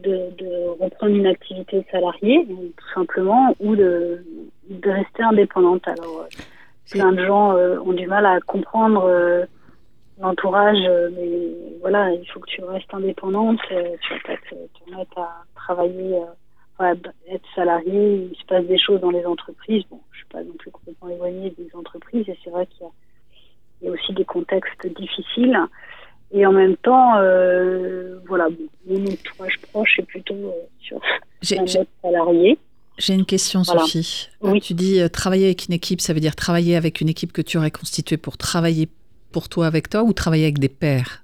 [0.04, 4.24] de de reprendre une activité salariée, tout simplement, ou de
[4.70, 5.88] de rester indépendante.
[5.88, 6.28] Alors,
[6.90, 9.10] plein de gens euh, ont du mal à comprendre
[10.22, 10.84] l'entourage,
[11.18, 11.50] mais
[11.82, 16.20] voilà, il faut que tu restes indépendante, tu vas pas te, te mettre à travailler,
[16.82, 19.84] euh, voilà, b- être salarié, il se passe des choses dans les entreprises.
[19.90, 22.86] Bon, je suis pas non plus complètement éloignée des entreprises, et c'est vrai qu'il y
[22.86, 22.92] a,
[23.82, 25.58] il y a aussi des contextes difficiles.
[26.34, 28.48] Et en même temps, euh, voilà,
[28.88, 31.00] mon entourage proche est plutôt euh, sur
[31.42, 31.66] J'ai- un
[32.02, 32.58] salarié.
[32.98, 33.82] J'ai une question, Voilà.
[33.82, 34.30] Sophie.
[34.42, 34.62] Oui.
[34.62, 37.42] Tu dis euh, travailler avec une équipe, ça veut dire travailler avec une équipe que
[37.42, 38.88] tu aurais constituée pour travailler
[39.32, 41.24] pour toi avec toi ou travailler avec des pairs?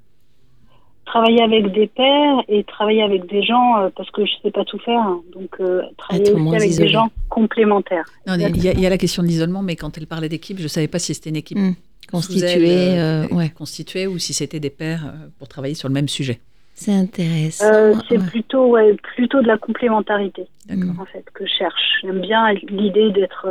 [1.08, 4.64] Travailler avec des pairs et travailler avec des gens euh, parce que je sais pas
[4.66, 5.22] tout faire hein.
[5.34, 6.88] donc euh, travailler aussi avec isolé.
[6.88, 9.98] des gens complémentaires Il y, a- il y a la question de l'isolement, mais quand
[9.98, 11.74] elle parlait d'équipe, je ne savais pas si c'était une équipe Mm.
[11.74, 13.00] sous Constituée, elle,
[13.32, 13.50] euh, ouais.
[13.50, 16.40] constituée ou si c'était des pairs pour travailler sur le même sujet.
[16.74, 17.66] C'est intéressant.
[17.66, 18.28] Euh, c'est Ouais.
[18.28, 21.02] plutôt ouais, plutôt de la complémentarité D'accord.
[21.02, 23.48] En fait que je cherche j'aime bien l'idée d'être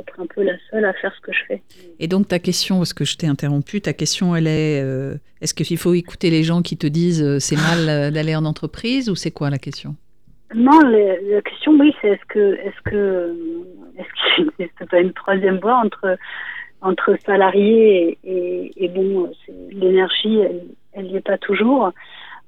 [0.00, 1.62] d'être un peu la seule à faire ce que je fais.
[1.98, 5.54] Et donc ta question, parce que je t'ai interrompu, ta question elle est euh, est-ce
[5.54, 9.08] qu'il faut écouter les gens qui te disent euh, c'est mal euh, d'aller en entreprise
[9.10, 9.94] ou c'est quoi la question?
[10.54, 13.36] Non le- la question oui c'est est-ce que est-ce que
[13.98, 16.16] est-ce qu'il n'existe pas une troisième voie entre
[16.82, 20.38] entre salarié et, et, et bon c'est- l'énergie
[20.92, 21.92] elle n'y est pas toujours.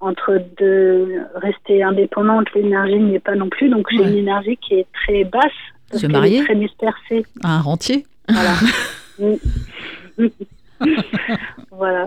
[0.00, 3.68] Entre de rester indépendante l'énergie n'y est pas non plus.
[3.68, 4.08] Donc j'ai Ouais.
[4.10, 5.60] une énergie qui est très basse
[5.92, 8.54] Se marier très dispersée Un rentier voilà
[11.70, 12.06] voilà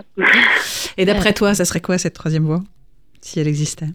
[0.96, 2.60] Et d'après toi, ça serait quoi cette troisième voie
[3.20, 3.86] Si elle existait?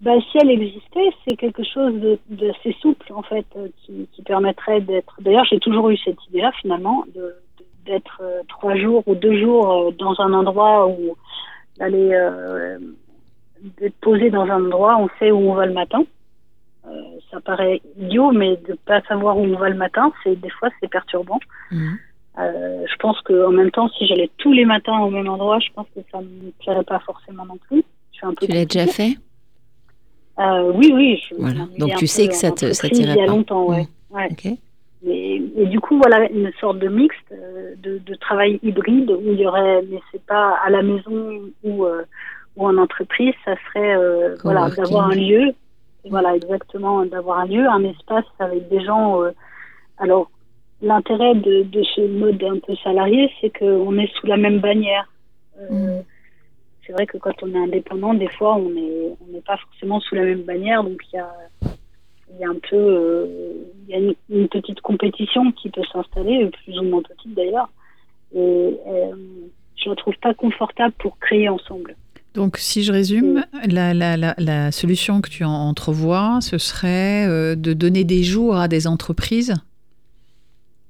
[0.00, 4.22] Bah, si elle existait, c'est quelque chose de- d'assez souple, en fait, euh, qui, qui
[4.22, 5.14] permettrait d'être.
[5.20, 7.36] D'ailleurs, j'ai toujours eu cette idée-là, finalement, de-
[7.86, 11.16] d'être euh, trois jours ou deux jours euh, dans un endroit où
[11.78, 12.78] d'aller euh,
[13.80, 16.02] d'être posé dans un endroit, on sait où on va le matin.
[16.86, 16.90] Euh,
[17.30, 20.68] ça paraît idiot, mais de pas savoir où on va le matin, c'est des fois
[20.80, 21.38] c'est perturbant.
[21.70, 21.98] Mhm.
[22.38, 25.58] Euh, je pense que en même temps, si j'allais tous les matins au même endroit,
[25.60, 27.84] je pense que ça me plairait pas forcément non plus.
[28.12, 29.16] Je suis un peu Tu l'as déjà fait?
[30.40, 31.22] Euh, oui, oui.
[31.30, 31.60] Je Voilà.
[31.60, 33.30] m'ennuyais Donc tu sais que ça te- ça t'irait Il y a pas.
[33.30, 33.86] longtemps, ouais.
[35.04, 37.32] Mais, et du coup, voilà une sorte de mixte
[37.82, 41.84] de, de travail hybride où il y aurait, mais c'est pas à la maison ou,
[42.56, 45.52] ou en entreprise, ça serait euh, voilà d'avoir un lieu,
[46.10, 49.22] voilà exactement, d'avoir un lieu, un espace avec des gens.
[49.22, 49.30] euh,
[49.98, 50.30] alors
[50.80, 55.08] l'intérêt de, de ce mode un peu salarié, c'est qu'on est sous la même bannière.
[55.60, 56.02] Euh, Mm.
[56.84, 60.00] C'est vrai que quand on est indépendant, des fois, on est on n'est pas forcément
[60.00, 61.32] sous la même bannière, donc il y a
[62.34, 63.26] il y a un peu euh,
[63.86, 67.68] il y a une, une petite compétition qui peut s'installer, plus ou moins petite d'ailleurs.
[68.34, 69.14] Et euh,
[69.76, 71.94] je ne la trouve pas confortable pour créer ensemble.
[72.34, 77.26] Donc, si je résume, la, la, la, la solution que tu en entrevois, ce serait
[77.28, 79.54] euh, de donner des jours à des entreprises,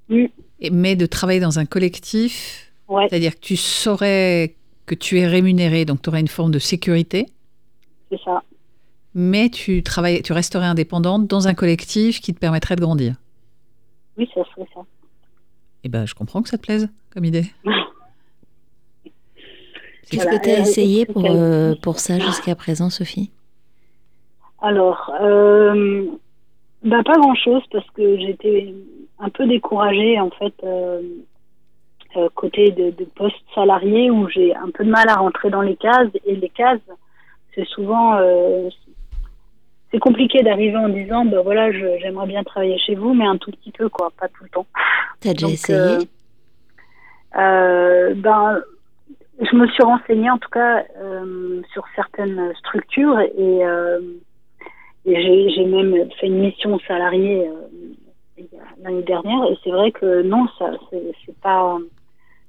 [0.09, 0.31] Oui.
[0.71, 4.55] mais de travailler dans un collectif, Ouais, c'est-à-dire que tu saurais
[4.87, 7.27] que tu es rémunéré, donc tu aurais une forme de sécurité,
[8.11, 8.43] c'est ça.
[9.15, 13.15] mais tu, travailles, tu resterais indépendante dans un collectif qui te permettrait de grandir.
[14.19, 14.81] Oui, ça serait ça.
[15.85, 17.47] Eh ben, je comprends que ça te plaise comme idée.
[20.13, 23.33] Qu'est-ce Voilà, que tu as essayé pour, euh, pour ça jusqu'à présent, Sophie?
[24.61, 26.05] Alors, euh,
[26.85, 28.75] bah, pas grand-chose parce que j'étais
[29.19, 31.01] un peu découragée en fait euh,
[32.35, 35.77] côté de, de poste salarié où j'ai un peu de mal à rentrer dans les
[35.77, 36.81] cases et les cases,
[37.55, 38.19] c'est souvent
[39.91, 43.51] c'est compliqué d'arriver en disant bah voilà j'aimerais bien travailler chez vous mais un tout
[43.51, 44.67] petit peu quoi, pas tout le temps.
[45.21, 46.09] Tu as déjà Donc, essayé?
[47.37, 48.61] euh, ben,
[49.43, 54.01] je me suis renseignée en tout cas euh, sur certaines structures et, euh,
[55.05, 58.45] et j'ai, même fait une mission salariée euh,
[58.83, 61.79] l'année dernière et c'est vrai que non, ça c'est, pas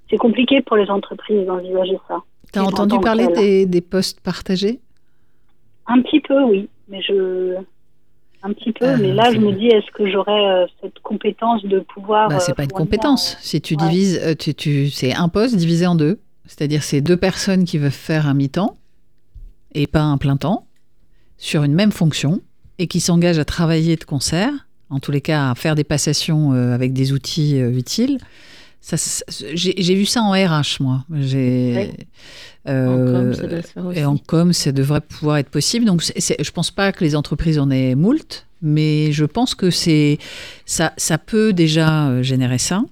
[0.10, 2.22] c'est compliqué pour les entreprises d'envisager ça.
[2.52, 4.80] Tu as Et entendu parler des, des postes partagés?
[5.88, 7.56] Un petit peu, oui, mais je
[8.46, 11.80] un petit peu, Euh, mais là je me dis est-ce que j'aurais cette compétence de
[11.80, 13.38] pouvoir Bah, c'est pas une compétence.
[13.42, 13.88] Si tu ouais.
[13.88, 16.20] divises, tu, tu- c'est un poste divisé en deux.
[16.46, 18.78] C'est-à-dire, c'est deux personnes qui veulent faire un mi-temps
[19.74, 20.68] et pas un plein temps
[21.38, 22.42] sur une même fonction
[22.80, 24.52] et qui s'engagent à travailler de concert,
[24.90, 28.18] en tous les cas à faire des passations euh, avec des outils euh, utiles.
[28.82, 31.06] Ça, ça- j'ai vu ça en RH, moi.
[32.68, 34.00] En com, euh, ça doit se faire aussi.
[34.00, 35.86] et en com, ça devrait pouvoir être possible.
[35.86, 40.18] Donc, je pense pas que les entreprises en aient moult, mais je pense que c'est
[40.66, 42.84] ça, ça peut déjà euh, générer ça,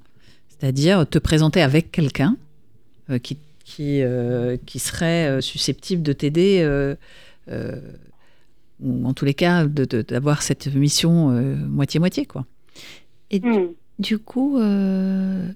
[0.50, 2.38] c'est-à-dire te présenter avec quelqu'un euh,
[3.20, 6.96] qui qui, euh, qui serait euh, susceptible de t'aider, euh,
[7.50, 7.80] euh,
[8.82, 12.46] ou en tous les cas de- de- d'avoir cette mission euh, moitié-moitié, quoi.
[13.30, 13.68] Et Hmm.
[14.00, 15.48] du coup, euh,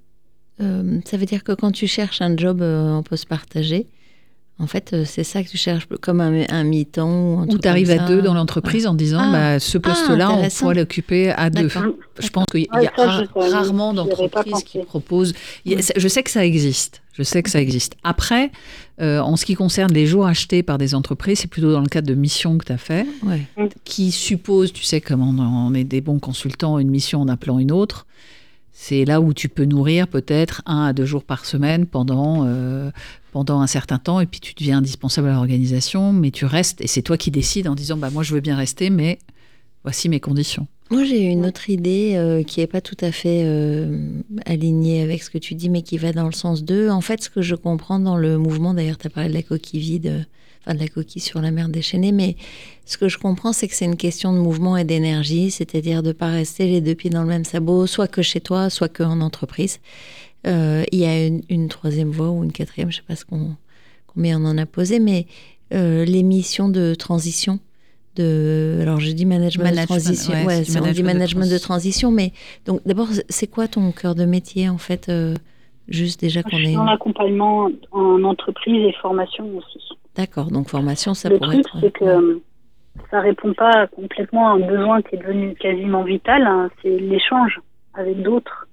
[0.61, 3.87] euh, ça veut dire que quand tu cherches un job euh, en poste partagé,
[4.57, 7.91] en fait, euh, c'est ça que tu cherches, comme un, un mi-temps ou tu arrives
[7.91, 9.31] à deux dans l'entreprise en disant Ah.
[9.31, 10.59] bah, ce poste-là, on intéressant.
[10.61, 11.67] pourrait l'occuper à deux.
[12.19, 15.33] Je pense qu'il y Ouais, a ça, ra- rarement d'entreprises qui proposent.
[15.67, 17.01] a- Je sais que ça existe.
[17.13, 17.95] Je sais que ça existe.
[18.03, 18.51] Après,
[19.01, 21.87] euh, en ce qui concerne les jours achetés par des entreprises, c'est plutôt dans le
[21.87, 23.41] cadre de missions que tu as fait, Ouais.
[23.85, 27.59] qui suppose, tu sais, comme on, on est des bons consultants, une mission en appelant
[27.59, 28.05] une autre.
[28.77, 32.91] C'est là où tu peux nourrir peut-être un à deux jours par semaine pendant, euh,
[33.31, 36.87] pendant un certain temps, et puis tu deviens indispensable à l'organisation, mais tu restes, et
[36.87, 39.17] c'est toi qui décides en disant, bah, moi je veux bien rester, mais
[39.83, 40.67] voici mes conditions.
[40.91, 45.23] Moi, j'ai une autre idée euh, qui n'est pas tout à fait euh, alignée avec
[45.23, 46.89] ce que tu dis, mais qui va dans le sens de.
[46.89, 49.41] En fait, ce que je comprends dans le mouvement, d'ailleurs, tu as parlé de la
[49.41, 50.27] coquille vide,
[50.65, 52.35] enfin de la coquille sur la mer déchaînée, mais
[52.85, 56.07] ce que je comprends, c'est que c'est une question de mouvement et d'énergie, c'est-à-dire de
[56.09, 58.89] ne pas rester les deux pieds dans le même sabot, soit que chez toi, soit
[58.89, 59.79] que en entreprise.
[60.47, 63.15] Euh, il y a une, une troisième voie ou une quatrième, je ne sais pas
[63.15, 63.55] ce qu'on,
[64.07, 65.27] combien on en a posé, mais
[65.73, 67.59] euh, les missions de transition.
[68.15, 71.03] De, alors je dis management, Management, de transition, ouais, ouais, c'est du c'est- on dit
[71.03, 72.11] management de transition.
[72.11, 72.31] mais
[72.65, 75.35] donc d'abord c'est quoi ton cœur de métier en fait euh,
[75.89, 79.79] Juste déjà Je qu'on suis est dans l'accompagnement en entreprise et formation aussi.
[80.15, 81.77] D'accord, donc formation ça le pourrait truc, être.
[81.81, 82.39] c'est que euh,
[83.11, 86.43] ça répond pas complètement à un besoin qui est devenu quasiment vital.
[86.47, 86.69] hein.
[86.81, 87.59] c'est l'échange
[87.93, 88.67] avec d'autres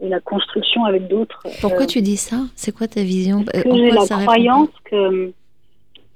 [0.00, 1.46] et la construction avec d'autres.
[1.60, 2.36] Pourquoi Euh, tu dis ça?
[2.56, 3.44] C'est quoi ta vision?
[3.44, 5.32] Parce Euh, que j'ai la ça croyance que,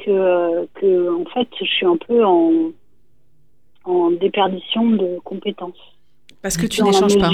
[0.04, 2.70] que, que, en fait, je suis un peu en,
[3.84, 5.78] en déperdition de compétences.
[6.42, 7.30] Parce que tu n'échanges pas.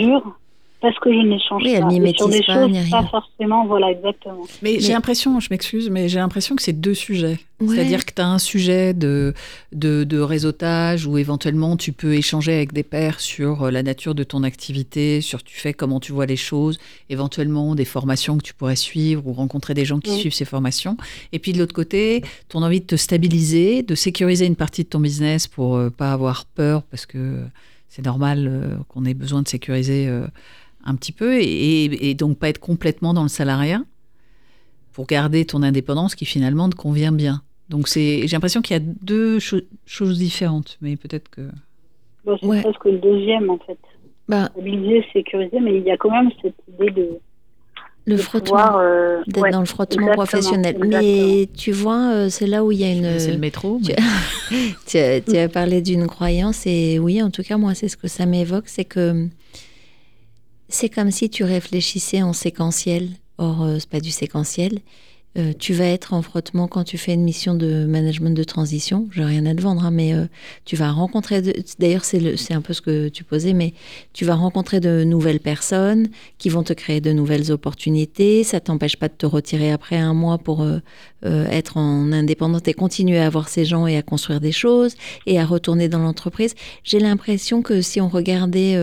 [0.81, 1.91] Parce que je n'échange Oui, elle pas.
[2.19, 2.91] Sur des pas, choses ni rien.
[3.03, 4.43] pas forcément, voilà, exactement.
[4.61, 7.39] Mais, j'ai l'impression, je m'excuse, mais j'ai l'impression que c'est deux sujets.
[7.61, 7.75] Ouais.
[7.75, 9.33] C'est-à-dire que tu as un sujet de,
[9.73, 14.15] de, de réseautage où éventuellement tu peux échanger avec des pairs sur euh, la nature
[14.15, 16.79] de ton activité, sur tu fais comment tu vois les choses,
[17.09, 20.19] éventuellement des formations que tu pourrais suivre ou rencontrer des gens qui Oui.
[20.21, 20.99] suivent ces formations.
[21.33, 24.89] Et puis de l'autre côté, ton envie de te stabiliser, de sécuriser une partie de
[24.89, 27.39] ton business pour euh, pas avoir peur parce que
[27.89, 30.27] c'est normal euh, qu'on ait besoin de sécuriser euh,
[30.85, 33.83] un petit peu et, donc pas être complètement dans le salariat
[34.93, 37.43] pour garder ton indépendance qui finalement te convient bien.
[37.69, 41.41] Donc c'est, j'ai l'impression qu'il y a deux cho- choses différentes, mais peut-être que.
[42.25, 42.63] Bon, c'est Ouais.
[42.63, 43.79] presque le deuxième, en fait.
[44.29, 47.09] Bah, Stabiliser, sécuriser, mais il y a quand même cette idée de,
[48.07, 48.77] le de frottement, pouvoir...
[48.79, 50.77] euh, d'être ouais, dans le frottement exactement, professionnel.
[50.77, 51.03] exactement.
[51.03, 53.19] Mais tu vois, euh, c'est là où il y a une.
[53.19, 53.81] c'est le métro.
[53.85, 53.93] tu-
[54.51, 54.57] mais-
[54.87, 57.97] tu, as, tu as parlé d'une croyance et oui, en tout cas, moi, c'est ce
[57.97, 59.27] que ça m'évoque, c'est que
[60.75, 63.11] c'est comme si tu réfléchissais en séquentiel.
[63.39, 64.81] Or, euh, c'est pas du séquentiel.
[65.37, 69.09] euh, tu vas être en frottement quand tu fais une mission de management de transition.
[69.11, 70.27] J'ai rien à te vendre, hein, mais euh,
[70.65, 71.43] tu vas rencontrer.
[71.81, 73.73] D'ailleurs, c'est un peu ce que tu posais, mais
[74.13, 78.45] tu vas rencontrer de nouvelles personnes qui vont te créer de nouvelles opportunités.
[78.45, 80.65] Ça t'empêche pas de te retirer après un mois pour
[81.25, 84.95] être en indépendante et continuer à avoir ces gens et à construire des choses
[85.27, 86.55] et à retourner dans l'entreprise.
[86.85, 88.77] J'ai l'impression que si on regardait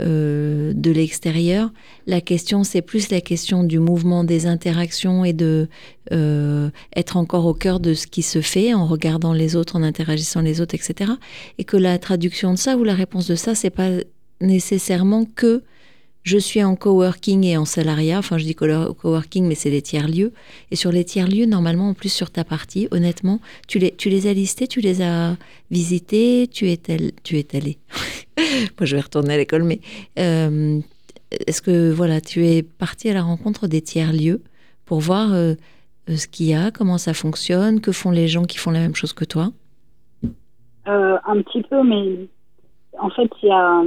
[0.00, 1.70] euh, de l'extérieur.
[2.06, 5.68] La question, c'est plus la question du mouvement, des interactions et de
[6.12, 9.82] euh, être encore au cœur de ce qui se fait en regardant les autres, en
[9.82, 11.12] interagissant les autres, etc.
[11.58, 13.90] Et que la traduction de ça ou la réponse de ça, c'est pas
[14.40, 15.62] nécessairement que
[16.22, 20.32] je suis en coworking et en salariat, enfin je dis coworking, mais c'est les tiers-lieux.
[20.70, 24.66] Et sur les tiers-lieux, normalement, en plus sur ta partie, honnêtement, tu les, as listés,
[24.66, 25.36] tu les as
[25.70, 26.78] visités, tu es,
[27.22, 27.78] tu es allé.
[28.38, 29.80] Moi, je vais retourner à l'école, mais
[30.18, 30.80] euh,
[31.46, 34.42] est-ce que voilà, tu es parti à la rencontre des tiers-lieux
[34.84, 35.54] pour voir euh,
[36.08, 38.94] ce qu'il y a, comment ça fonctionne, que font les gens qui font la même
[38.94, 39.52] chose que toi?
[40.86, 42.28] Euh, Un petit peu, mais
[43.00, 43.82] en fait, il y a,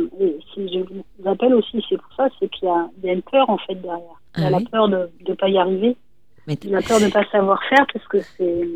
[0.54, 3.58] si je vous appelle aussi, c'est pour ça, c'est qu'il y, a une peur en
[3.60, 4.00] fait derrière.
[4.36, 5.96] Il y a ah la peur de ne pas y arriver.
[6.48, 8.68] Mais la peur de ne pas savoir faire parce que c'est.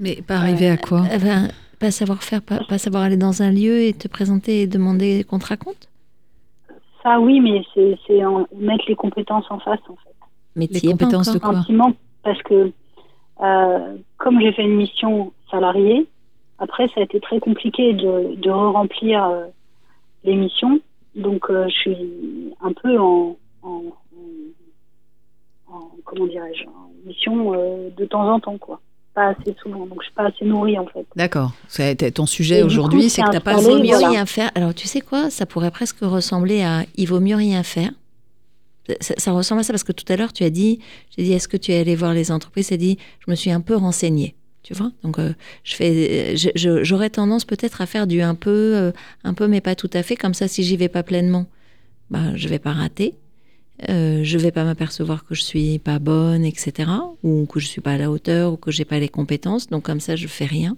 [0.00, 1.48] Mais pas arriver à quoi eh ben,
[1.78, 5.38] Pas savoir faire, pas, savoir aller dans un lieu et te présenter et demander qu'on
[5.38, 5.88] te raconte?
[7.02, 7.96] Ça, oui, mais c'est
[8.56, 10.14] mettre les compétences en face en fait.
[10.56, 11.62] Mais les compétences de quoi?
[12.22, 12.72] Parce que
[13.42, 16.06] euh, comme j'ai fait une mission salariée,
[16.58, 19.24] après ça a été très compliqué de, de re-remplir.
[19.24, 19.44] Euh,
[20.24, 20.80] l'émission.
[21.14, 23.36] Donc, euh, je suis un peu en,
[26.04, 28.80] comment dirais-je, en mission euh, de temps en temps, quoi.
[29.14, 31.06] Pas assez souvent, donc je suis pas assez nourrie en fait.
[31.14, 31.52] D'accord.
[32.14, 34.50] Ton sujet aujourd'hui, c'est que tu n'as pas assez mieux rien faire.
[34.56, 35.30] Alors, tu sais quoi?
[35.30, 37.92] Ça pourrait presque ressembler à il vaut mieux rien faire.
[39.00, 40.80] Ça, ressemble à ça parce que tout à l'heure, tu as dit,
[41.16, 42.68] j'ai dit, est-ce que tu es allé voir les entreprises?
[42.68, 44.34] Tu as dit, je me suis un peu renseignée
[44.64, 44.90] tu vois.
[45.04, 48.92] Donc euh, je fais j'aurais tendance peut-être à faire du un peu euh,
[49.22, 51.46] un peu mais pas tout à fait comme ça si j'y vais pas pleinement
[52.10, 53.14] bah je vais pas rater.
[53.88, 56.90] Euh, je vais pas m'apercevoir que je suis pas bonne etc
[57.22, 59.68] ou que je suis pas à la hauteur ou que j'ai pas les compétences.
[59.68, 60.76] Donc comme ça je fais rien.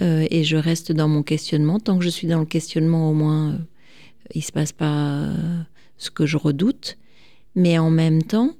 [0.00, 1.80] Et je reste dans mon questionnement.
[1.80, 3.58] Tant que je suis dans le questionnement au moins
[4.34, 5.26] il se passe pas
[5.96, 6.98] ce que je redoute.
[7.54, 8.54] Mais en même temps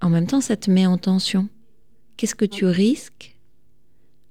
[0.00, 1.48] en même temps, ça te met en tension.
[2.16, 3.36] Qu'est-ce que tu risques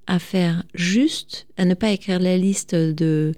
[0.06, 3.34] à faire juste, à ne pas écrire la liste de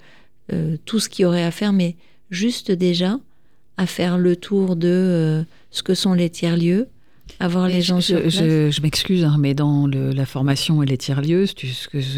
[0.52, 1.96] euh, tout ce qu'il y aurait à faire, mais
[2.30, 3.18] juste déjà
[3.76, 6.88] à faire le tour de euh, ce que sont les tiers-lieux,
[7.38, 11.46] avoir les gens je, Je, m'excuse, hein, mais dans la formation et les tiers-lieux,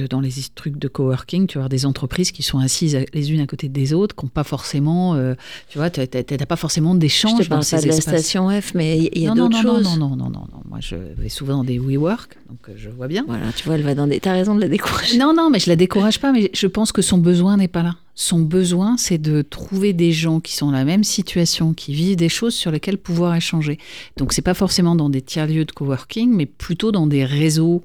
[0.09, 3.47] dans les trucs de coworking, tu vas des entreprises qui sont assises les unes à
[3.47, 5.35] côté des autres, qui n'ont pas forcément, euh,
[5.69, 7.39] tu vois, tu n'as pas forcément d'échange.
[7.39, 9.85] Je te parle pas de la station F, mais il y a d'autres choses.
[9.85, 12.91] Non, non, non, non, non, Moi, je vais souvent dans des WeWork, donc euh, je
[12.91, 13.25] vois bien.
[13.27, 14.21] Voilà, tu vois, elle va dans des.
[14.21, 15.19] T'as raison de la décourager.
[15.19, 17.83] Non, non, mais je la décourage pas, mais je pense que son besoin n'est pas
[17.83, 17.97] là.
[18.15, 22.17] Son besoin, c'est de trouver des gens qui sont dans la même situation, qui vivent
[22.17, 23.79] des choses sur lesquelles pouvoir échanger.
[24.19, 27.83] Donc, c'est pas forcément dans des tiers-lieux de coworking, mais plutôt dans des réseaux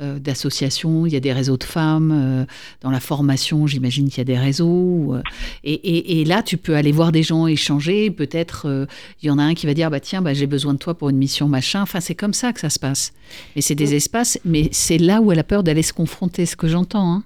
[0.00, 1.06] euh, d'associations.
[1.06, 2.10] Il y a des réseaux de femmes.
[2.12, 2.44] Euh,
[2.80, 5.14] dans la formation, j'imagine qu'il y a des réseaux.
[5.14, 5.22] Euh,
[5.62, 8.10] et, là, tu peux aller voir des gens échanger.
[8.10, 8.86] Peut-être,
[9.22, 10.94] il y en a un qui va dire bah, Tiens, bah, j'ai besoin de toi
[10.94, 11.80] pour une mission machin.
[11.80, 13.14] Enfin, c'est comme ça que ça se passe.
[13.54, 16.56] Mais c'est des espaces, mais c'est là où elle a peur d'aller se confronter, ce
[16.56, 17.12] que j'entends.
[17.12, 17.22] Hein.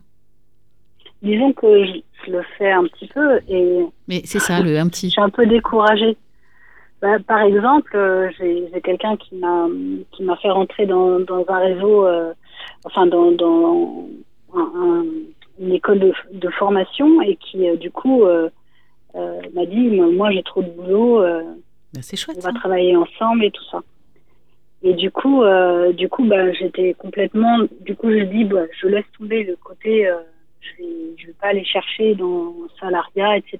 [1.23, 3.86] Disons que je, le fais un petit peu et.
[4.06, 5.06] Mais c'est ça, le un petit.
[5.06, 6.16] Je suis un peu découragée.
[7.00, 9.68] Bah, par exemple, euh, j'ai quelqu'un qui m'a
[10.12, 12.32] qui m'a fait rentrer dans, dans un réseau, euh,
[12.84, 14.09] enfin dans, dans
[15.60, 18.24] une école de, de, formation et qui euh, du coup
[19.14, 21.22] m'a dit moi j'ai trop de boulot,
[21.92, 22.38] bah, c'est chouette.
[22.38, 23.80] On va travailler ensemble et tout ça.
[24.82, 25.42] Et du coup,
[25.92, 27.59] du coup, bah, j'étais complètement.
[27.80, 30.09] Du coup, je dis, bah, je laisse tomber le côté
[30.60, 30.85] je
[31.16, 33.59] je vais pas aller chercher dans salariat, etc.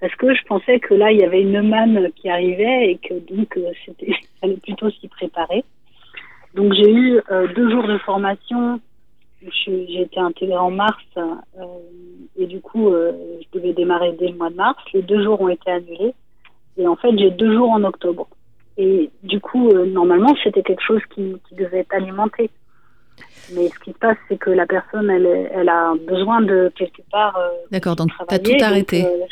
[0.00, 3.14] Parce que je pensais que là, il y avait une manne qui arrivait et que
[3.32, 5.62] donc, euh, c'était, fallait plutôt s'y préparer.
[6.54, 8.80] Donc, j'ai eu euh, deux jours de formation.
[9.66, 11.64] J'ai été intégrée en mars euh,
[12.36, 14.82] et du coup, je devais démarrer dès le mois de mars.
[14.92, 16.14] Les deux jours ont été annulés.
[16.76, 18.28] Et en fait, j'ai deux jours en octobre.
[18.76, 22.50] Et du coup, normalement, c'était quelque chose qui devait être alimenté.
[23.54, 27.02] Mais ce qui se passe, c'est que la personne, elle, elle a besoin de quelque
[27.10, 27.36] part.
[27.36, 29.04] Euh, D'accord, donc tu as tout arrêté.
[29.04, 29.26] Euh,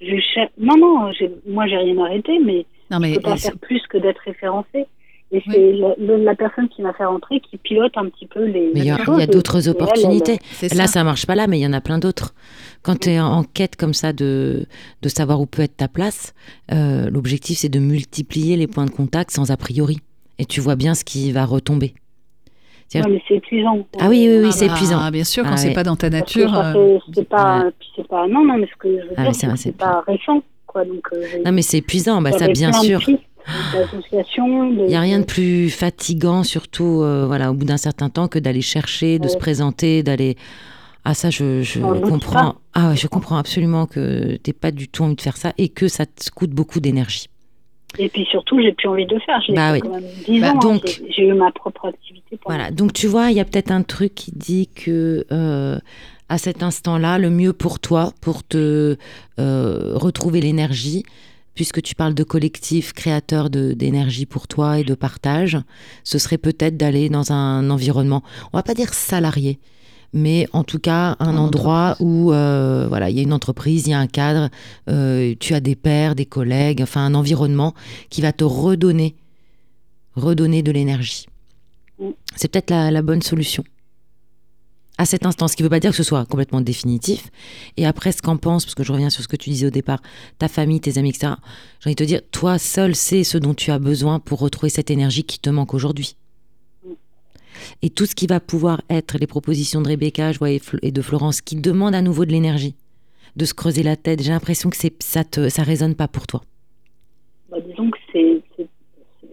[0.00, 1.10] je Non, non,
[1.48, 4.86] moi, j'ai rien arrêté, mais, non, mais je peux pas faire plus que d'être référencée.
[5.32, 8.70] Et c'est la, la personne qui m'a fait rentrer qui pilote un petit peu les.
[8.72, 9.30] Mais il y a, d'autres et elle,
[9.66, 10.38] elle- opportunités.
[10.62, 10.86] Là, ça.
[10.86, 12.34] ça marche pas là, mais il y en a plein d'autres.
[12.82, 14.66] Quand tu es en quête comme ça de,
[15.02, 16.34] de savoir où peut être ta place,
[16.72, 19.98] euh, l'objectif, c'est de multiplier les points de contact sans a priori.
[20.38, 21.94] Et tu vois bien ce qui va retomber.
[22.94, 23.86] Ouais, mais c'est épuisant.
[23.98, 25.10] Ah oui, oui, oui, Ah c'est bah, épuisant.
[25.10, 25.74] Bien sûr, quand Ah c'est ouais.
[25.74, 26.56] pas dans ta nature.
[26.56, 29.30] euh, fait- c'est pas, puis c'est pas, non, non, mais ce que je veux Ah,
[29.30, 30.84] dire, c'est pas récent, quoi.
[30.84, 33.00] Donc, euh, Non, mais c'est épuisant, bah, ça, bien sûr.
[33.08, 38.28] Il n'y a rien de plus fatigant, surtout euh, voilà, au bout d'un certain temps,
[38.28, 39.30] que d'aller chercher, de Ouais.
[39.30, 40.36] se présenter, d'aller.
[41.04, 41.62] Ah, ça, je,
[42.08, 42.54] comprends.
[42.72, 45.68] Ah, ouais, je comprends absolument que tu pas du tout envie de faire ça et
[45.68, 47.26] que ça te coûte beaucoup d'énergie.
[47.98, 49.40] Et puis surtout, j'ai plus envie de le faire.
[49.46, 49.80] J'ai Bah oui.
[49.80, 50.56] quand même 10 Bah, ans.
[50.56, 50.58] hein.
[50.60, 52.38] donc- J'ai- J'ai eu ma propre activité.
[52.46, 55.78] Voilà, donc tu vois, il y a peut-être un truc qui dit que euh,
[56.28, 58.96] à cet instant-là, le mieux pour toi, pour te
[59.38, 61.04] euh, retrouver l'énergie,
[61.54, 65.56] puisque tu parles de collectif créateur d'énergie pour toi et de partage,
[66.02, 68.22] ce serait peut-être d'aller dans un environnement,
[68.52, 69.60] on va pas dire salarié,
[70.14, 73.86] mais en tout cas un En endroit où euh, voilà, il y a une entreprise,
[73.86, 74.48] il y a un cadre,
[74.88, 77.74] euh, tu as des pairs, des collègues, enfin un environnement
[78.08, 79.16] qui va te redonner,
[80.14, 81.26] redonner de l'énergie.
[81.98, 82.10] Mm.
[82.36, 83.64] C'est peut-être la, la bonne solution.
[84.96, 87.30] À cet instant, ce qui ne veut pas dire que ce soit complètement définitif.
[87.76, 89.70] Et après, ce qu'en pense, parce que je reviens sur ce que tu disais au
[89.70, 90.00] départ,
[90.38, 91.32] ta famille, tes amis, etc.
[91.80, 94.70] J'ai envie de te dire, toi seul sais ce dont tu as besoin pour retrouver
[94.70, 96.16] cette énergie qui te manque aujourd'hui.
[97.82, 100.60] Et tout ce qui va pouvoir être les propositions de Rebecca je vois, et
[100.90, 102.74] de Florence qui demandent à nouveau de l'énergie,
[103.36, 106.26] de se creuser la tête, j'ai l'impression que c'est, ça ne ça résonne pas pour
[106.26, 106.42] toi.
[107.50, 108.68] Bah, disons que c'est, c'est-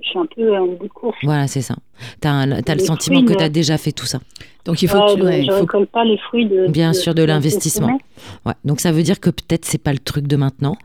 [0.03, 1.18] je suis un peu en bout de course.
[1.23, 1.76] Voilà, c'est ça.
[2.22, 4.19] Tu as, le sentiment fruits que de- tu as déjà fait tout ça.
[4.65, 5.19] Donc il faut Ouais, que tu.
[5.22, 6.68] de- ouais, je faut- récolte pas les fruits de.
[6.68, 7.99] Bien sûr, de ce l'investissement.
[8.45, 8.53] Ouais.
[8.65, 10.76] Donc ça veut dire que peut-être c'est pas le truc de maintenant.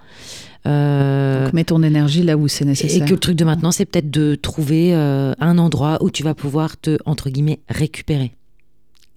[0.66, 3.06] Euh, donc, mets ton énergie là où c'est et nécessaire.
[3.06, 6.34] que le truc de maintenant, c'est peut-être de trouver euh, un endroit où tu vas
[6.34, 8.32] pouvoir te, entre guillemets, récupérer.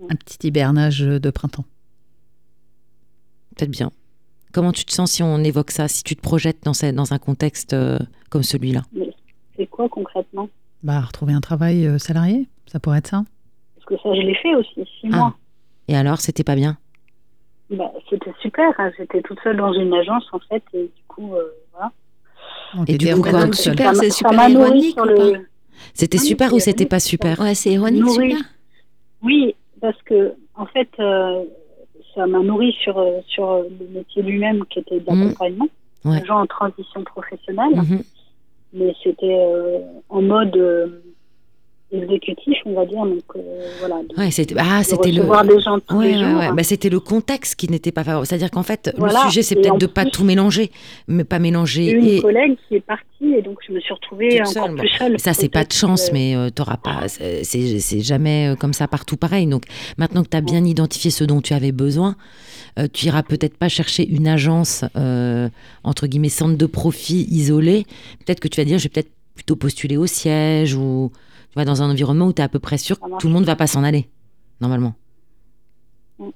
[0.10, 1.66] Un petit hibernage de printemps.
[3.56, 3.92] Peut-être bien.
[4.54, 7.74] Comment tu te sens si on évoque ça, si tu te projettes dans, un contexte
[7.74, 8.00] euh,
[8.30, 8.82] comme celui-là?
[9.58, 10.50] C'est quoi concrètement?
[10.84, 13.24] Bah, retrouver un travail euh, salarié, ça pourrait être ça.
[13.76, 15.18] Parce que ça, je l'ai fait aussi, six Ah.
[15.18, 15.38] mois.
[15.88, 16.78] Et alors, c'était pas bien?
[17.70, 18.72] Bah, c'était super.
[18.78, 18.92] hein.
[18.98, 21.44] J'étais toute seule dans une agence en fait, et du coup, euh,
[21.74, 21.92] voilà.
[22.76, 23.54] Donc, Et du coup.
[23.54, 25.46] Super, c'est super ironique le-
[25.94, 28.32] C'était Ah, super ou c'était pas super Ouais, c'est ironique, Nourri.
[28.32, 28.46] super.
[29.24, 31.44] Oui, parce que en fait, euh,
[32.16, 35.68] ça m'a nourri sur euh, sur le métier lui-même qui était d'accompagnement,
[36.06, 36.10] Mmh.
[36.12, 36.26] Ouais.
[36.26, 38.02] gens en transition professionnelle, Mhm.
[38.74, 39.80] mais c'était euh,
[40.10, 40.88] en mode euh,
[41.92, 43.04] exécutif, on va dire.
[43.06, 43.40] Donc euh,
[43.80, 43.96] voilà.
[44.08, 46.40] de- Ouais, c'était ah, de c'était le des gens tous Ouais, les ouais, jours.
[46.40, 46.52] ouais.
[46.54, 48.28] Bah, c'était le contexte qui n'était pas favorable.
[48.28, 49.24] C'est-à-dire qu'en fait, Voilà.
[49.24, 50.72] le sujet, c'est Et peut-être de pas plus- tout mélanger,
[51.08, 51.86] mais pas mélanger.
[51.86, 54.40] J'ai eu une Et collègue qui est partie et donc je me suis retrouvée Toute
[54.56, 55.20] encore seule, plus seule.
[55.20, 57.08] ça, c'est pas de chance, mais euh, t'auras pas.
[57.08, 59.46] C'est jamais euh, comme ça partout pareil.
[59.48, 59.64] Donc
[59.98, 62.16] maintenant que tu as bien identifié ce dont tu avais besoin,
[62.78, 64.84] euh, tu iras peut-être pas chercher une agence
[65.84, 67.86] entre guillemets centre de profit isolé.
[68.26, 71.12] Peut-être que tu vas dire, je vais peut-être plutôt postuler au siège ou
[71.50, 73.34] tu vois dans un environnement où tu es à peu près sûr que tout le
[73.34, 74.10] monde va pas s'en aller
[74.62, 74.96] normalement.
[76.20, 76.30] Mm.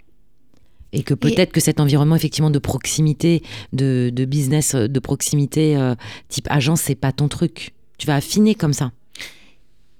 [0.93, 5.75] Et que peut-être que cet environnement effectivement de proximité, de, de business euh, de proximité
[5.77, 5.95] euh,
[6.29, 7.73] type agence, c'est pas ton truc.
[7.97, 8.91] Tu vas affiner comme ça.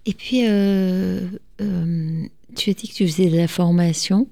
[0.06, 1.22] Et puis, euh,
[1.61, 2.23] euh,
[2.56, 4.27] tu as dit que tu faisais de la formation.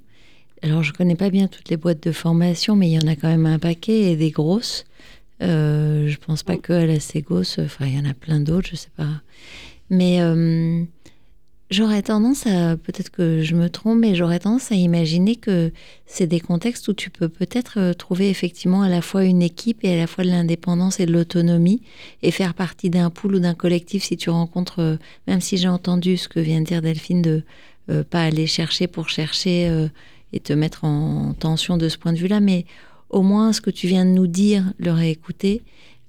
[0.62, 3.16] Alors, je connais pas bien toutes les boîtes de formation, mais il y en a
[3.16, 4.86] quand même un paquet et des grosses.
[5.42, 8.70] Euh, je pense pas que à la Ségos, enfin, il y en a plein d'autres,
[8.70, 9.22] je sais pas.
[9.92, 10.86] Mais euh,
[11.72, 15.72] j'aurais tendance à, peut-être que je me trompe, mais j'aurais tendance à imaginer que
[16.06, 19.80] c'est des contextes où tu peux peut-être euh, trouver effectivement à la fois une équipe
[19.84, 21.82] et à la fois de l'indépendance et de l'autonomie
[22.22, 24.98] et faire partie d'un pool ou d'un collectif si tu rencontres, euh,
[25.28, 27.44] même si j'ai entendu ce que vient de dire Delphine, de
[27.90, 29.90] euh, pas aller chercher pour chercher
[30.34, 32.66] et te mettre en tension de ce point de vue-là, mais
[33.10, 35.64] au moins ce que tu viens de nous dire, le réécouter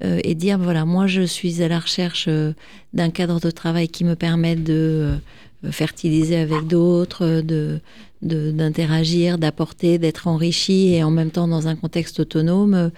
[0.04, 2.52] euh, et dire, voilà, moi je suis à la recherche euh,
[2.92, 5.18] d'un cadre de travail qui me permette de
[5.64, 7.80] euh, fertiliser avec d'autres, de-
[8.22, 12.90] d'interagir, d'apporter, d'être enrichi et en même temps dans un contexte autonome.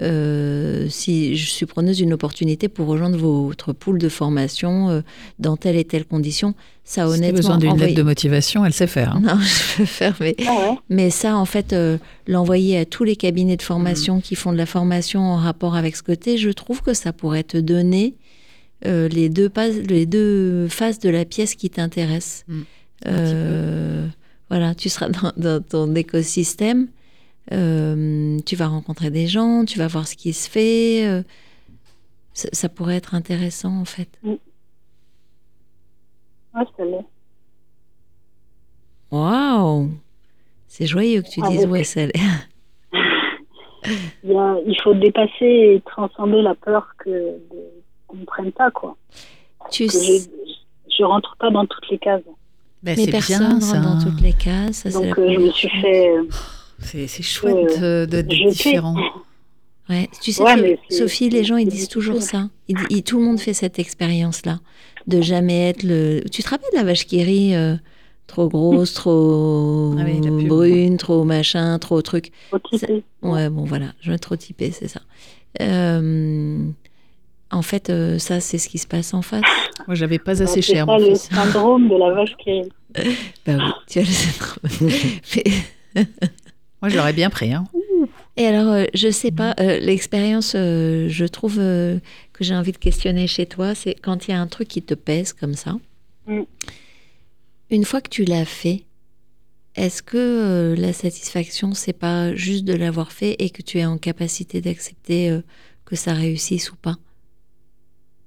[0.00, 5.00] euh, si je suis preneuse d'une opportunité pour rejoindre votre pool de formation euh,
[5.38, 7.36] dans telle et telle condition, ça Si tu as honnêtement.
[7.36, 9.14] besoin d'une envoyer- lettre de motivation, elle sait faire.
[9.14, 9.20] hein.
[9.22, 10.78] Non, je peux faire, mais Ah ouais.
[10.90, 14.22] mais ça, en fait, euh, l'envoyer à tous les cabinets de formation Mm.
[14.22, 17.44] qui font de la formation en rapport avec ce côté, je trouve que ça pourrait
[17.44, 18.14] te donner
[18.84, 22.44] euh, les, deux pas- les deux faces de la pièce qui t'intéressent.
[22.48, 22.62] Mm.
[24.52, 26.88] Voilà, tu seras dans, dans ton écosystème,
[27.52, 31.06] euh, tu vas rencontrer des gens, tu vas voir ce qui se fait.
[31.06, 31.22] euh,
[32.34, 34.10] ça, ça pourrait être intéressant, en fait.
[36.52, 37.06] Ça l'est.
[39.10, 39.90] Waouh
[40.68, 42.12] C'est joyeux que tu dises Avec- ouais, ça l'est.
[44.22, 45.30] Il, a- il faut dépasser
[45.76, 47.38] et transcender la peur que
[48.06, 48.98] qu'on ne prenne pas, quoi.
[49.70, 52.20] Tu Que sais, je, je rentre pas dans toutes les cases.
[52.82, 54.76] Ben, mais c'est personne bien dans toutes les cases.
[54.76, 56.08] Ça, c'est Donc, la euh, je me suis fait.
[56.10, 56.24] euh,
[56.80, 58.96] C'est c'est chouette euh, d'être différent.
[59.88, 62.48] Ouais, tu sais, Ouais, Sophie, les gens ils disent toujours ça.
[62.68, 64.60] Ils di- ils- tout le monde fait cette expérience-là,
[65.06, 66.22] de jamais être le.
[66.30, 67.76] Tu te rappelles la vache qui rit euh,
[68.26, 72.30] trop grosse, trop Ah oui, brune, trop machin, trop truc.
[72.50, 73.02] Faut typer.
[73.22, 75.00] Ouais, bon voilà, je vais trop typer, c'est ça.
[75.60, 76.64] Euh,
[77.52, 79.42] en fait, euh, ça, c'est ce qui se passe en face.
[79.86, 81.28] Moi, j'avais pas assez c'est cher, ça mon le fils.
[81.30, 82.62] syndrome de la vache qui.
[83.46, 84.90] Bah oui, tu as le syndrome.
[85.94, 86.04] Mais-
[86.82, 87.52] Moi, je l'aurais bien pris.
[87.52, 87.64] Hein.
[88.36, 91.98] Et alors, euh, je sais pas, euh, l'expérience, euh, je trouve euh,
[92.32, 94.82] que j'ai envie de questionner chez toi, c'est quand il y a un truc qui
[94.82, 95.76] te pèse comme ça.
[96.26, 96.40] Mm.
[97.70, 98.84] Une fois que tu l'as fait,
[99.76, 103.84] est-ce que euh, la satisfaction, c'est pas juste de l'avoir fait et que tu es
[103.86, 105.40] en capacité d'accepter euh,
[105.84, 106.96] que ça réussisse ou pas?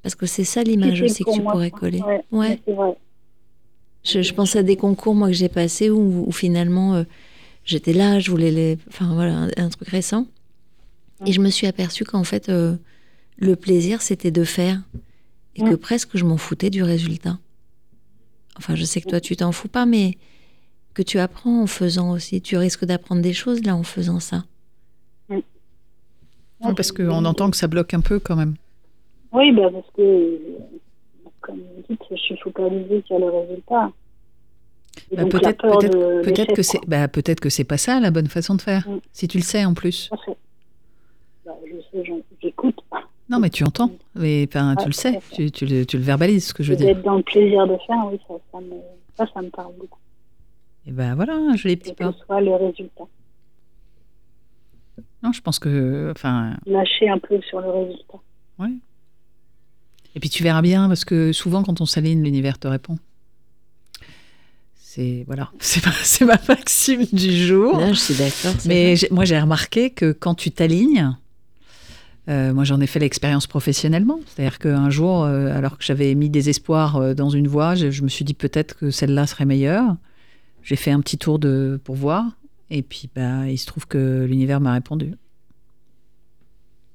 [0.05, 1.99] Parce que c'est ça l'image aussi que tu moi, pourrais coller.
[2.31, 2.95] Ouais, vrai.
[4.03, 7.05] Je, je pense à des concours moi que j'ai passés où, où finalement euh,
[7.63, 10.27] j'étais là, je voulais les, enfin voilà, un, un truc récent,
[11.25, 12.75] et je me suis aperçue qu'en fait euh,
[13.37, 14.79] le plaisir c'était de faire
[15.55, 17.39] et que presque je m'en foutais du résultat.
[18.57, 20.19] Enfin, je sais que toi tu t'en fous pas, mais
[20.93, 22.43] que tu apprends en faisant aussi.
[22.43, 24.45] Tu risques d'apprendre des choses là en faisant ça.
[25.29, 25.43] Ouais,
[26.75, 28.53] parce qu'on entend que ça bloque un peu quand même.
[29.35, 30.39] Oui, bah parce que, euh,
[31.41, 33.91] comme vous dites, je suis focalisée sur le résultat.
[35.11, 38.87] Bah, la peut-être que c'est bah, que c'est pas ça la bonne façon de faire.
[38.87, 38.99] Mm.
[39.11, 40.09] Si tu le sais en plus.
[41.45, 42.79] Bah, je sais, j'en- j'écoute.
[43.29, 43.91] Non, mais tu entends.
[44.15, 45.19] Mais enfin, tu le sais.
[45.33, 46.87] Tu, tu le, tu le verbalises, ce que je veux dire.
[46.87, 48.75] D'être dans le plaisir de faire, oui, ça, ça, me,
[49.17, 49.99] ça, ça me parle beaucoup.
[50.87, 52.11] Et ben voilà, je les petits Et pas.
[52.11, 53.03] que ce soit le résultat.
[55.23, 58.19] Non, je pense que, enfin, Lâcher un peu sur le résultat.
[60.15, 62.97] Et puis tu verras bien parce que souvent quand on s'aligne, l'univers te répond.
[64.75, 67.79] C'est voilà, c'est ma, c'est ma maxime du jour.
[67.89, 68.55] Je suis d'accord.
[68.65, 71.15] Mais moi, j'ai remarqué que quand tu t'alignes,
[72.29, 74.19] euh, moi j'en ai fait l'expérience professionnellement.
[74.25, 77.91] C'est-à-dire qu'un jour, euh, alors que j'avais mis des espoirs euh, dans une voie, je,
[77.91, 79.97] je me suis dit peut-être que celle-là serait meilleure.
[80.63, 82.25] J'ai fait un petit tour de, pour voir.
[82.69, 85.13] Et puis, bah, il se trouve que l'univers m'a répondu.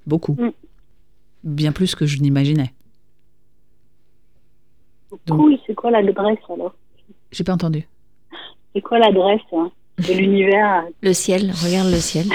[0.06, 0.34] Beaucoup.
[0.34, 0.50] Mm.
[1.44, 2.74] Bien plus que je n'imaginais.
[5.26, 6.74] Donc- Cool, c'est quoi l'adresse alors?
[7.32, 7.86] J'ai pas entendu.
[8.74, 10.84] C'est quoi l'adresse hein, de l'univers?
[11.02, 12.26] Le ciel, regarde le ciel.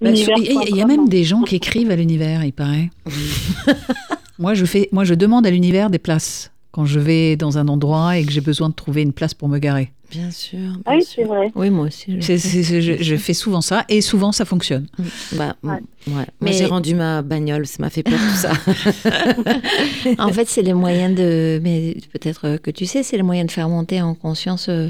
[0.00, 2.88] Bah, il y, y a même des gens qui écrivent à l'univers, il paraît.
[4.38, 7.66] moi, je fais, moi, je demande à l'univers des places quand je vais dans un
[7.66, 9.90] endroit et que j'ai besoin de trouver une place pour me garer.
[10.10, 10.58] Bien sûr.
[10.58, 11.50] bien Ah oui, c'est vrai.
[11.54, 12.16] Oui, moi aussi.
[12.16, 12.38] je C'est- fais.
[12.38, 14.86] c'est- c'est- je, je fais souvent ça et souvent ça fonctionne.
[15.32, 15.72] Bah, Ouais.
[15.72, 15.80] ouais.
[16.06, 18.52] Moi, Mais- j'ai rendu ma bagnole, ça m'a fait peur tout ça.
[20.18, 21.60] En fait, c'est les moyens de.
[21.62, 24.88] Mais peut-être que tu sais, c'est les moyens de faire monter en conscience euh,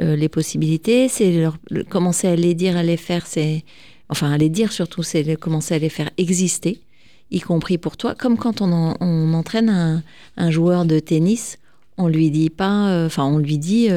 [0.00, 1.08] euh, les possibilités.
[1.08, 3.26] C'est leur, le- commencer à les dire, à les faire.
[3.26, 3.64] C'est
[4.08, 6.80] enfin à les dire surtout, c'est le- commencer à les faire exister,
[7.30, 8.14] y compris pour toi.
[8.14, 10.02] Comme quand on, en- on entraîne un,
[10.36, 11.58] un joueur de tennis,
[11.96, 12.88] on lui dit pas.
[12.88, 13.88] euh, Enfin, on lui dit.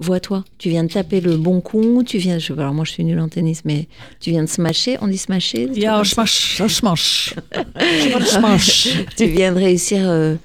[0.00, 2.38] Vois-toi, tu viens de taper le bon coup, tu viens.
[2.38, 3.86] Je, alors moi, je suis nulle en tennis, mais
[4.18, 4.96] tu viens de smasher.
[5.02, 5.68] On dit smasher.
[5.74, 7.34] je mange.
[7.78, 8.88] Je mange.
[9.16, 10.36] tu viens de réussir euh,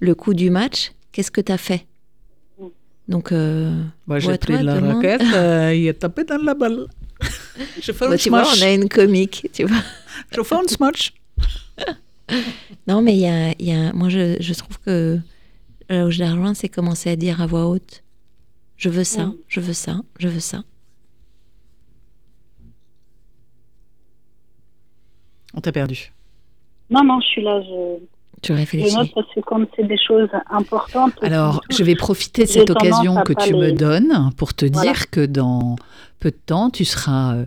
[0.00, 1.86] le coup du match, qu'est-ce que tu as fait?
[3.08, 6.86] Donc, euh, Moi, j'ai pris la raquette, euh, il a tapé dans la balle.
[7.80, 8.58] Je fais bah, un tu vois, smash.
[8.60, 9.82] on a une comique, tu vois.
[10.36, 11.14] Je fais un smash.
[12.86, 15.18] Non, mais il y a, y a- moi, je, je trouve que
[15.88, 18.02] là où je la rejoins, c'est commencer à dire à voix haute
[18.78, 20.62] Je veux ça, je veux ça, je veux ça.
[25.54, 26.12] On t'a perdu.
[26.90, 27.60] Non, non, je suis là.
[27.62, 27.96] Je,
[28.42, 28.94] Tu je réfléchis.
[28.94, 31.14] note parce que comme c'est des choses importantes.
[31.22, 34.92] Alors, je vais profiter de cette occasion que tu me donnes pour te Voilà.
[34.92, 35.76] dire que dans
[36.20, 37.46] peu de temps, tu seras euh,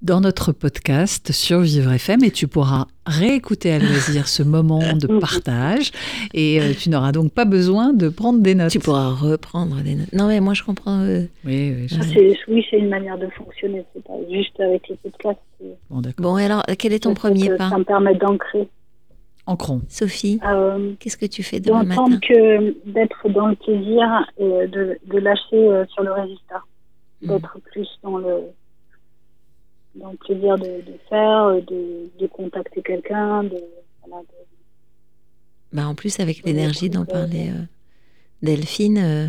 [0.00, 5.06] dans notre podcast sur Vivre FM et tu pourras réécouter à loisir ce moment de
[5.20, 5.90] partage
[6.34, 8.70] et euh, tu n'auras donc pas besoin de prendre des notes.
[8.70, 10.12] Tu pourras reprendre des notes.
[10.12, 11.00] Non, mais moi, je comprends.
[11.00, 12.00] euh, Oui, oui, je-.
[12.02, 13.84] C'est- Oui, c'est une manière de fonctionner.
[13.92, 15.40] C'est pas juste avec les podcasts.
[15.90, 16.22] bon, d'accord.
[16.32, 18.68] Bon, et alors, quel est ton premier que pas Ça me permet d'ancrer.
[19.46, 19.80] Ancrons.
[19.88, 24.44] Sophie, Euh, qu'est-ce que tu fais demain D'entendre matin que d'être dans le plaisir et
[24.68, 26.62] de, de lâcher sur le résultat.
[27.22, 27.28] Mhm.
[27.30, 28.42] D'être plus dans le,
[29.98, 33.60] dans le plaisir de, de faire, euh, de, de contacter quelqu'un, de,
[34.06, 34.28] voilà, de-
[35.72, 37.62] bah, En plus, avec l'énergie d'en donc, euh, parler, euh,
[38.42, 39.26] Delphine, euh,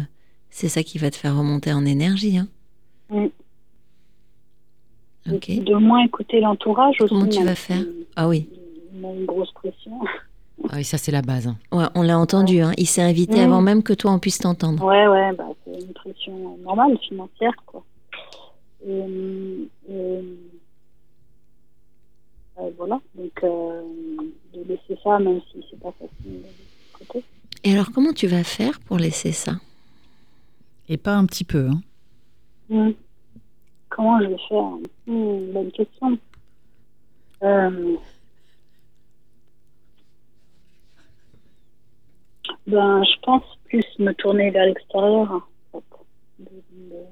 [0.50, 2.38] c'est ça qui va te faire remonter en énergie.
[2.38, 2.48] Hein.
[3.10, 3.32] Oui.
[5.32, 5.50] Ok.
[5.64, 7.10] De moins écouter l'entourage aussi.
[7.14, 7.84] Comment tu même vas faire?
[8.16, 8.48] Ah oui.
[8.96, 10.00] Il a une grosse pression.
[10.70, 11.48] Ah oui, ça c'est la base.
[11.48, 11.58] hein.
[11.72, 12.62] Ouais, on l'a entendu.
[12.62, 12.72] Hein.
[12.78, 13.44] Il s'est invité Mhm.
[13.46, 14.84] avant même que toi on puisse t'entendre.
[14.84, 17.84] Ouais, ouais, bah, c'est une pression normale, financière, quoi.
[18.88, 18.92] Et,
[19.90, 20.24] et,
[22.60, 23.82] euh, voilà, donc euh,
[24.54, 27.24] de laisser ça, même si c'est pas facile de côté.
[27.64, 29.54] Et alors, comment tu vas faire pour laisser ça?
[30.88, 31.68] Et pas un petit peu.
[31.70, 31.82] hein.
[32.70, 32.92] Hmm.
[33.90, 34.72] Comment je vais faire?
[35.08, 36.18] Hmm, Bonne question.
[37.44, 37.96] Euh,
[42.68, 45.32] ben, je pense plus me tourner vers l'extérieur.
[45.32, 45.42] en
[45.80, 45.84] fait.
[46.40, 47.06] De- de-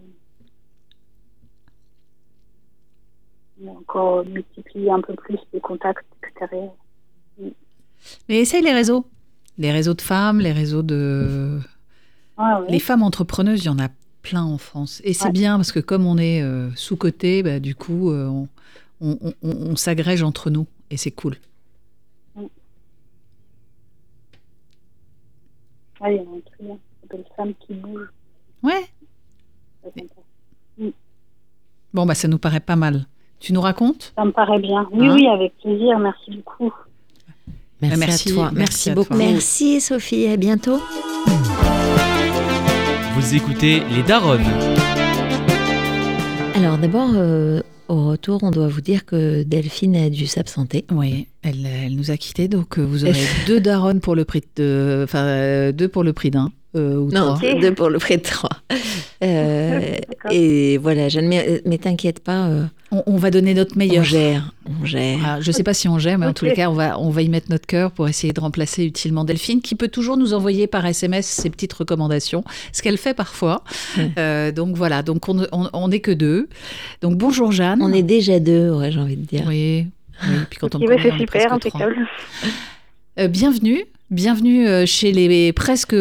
[3.67, 6.73] encore multiplier un peu plus les contacts extérieurs.
[8.29, 9.05] Mais essaye les réseaux.
[9.57, 11.59] Les réseaux de femmes, les réseaux de...
[12.37, 12.45] Ouais.
[12.69, 13.89] Les femmes entrepreneuses, il y en a
[14.21, 15.01] plein en France.
[15.03, 15.31] Et c'est Ouais.
[15.31, 18.47] bien parce que comme on est euh, sous-coté, bah, du coup, euh, on,
[19.01, 20.67] on- on- on s'agrège entre nous.
[20.91, 21.37] Et c'est cool.
[25.99, 26.75] Ouais, il y a un truc bien.
[26.75, 28.11] Ça s'appelle Femmes qui bougent.
[28.61, 28.85] Ouais.
[31.93, 33.07] Bon, bah, ça nous paraît pas mal.
[33.39, 34.13] Tu nous racontes?
[34.17, 34.87] Ça me paraît bien.
[34.91, 35.13] Oui, Hein?
[35.15, 35.99] oui, avec plaisir.
[35.99, 36.73] Merci beaucoup.
[37.81, 38.43] Merci, Merci, à toi.
[38.45, 39.07] merci Merci, à beaucoup.
[39.09, 39.17] toi.
[39.17, 40.79] Merci Sophie, à bientôt.
[43.15, 44.41] Vous écoutez Les Daronnes.
[46.55, 50.85] Alors d'abord, euh, au retour, on doit vous dire que Delphine a dû s'absenter.
[50.91, 53.13] Oui, elle, elle nous a quittés, donc euh, vous aurez
[53.47, 57.11] deux daronnes pour le prix de, enfin euh, deux pour le prix d'un euh, ou
[57.11, 57.53] Non, trois.
[57.61, 58.49] deux pour le prix de trois.
[59.23, 60.31] Euh, D'accord.
[60.31, 63.79] et voilà, je ne m'ai- mais t'inquiète pas, euh, On, on va donner notre on
[63.79, 64.03] meilleur.
[64.05, 65.19] gère, on gère.
[65.25, 67.09] Ah, je sais pas si on gère, mais en tous les cas, on va, on
[67.09, 70.33] va y mettre notre cœur pour essayer de remplacer utilement Delphine, qui peut toujours nous
[70.33, 73.63] envoyer par SMS ses petites recommandations, ce qu'elle fait parfois.
[74.17, 76.47] Euh, donc voilà, donc on on- on n'est que deux.
[77.01, 77.81] Donc bonjour Jeanne.
[77.81, 79.43] On est déjà deux, ouais, j'ai envie de dire.
[79.47, 79.87] Oui,
[80.23, 81.95] oui, puis quand on Ok, bah, c'est on est super, impeccable.
[83.19, 83.83] Euh, bienvenue.
[84.09, 85.93] Bienvenue euh, chez les presque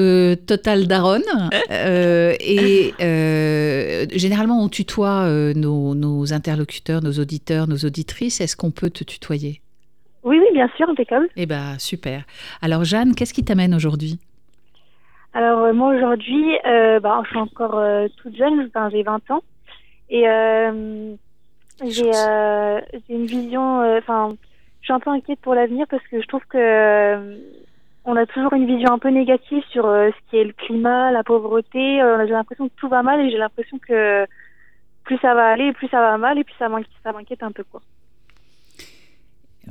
[0.46, 1.22] Total Daron.
[1.72, 8.40] Euh, et euh, généralement, on tutoie euh, nos, nos interlocuteurs, nos auditeurs, nos auditrices.
[8.40, 9.60] Est-ce qu'on peut te tutoyer?
[10.22, 11.28] Oui, oui, bien sûr, impeccable.
[11.34, 12.22] Eh bien, super.
[12.62, 14.20] Alors, Jeanne, qu'est-ce qui t'amène aujourd'hui?
[15.34, 16.44] Alors, moi, aujourd'hui,
[17.02, 17.82] bah, je suis encore
[18.22, 19.42] toute jeune, j'ai 20 ans.
[20.10, 20.26] Et
[21.84, 22.10] j'ai
[23.08, 24.36] une vision, enfin,
[24.80, 27.36] je suis un peu inquiète pour l'avenir parce que je trouve que
[28.06, 31.10] on a toujours une vision un peu négative sur euh, ce qui est le climat,
[31.10, 32.00] la pauvreté.
[32.00, 34.24] Euh, j'ai l'impression que tout va mal et j'ai l'impression que
[35.04, 37.82] plus ça va aller, plus ça va mal et puis ça m'inquiète, un peu, quoi.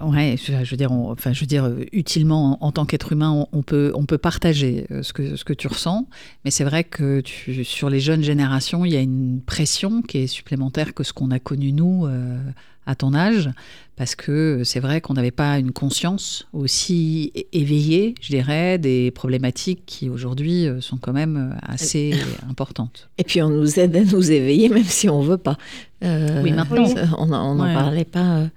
[0.01, 3.93] Ouais, je, veux dire, enfin, je veux dire, utilement, en, tant qu'être humain, on, peut,
[3.95, 6.05] on peut partager euh, ce que, ce que tu ressens,
[6.43, 7.23] mais c'est vrai que
[7.63, 11.31] sur les jeunes générations, il y a une pression qui est supplémentaire que ce qu'on
[11.31, 12.37] a connu nous euh,
[12.85, 13.49] à ton âge,
[13.95, 19.83] parce que c'est vrai qu'on n'avait pas une conscience aussi éveillée, je dirais, des problématiques
[19.85, 22.11] qui aujourd'hui euh, sont quand même euh, assez
[22.49, 23.09] importantes.
[23.17, 25.57] Et puis on nous aide à nous éveiller, même si on veut pas.
[26.03, 26.85] Euh, Oui, maintenant.
[27.17, 27.73] On n'en Ouais.
[27.73, 28.37] parlait pas.
[28.37, 28.47] euh.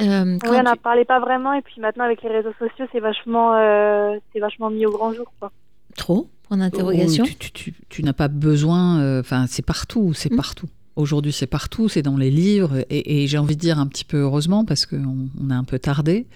[0.00, 2.86] Euh, Oui, on n'en tu- parlait pas vraiment et puis maintenant avec les réseaux sociaux,
[2.92, 5.52] c'est vachement, euh, c'est vachement mis au grand jour, quoi.
[5.96, 6.30] Trop?
[6.48, 7.24] Point d'interrogation?
[7.26, 10.36] Oh, Tu, tu- tu- tu n'as pas besoin, euh, enfin, c'est partout, c'est Mm.
[10.36, 10.68] partout.
[11.00, 14.04] Aujourd'hui, c'est partout, c'est dans les livres, et, et j'ai envie de dire un petit
[14.04, 16.26] peu heureusement, parce qu'on on a un peu tardé.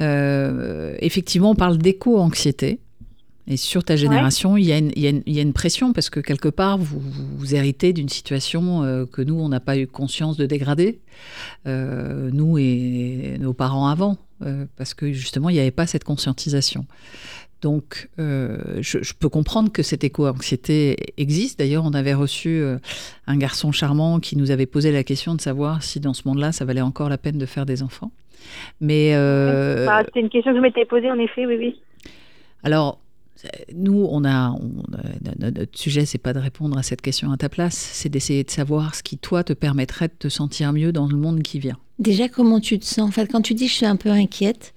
[0.00, 2.80] Euh, effectivement, on parle d'éco-anxiété.
[3.50, 5.42] Et sur ta génération, il y, a une- il y a une- il y a
[5.42, 7.00] une pression, parce que quelque part, vous,
[7.38, 11.00] vous héritez d'une situation euh, que nous, on n'a pas eu conscience de dégrader,
[11.66, 16.04] euh, nous et nos parents avant, euh, parce que justement, il n'y avait pas cette
[16.04, 16.84] conscientisation.
[17.60, 21.58] Donc, euh, je, je peux comprendre que cette éco-anxiété existe.
[21.58, 22.78] D'ailleurs, on avait reçu euh,
[23.26, 26.52] un garçon charmant qui nous avait posé la question de savoir si dans ce monde-là,
[26.52, 28.12] ça valait encore la peine de faire des enfants.
[28.80, 31.80] Mais euh, Bah, C'était une question que je m'étais posée, en effet, oui, oui.
[32.62, 33.00] alors,
[33.74, 37.30] nous, on a, on a- no- notre sujet, c'est pas de répondre à cette question
[37.32, 40.72] à ta place, c'est d'essayer de savoir ce qui, toi, te permettrait de te sentir
[40.72, 41.76] mieux dans le monde qui vient.
[41.98, 43.08] Déjà, comment tu te sens?
[43.08, 44.74] En fait, quand tu dis je suis un peu inquiète,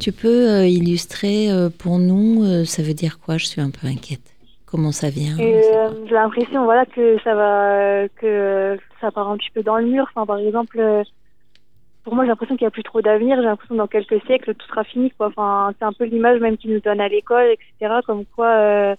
[0.00, 3.36] tu peux euh, illustrer euh, pour nous, euh, ça veut dire quoi?
[3.36, 4.34] Je suis un peu inquiète.
[4.64, 5.36] Comment ça vient?
[5.38, 9.86] Euh, j'ai l'impression, voilà, que ça va, que ça part un petit peu dans le
[9.86, 10.06] mur.
[10.10, 10.80] Enfin, par exemple,
[12.04, 13.36] pour moi, j'ai l'impression qu'il n'y a plus trop d'avenir.
[13.36, 15.26] J'ai l'impression que dans quelques siècles, tout sera fini, quoi.
[15.26, 17.96] Enfin, c'est un peu l'image même qu'ils nous donnent à l'école, etc.
[18.06, 18.96] Comme quoi, euh,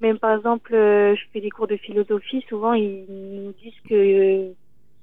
[0.00, 2.44] même par exemple, euh, je fais des cours de philosophie.
[2.48, 4.52] Souvent, ils nous disent que, euh,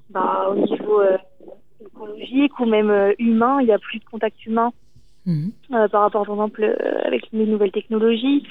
[0.09, 1.01] bah, au niveau
[1.79, 4.71] écologique ou même humain, il n'y a plus de contact humain
[5.27, 8.43] Euh, par rapport, par exemple, euh, avec les nouvelles technologies.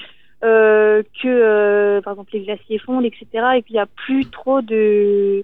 [0.43, 3.25] euh, que, par exemple, les glaciers fondent, etc.
[3.55, 5.41] Et puis, il n'y a plus trop de.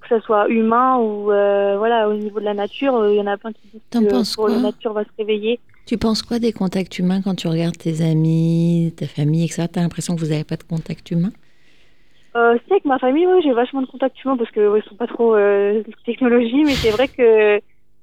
[0.00, 3.36] que ce soit humain ou voilà, au niveau de la nature, il y en a
[3.36, 5.60] plein qui disent que pour la nature va se réveiller.
[5.86, 9.66] Tu penses quoi des contacts humains quand tu regardes tes amis, ta famille, etc.
[9.72, 11.30] T'as l'impression que vous n'avez pas de contact humain?
[12.36, 14.88] Euh, si, avec ma famille, oui, j'ai vachement de contacts humains parce que ouais, ils
[14.88, 17.60] sont pas trop euh, technologie, mais c'est vrai que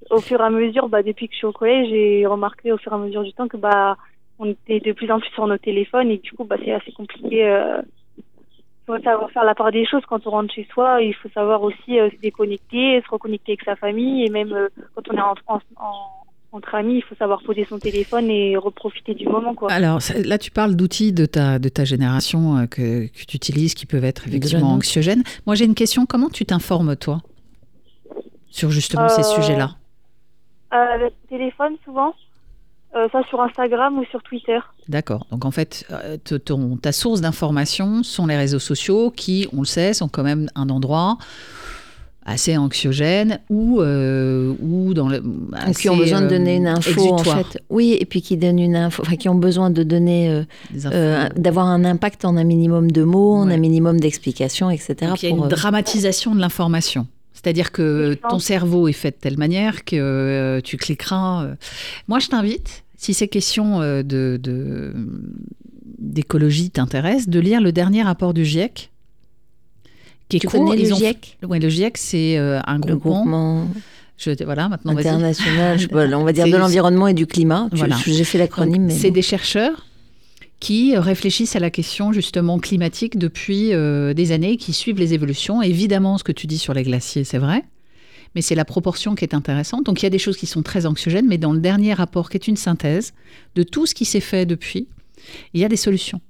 [0.10, 2.78] au fur et à mesure, bah, depuis que je suis au collège, j'ai remarqué au
[2.78, 3.98] fur et à mesure du temps que bah
[4.40, 6.92] on était de plus en plus sur nos téléphones et du coup, bah, c'est assez
[6.92, 7.46] compliqué.
[7.48, 7.82] Euh,
[8.86, 11.02] faut savoir faire la part des choses quand on rentre chez soi.
[11.02, 14.70] Il faut savoir aussi euh, se déconnecter, se reconnecter avec sa famille et même euh,
[14.96, 16.24] quand on est en, en- en-
[16.54, 19.70] entre amis, il faut savoir poser son téléphone et reprofiter du moment, quoi.
[19.70, 23.74] Alors là, tu parles d'outils de ta, de ta génération euh, que, que tu utilises
[23.74, 25.24] qui peuvent être effectivement anxiogènes.
[25.46, 26.06] Moi, j'ai une question.
[26.06, 27.20] Comment tu t'informes, toi,
[28.50, 29.72] sur justement ces sujets-là?
[30.72, 32.14] Avec le téléphone, souvent.
[32.96, 34.60] Euh, ça sur Instagram ou sur Twitter.
[34.88, 35.28] D'accord.
[35.30, 39.66] Donc en fait, euh, ton- ta source d'information sont les réseaux sociaux qui, on le
[39.66, 41.18] sait, sont quand même un endroit
[42.26, 45.22] assez anxiogène ou, euh, ou dans le.
[45.54, 47.64] Assez, qui ont besoin de euh, donner une info, en exutoire, fait.
[47.70, 50.44] Oui, et puis qui donnent une info, enfin, qui ont besoin de donner, euh,
[50.86, 54.96] euh, d'avoir un impact en un minimum de mots, en un minimum d'explications, etc.
[55.02, 57.08] Donc, il y a pour, une euh, dramatisation de l'information.
[57.42, 61.44] C'est-à-dire que ton cerveau est fait de telle manière que euh, tu cliqueras.
[61.46, 61.56] euh.
[62.08, 64.40] Moi, je t'invite, si ces questions euh, de,
[66.00, 68.90] d'écologie t'intéressent, de lire le dernier rapport du GIEC.
[70.30, 70.66] Qui est Tu court.
[70.66, 73.20] connais le ont- GIEC Ouais, le GIEC, c'est euh, un le groupement.
[73.22, 73.68] groupement
[74.18, 75.08] Je, voilà, maintenant, vas-y.
[75.08, 77.70] international, je- on va dire de l'environnement et du climat.
[77.72, 77.98] Voilà.
[78.06, 79.86] J'ai fait l'acronyme, mais C'est des chercheurs
[80.60, 85.62] qui réfléchissent à la question justement climatique depuis euh, des années, qui suivent les évolutions.
[85.62, 87.64] Évidemment, ce que tu dis sur les glaciers, c'est vrai,
[88.34, 89.86] mais c'est la proportion qui est intéressante.
[89.86, 92.30] Donc il y a des choses qui sont très anxiogènes, mais dans le dernier rapport,
[92.30, 93.14] qui est une synthèse
[93.56, 94.88] de tout ce qui s'est fait depuis,
[95.54, 96.22] il y a des solutions.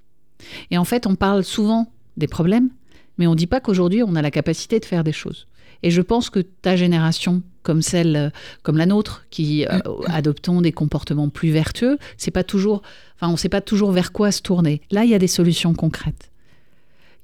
[0.72, 2.70] Et en fait, on parle souvent des problèmes,
[3.18, 5.48] mais on ne dit pas qu'aujourd'hui, on a la capacité de faire des choses.
[5.84, 8.30] Et je pense que ta génération, comme celle, euh,
[8.64, 12.82] comme la nôtre, qui euh, adoptons des comportements plus vertueux, c'est pas toujours,
[13.16, 14.82] enfin, on ne sait pas toujours vers quoi se tourner.
[14.92, 16.32] Là, il y a des solutions concrètes.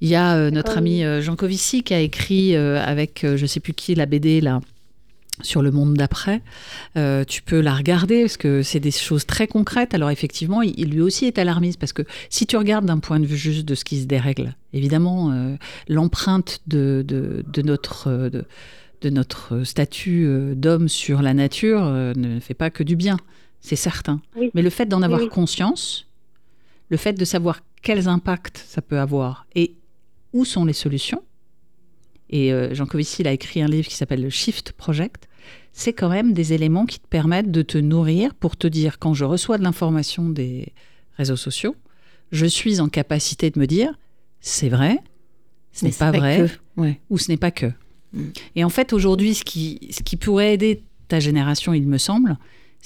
[0.00, 3.60] Il y a euh, notre ami euh, Jean Covici qui a écrit avec, je sais
[3.60, 4.60] plus qui, la BD là
[5.42, 6.42] sur le monde d'après.
[6.96, 9.94] Euh, tu peux la regarder parce que c'est des choses très concrètes.
[9.94, 13.20] Alors effectivement, il, il lui aussi est alarmiste parce que si tu regardes d'un point
[13.20, 15.56] de vue juste de ce qui se dérègle, évidemment, euh,
[15.88, 18.44] l'empreinte de, de, de notre euh, de,
[19.00, 23.18] de notre statut d'homme sur la nature ne fait pas que du bien,
[23.60, 24.22] c'est certain.
[24.34, 24.50] Oui.
[24.54, 25.28] Mais le fait d'en avoir oui.
[25.28, 26.06] conscience,
[26.88, 29.74] le fait de savoir quels impacts ça peut avoir et
[30.32, 31.22] où sont les solutions,
[32.30, 35.28] et euh, Jean Covici il a écrit un livre qui s'appelle le Shift Project,
[35.72, 39.12] c'est quand même des éléments qui te permettent de te nourrir pour te dire, quand
[39.14, 40.72] je reçois de l'information des
[41.16, 41.74] réseaux sociaux,
[42.32, 43.92] je suis en capacité de me dire,
[44.40, 44.98] c'est vrai,
[45.72, 47.00] ce n'est pas vrai, que- ouais.
[47.10, 47.66] ou ce n'est pas que.
[48.12, 48.22] Mm.
[48.56, 52.36] Et en fait, aujourd'hui, ce qui, ce qui pourrait aider ta génération, il me semble,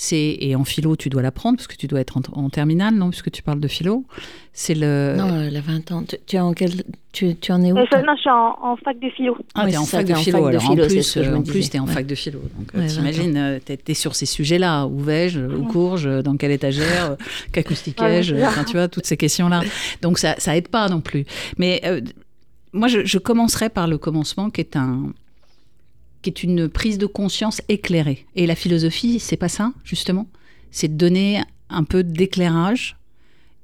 [0.00, 2.94] c'est, et en philo, tu dois l'apprendre, parce que tu dois être en, en terminale,
[2.94, 4.04] non, puisque tu parles de philo,
[4.52, 5.16] c'est le...
[5.18, 6.04] Non, elle a 20 ans.
[6.04, 6.70] Tu, tu es en quel...
[7.10, 9.36] tu, tu en es où Euh, non, je suis en, en fac de philo.
[9.56, 11.36] Ah, Oui, t'es en fac de en philo, fac de alors en plus, euh, me
[11.38, 11.92] en plus, t'es en Ouais.
[11.92, 12.38] fac de philo.
[12.56, 14.86] Donc, euh, Ouais, 20 t'imagines, t'es, t'es sur ces sujets-là.
[14.86, 15.40] Où vais-je?
[15.40, 16.20] Où cours-je?
[16.22, 17.16] Dans quelle étagère
[17.52, 18.36] Qu'acoustiquais-je?
[18.36, 19.62] Enfin, tu vois, toutes ces questions-là.
[20.00, 21.24] Donc, ça, ça aide pas non plus.
[21.58, 22.00] Mais euh,
[22.72, 25.12] moi, je, je commencerai par le commencement, qui est un
[26.22, 28.26] qui est une prise de conscience éclairée.
[28.34, 30.26] Et la philosophie, c'est pas ça, justement?
[30.70, 32.96] C'est de donner un peu d'éclairage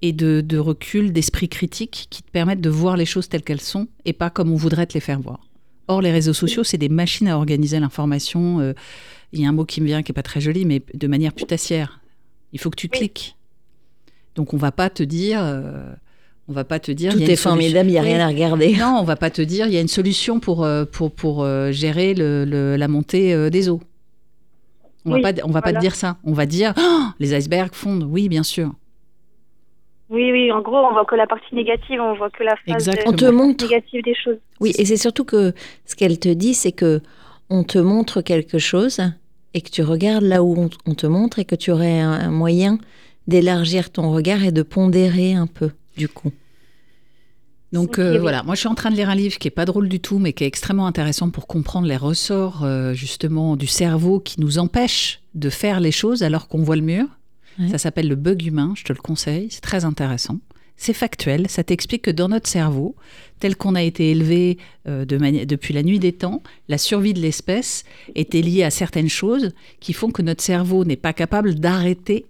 [0.03, 3.61] et de, de recul, d'esprit critique qui te permettent de voir les choses telles qu'elles
[3.61, 5.41] sont et pas comme on voudrait te les faire voir.
[5.89, 8.61] Or, les réseaux sociaux, c'est des machines à organiser l'information.
[8.61, 8.73] euh,
[9.33, 11.07] Il y a un mot qui me vient qui est pas très joli, mais de
[11.07, 12.01] manière putassière.
[12.53, 13.37] Il faut que tu cliques.
[14.35, 15.41] Donc, on va pas te dire.
[15.43, 15.93] euh,
[16.49, 17.13] on va pas te dire.
[17.13, 17.51] Tout il y a une est solution.
[17.51, 18.77] formidable, il n'y a rien à regarder.
[18.77, 19.67] Non, on va pas te dire.
[19.67, 23.33] Il y a une solution pour euh, pour pour euh, gérer le- le- la montée
[23.33, 23.81] euh, des eaux.
[25.07, 26.17] On Oui, va pas on va pas te dire ça.
[26.25, 28.05] On va dire Oh, les icebergs fondent.
[28.11, 28.73] Oui, bien sûr.
[30.11, 32.75] Oui, oui, en gros, on voit que la partie négative, on voit que la phase
[32.89, 33.13] Exactement.
[33.13, 33.65] On te montre.
[33.65, 34.37] négative des choses.
[34.61, 35.53] Oui, et c'est surtout que
[35.87, 37.01] ce qu'elle te dit, c'est que
[37.51, 39.01] on te montre quelque chose
[39.55, 42.13] et que tu regardes là où on, on te montre et que tu aurais un,
[42.13, 42.79] un moyen
[43.29, 46.33] d'élargir ton regard et de pondérer un peu, du coup.
[47.73, 48.19] Donc euh, oui.
[48.19, 49.99] voilà, moi je suis en train de lire un livre qui est pas drôle du
[49.99, 54.41] tout, mais qui est extrêmement intéressant pour comprendre les ressorts euh, justement du cerveau qui
[54.41, 57.07] nous empêchent de faire les choses alors qu'on voit le mur.
[57.59, 57.69] Ouais.
[57.69, 60.39] Ça s'appelle le bug humain, je te le conseille, c'est très intéressant.
[60.77, 62.97] C'est factuel, ça t'explique que dans notre cerveau,
[63.39, 64.59] tel qu'on a été élevé
[64.89, 67.85] euh, de depuis la nuit des temps, la survie de l'espèce
[68.17, 72.27] était liée à certaines choses qui font que notre cerveau n'est pas capable d'arrêter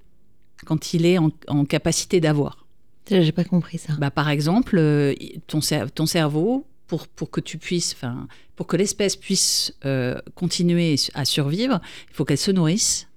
[0.66, 2.63] quand il est en- en capacité d'avoir.
[3.08, 3.92] J'ai pas compris ça.
[3.98, 5.14] Bah, par exemple, euh,
[5.46, 8.26] ton, cer- ton cerveau, pour, pour que tu puisses, enfin,
[8.56, 13.08] pour que l'espèce puisse euh, continuer à survivre, il faut qu'elle se nourrisse,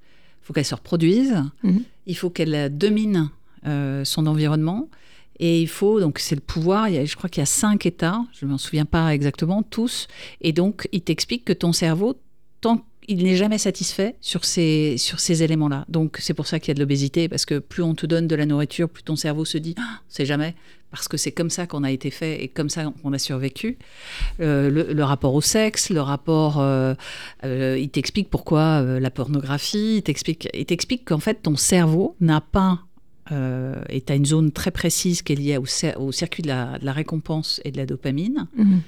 [0.41, 1.84] il faut qu'elle se reproduise, Mhm.
[2.05, 3.30] il faut qu'elle euh, domine
[3.65, 4.89] euh, son environnement.
[5.39, 7.45] Et il faut, donc c'est le pouvoir, il y a- je crois qu'il y a
[7.45, 10.07] cinq états, je ne m'en souviens pas exactement, tous.
[10.41, 12.15] Et donc, il t'explique que ton cerveau,
[12.61, 14.97] tant il n'est jamais satisfait sur ces,
[15.43, 15.85] éléments-là.
[15.88, 18.27] Donc, c'est pour ça qu'il y a de l'obésité, parce que plus on te donne
[18.27, 20.55] de la nourriture, plus ton cerveau se dit, ah, c'est jamais,
[20.91, 23.77] parce que c'est comme ça qu'on a été fait et comme ça qu'on a survécu.
[24.41, 26.95] Euh, le, rapport au sexe, le rapport, euh,
[27.45, 32.81] euh, il t'explique pourquoi la pornographie, il t'explique, qu'en fait, ton cerveau n'a pas
[33.29, 36.85] et tu as une zone très précise qui est liée au, circuit de la, de
[36.85, 38.81] la récompense et de la dopamine, Mhm.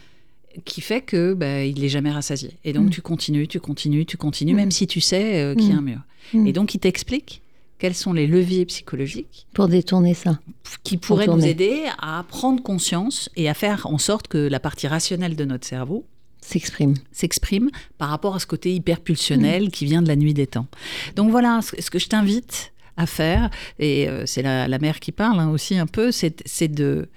[0.65, 2.51] Qui fait que bah, il n'est jamais rassasié.
[2.63, 2.89] Et donc Mm.
[2.91, 4.57] tu continues, tu continues, tu continues, Mm.
[4.57, 5.99] même si tu sais euh, qu'il y a un mur.
[6.33, 6.47] Mm.
[6.47, 7.41] Et donc il t'explique
[7.79, 10.39] quels sont les leviers psychologiques Pour détourner ça.
[10.83, 14.87] qui pourraient nous aider à prendre conscience et à faire en sorte que la partie
[14.87, 16.05] rationnelle de notre cerveau
[16.41, 16.93] S'exprime.
[17.11, 20.67] s'exprime par rapport à ce côté hyper pulsionnel qui vient de la nuit des temps.
[21.15, 25.11] Donc voilà, ce que je t'invite à faire, et euh, c'est la, la mère qui
[25.13, 27.07] parle hein, aussi un peu, c'est c'est de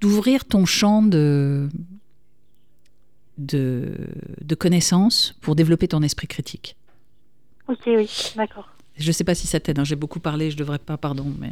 [0.00, 1.68] d'ouvrir ton champ de,
[3.38, 3.92] de,
[4.40, 6.76] de connaissances pour développer ton esprit critique.
[7.68, 8.68] Ok, oui, d'accord.
[8.96, 11.26] Je ne sais pas si ça t'aide, hein, j'ai beaucoup parlé, je devrais pas, pardon,
[11.40, 11.50] mais...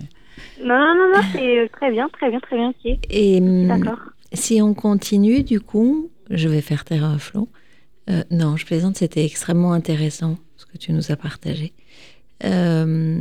[0.62, 2.98] Non, non, non, non, c'est euh, très bien, très bien, très bien, ok.
[3.10, 3.98] Et hum, D'accord.
[4.32, 7.48] si on continue, du coup, je vais faire taire à Flo.
[8.10, 11.72] Euh, non, je plaisante, c'était extrêmement intéressant ce que tu nous as partagé.
[12.44, 13.20] Euh,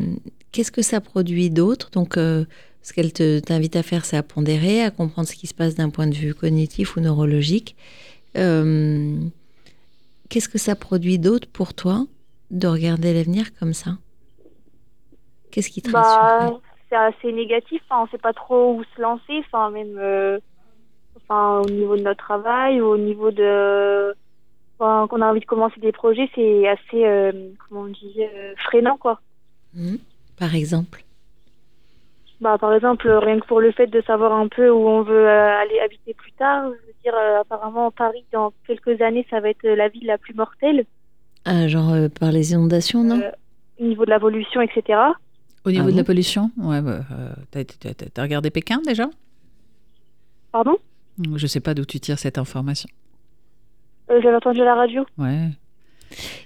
[0.52, 1.90] Qu'est-ce que ça produit d'autre?
[1.92, 2.44] Donc, euh,
[2.82, 5.76] ce qu'elle te- t'invite à faire, c'est à pondérer, à comprendre ce qui se passe
[5.76, 7.76] d'un point de vue cognitif ou neurologique.
[8.38, 9.18] Euh,
[10.32, 12.06] Qu'est-ce que ça produit d'autre pour toi
[12.52, 13.98] de regarder l'avenir comme ça?
[15.52, 16.52] Qu'est-ce qui te Bah,
[16.90, 20.40] c'est assez négatif, enfin, on sait pas trop où se lancer, enfin, même euh,
[21.18, 24.16] enfin, au niveau de notre travail, au niveau de.
[24.80, 28.16] Enfin, quand on a envie de commencer des projets, c'est assez, euh, comment on dit,
[28.20, 29.20] euh, freinant, quoi.
[29.74, 29.98] Hmm
[30.40, 31.04] Par exemple?
[32.40, 35.28] Bah, par exemple, rien que pour le fait de savoir un peu où on veut
[35.28, 36.72] aller habiter plus tard,
[37.04, 40.86] dire, euh, apparemment, Paris, dans quelques années, ça va être la ville la plus mortelle,
[41.46, 43.32] Ah, Genre euh, par les inondations, non Euh,
[43.80, 45.00] au niveau de la pollution, etc.
[45.66, 48.80] Au niveau Ah de la pollution, ouais, bah, euh, t'as- t'as t'as- t'as regardé Pékin
[48.86, 49.10] déjà
[50.52, 50.76] Pardon
[51.36, 52.90] Je sais pas d'où tu tires cette information.
[54.10, 55.06] Euh, J'avais entendu à la radio.
[55.18, 55.48] Ouais.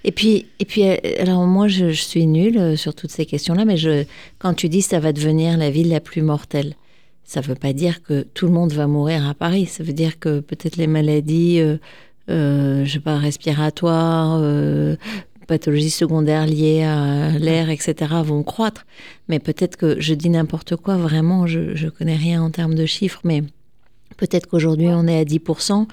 [0.04, 3.26] Et puis, et puis, euh, alors moi, je, je suis nulle euh, sur toutes ces
[3.26, 4.04] questions-là, mais je,
[4.38, 6.74] quand tu dis ça va devenir la ville la plus mortelle,
[7.26, 9.66] ça veut pas dire que tout le monde va mourir à Paris.
[9.66, 11.76] Ça veut dire que peut-être les maladies, euh,
[12.30, 14.96] euh, sais pas, respiratoires, euh,
[15.48, 17.94] pathologies secondaires liées à l'air, etc.,
[18.24, 18.86] vont croître.
[19.28, 20.96] Mais peut-être que je dis n'importe quoi.
[20.96, 23.42] Vraiment, je, je connais rien en termes de chiffres, mais
[24.16, 25.86] peut-être qu'aujourd'hui on est à 10%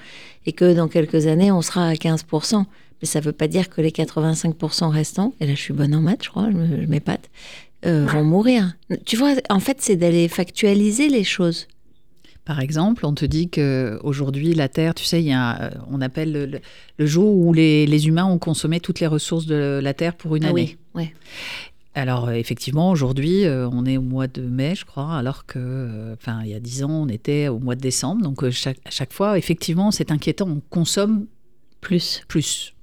[0.46, 2.64] et que dans quelques années on sera à 15%.
[3.02, 5.94] Mais ça ne veut pas dire que les 85% restants, et là je suis bonne
[5.94, 7.28] en maths, je crois, je m'épate,
[7.86, 8.74] euh, vont mourir.
[9.06, 11.66] Tu vois, en fait, c'est d'aller factualiser les choses.
[12.44, 15.70] Par exemple, on te dit que aujourd'hui la Terre, tu sais, il y a, euh,
[15.90, 16.60] on appelle
[16.98, 20.36] le, jour où les, les humains ont consommé toutes les ressources de la Terre pour
[20.36, 20.76] une Ah année.
[20.94, 21.14] oui, ouais.
[21.94, 26.40] Alors euh, effectivement, aujourd'hui, on est au mois de mai, je crois, alors que, enfin,
[26.44, 28.22] il y a dix ans, on était au mois de décembre.
[28.22, 30.48] Donc chaque, à chaque fois, effectivement, c'est inquiétant.
[30.48, 31.26] On consomme
[31.80, 32.22] Plus.
[32.28, 32.74] plus.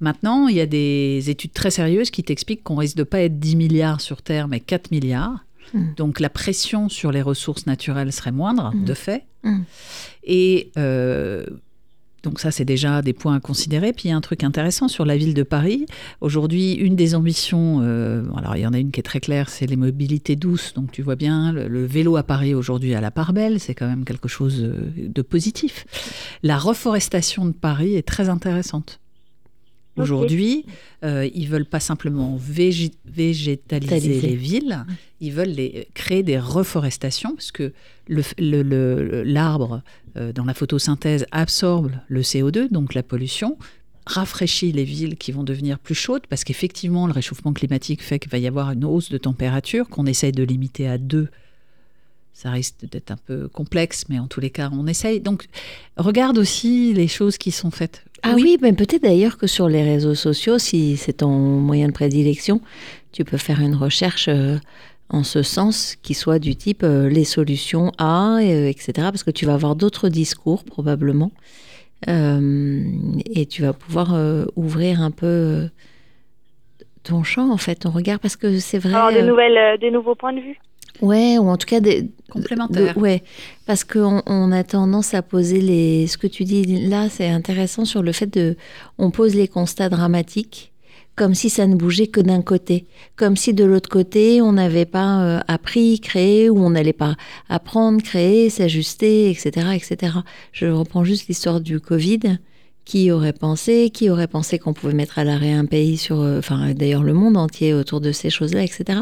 [0.00, 3.38] Maintenant, il y a des études très sérieuses qui t'expliquent qu'on risque de pas être
[3.38, 5.44] 10 milliards sur Terre, mais 4 milliards.
[5.74, 5.94] Mm.
[5.96, 8.84] Donc la pression sur les ressources naturelles serait moindre, Mm.
[8.84, 9.24] de fait.
[9.42, 9.60] Mm.
[10.24, 11.46] Et euh,
[12.22, 13.92] donc ça, c'est déjà des points à considérer.
[13.92, 15.86] Puis il y a un truc intéressant sur la ville de Paris.
[16.20, 19.48] Aujourd'hui, une des ambitions, euh, alors il y en a une qui est très claire,
[19.48, 20.74] c'est les mobilités douces.
[20.74, 23.74] Donc tu vois bien, le, le vélo à Paris aujourd'hui à la part belle, c'est
[23.74, 25.86] quand même quelque chose euh, de positif.
[26.42, 28.98] La reforestation de Paris est très intéressante.
[29.96, 30.66] Aujourd'hui,
[31.04, 34.20] euh, ils veulent pas simplement végé- végétaliser Taliser.
[34.28, 34.84] les villes,
[35.20, 37.72] ils veulent les, créer des reforestations parce que
[38.08, 39.82] l'arbre,
[40.16, 43.58] euh, dans la photosynthèse, absorbe le CO2, donc la pollution,
[44.06, 48.30] rafraîchit les villes qui vont devenir plus chaudes parce qu'effectivement, le réchauffement climatique fait qu'il
[48.30, 51.28] va y avoir une hausse de température qu'on essaye de limiter à 2
[52.36, 55.20] ça risque d'être un peu complexe, mais en tous les cas, on essaye.
[55.22, 55.46] Donc,
[55.96, 58.04] regarde aussi les choses qui sont faites.
[58.22, 61.92] Ah oui, mais peut-être d'ailleurs que sur les réseaux sociaux, si c'est ton moyen de
[61.92, 62.60] prédilection,
[63.12, 64.56] tu peux faire une recherche euh,
[65.08, 68.92] en ce sens qui soit du type euh, les solutions A, euh, etc.
[68.96, 71.30] Parce que tu vas avoir d'autres discours probablement.
[72.08, 72.82] Euh,
[73.34, 74.14] et tu vas pouvoir
[74.54, 75.68] ouvrir un peu
[77.04, 78.18] ton champ, en fait, ton regard.
[78.18, 78.94] Parce que c'est vrai.
[78.94, 80.58] Alors, euh, nouvelles, des nouveaux points de vue.
[81.02, 82.94] Ouais, ou en tout cas des Complémentaires.
[82.94, 83.22] de- ouais,
[83.66, 86.06] parce qu'on on a tendance à poser les.
[86.06, 88.56] Ce que tu dis là, c'est intéressant sur le fait de.
[88.98, 90.72] On pose les constats dramatiques
[91.14, 92.84] comme si ça ne bougeait que d'un côté,
[93.16, 97.16] comme si de l'autre côté on n'avait pas euh, appris, créé, ou on n'allait pas
[97.48, 100.12] apprendre, créer, s'ajuster, etc., etc.
[100.52, 102.38] Je reprends juste l'histoire du Covid.
[102.84, 106.38] Qui aurait pensé, qui aurait pensé qu'on pouvait mettre à l'arrêt un pays sur, euh,
[106.38, 109.00] enfin d'ailleurs le monde entier autour de ces choses-là, etc.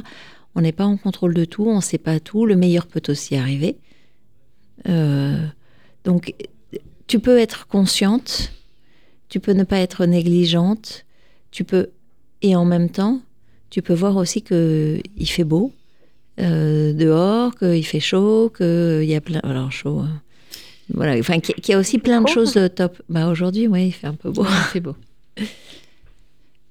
[0.56, 2.46] On n'est pas en contrôle de tout, on ne sait pas tout.
[2.46, 3.76] Le meilleur peut aussi arriver.
[4.88, 5.44] Euh,
[6.04, 6.34] donc,
[7.06, 8.52] tu peux être consciente,
[9.28, 11.04] tu peux ne pas être négligente,
[11.50, 11.90] tu peux
[12.42, 13.20] et en même temps,
[13.70, 15.72] tu peux voir aussi que il fait beau
[16.40, 19.40] euh, dehors, qu'il fait chaud, qu'il y a plein.
[19.40, 20.00] Alors chaud.
[20.00, 20.06] euh,
[20.92, 22.34] voilà, enfin, qu'il y- a aussi plein de Trop.
[22.34, 23.00] choses top.
[23.08, 24.44] Bah aujourd'hui, oui, il fait un peu beau.
[24.72, 24.94] C'est beau.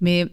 [0.01, 0.27] Mais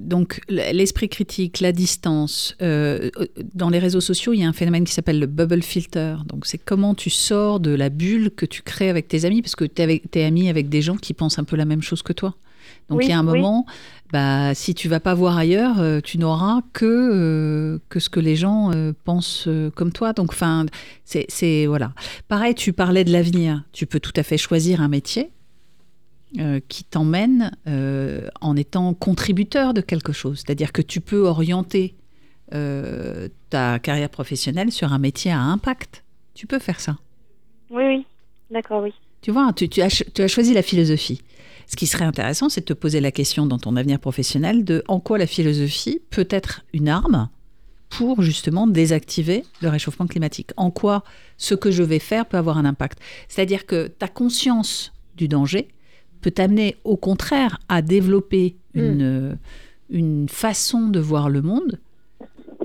[0.00, 3.10] donc l'esprit critique, la distance, euh,
[3.54, 6.16] dans les réseaux sociaux, il y a un phénomène qui s'appelle le bubble filter.
[6.26, 9.56] Donc c'est comment tu sors de la bulle que tu crées avec tes amis, parce
[9.56, 12.12] que tu es ami avec des gens qui pensent un peu la même chose que
[12.12, 12.34] toi.
[12.88, 13.38] Donc Oui, il y a un oui.
[13.38, 13.66] moment,
[14.12, 18.20] bah, si tu vas pas voir ailleurs, euh, tu n'auras que, euh, que ce que
[18.20, 20.12] les gens euh, pensent euh, comme toi.
[20.12, 20.66] Donc enfin,
[21.04, 21.92] c'est- voilà.
[22.28, 23.62] Pareil, tu parlais de l'avenir.
[23.72, 25.30] Tu peux tout à fait choisir un métier
[26.38, 30.42] euh, qui t'emmène euh, en étant contributeur de quelque chose.
[30.44, 31.94] C'est-à-dire que tu peux orienter
[32.54, 36.04] euh, ta carrière professionnelle sur un métier à impact.
[36.34, 36.96] Tu peux faire ça.
[37.70, 38.06] Oui, oui.
[38.50, 38.92] D'accord, oui.
[39.22, 41.22] Tu vois, tu, tu as, ch- tu as choisi la philosophie.
[41.66, 44.84] Ce qui serait intéressant, c'est de te poser la question dans ton avenir professionnel de
[44.86, 47.28] en quoi la philosophie peut être une arme
[47.88, 50.50] pour justement désactiver le réchauffement climatique.
[50.56, 51.02] En quoi
[51.38, 53.00] ce que je vais faire peut avoir un impact.
[53.28, 55.68] C'est-à-dire que ta conscience du danger
[56.26, 59.34] peut t'amener au contraire à développer une, euh,
[59.90, 61.78] une façon de voir le monde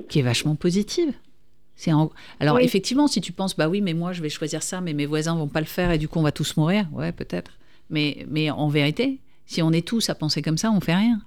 [0.10, 1.14] qui est vachement positive.
[1.76, 2.10] C'est en-
[2.40, 2.64] Alors Oui.
[2.64, 5.36] effectivement, si tu penses, bah oui, mais moi je vais choisir ça, mais mes voisins
[5.36, 7.52] vont pas le faire et du coup on va tous mourir, ouais peut-être.
[7.92, 11.22] Mais, mais en vérité, si on est tous à penser comme ça, on fait rien.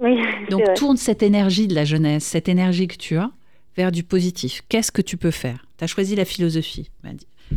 [0.00, 0.16] Oui,
[0.50, 3.30] Donc tourne cette énergie de la jeunesse, cette énergie que tu as,
[3.76, 4.64] vers du positif.
[4.68, 5.66] Qu'est-ce que tu peux faire?
[5.78, 6.90] Tu as choisi la philosophie.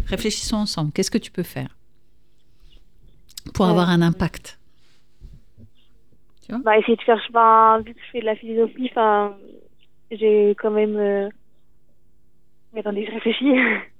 [0.05, 0.91] Réfléchissons ensemble.
[0.91, 1.74] Qu'est-ce que tu peux faire?
[3.53, 3.71] Pour Ouais.
[3.71, 4.59] avoir un impact
[6.63, 9.35] Bah, essayer de faire, enfin, vu que je fais de la philosophie, enfin,
[10.11, 10.95] j'ai quand même.
[10.95, 11.29] euh,
[12.73, 13.53] Mais attendez, je réfléchis.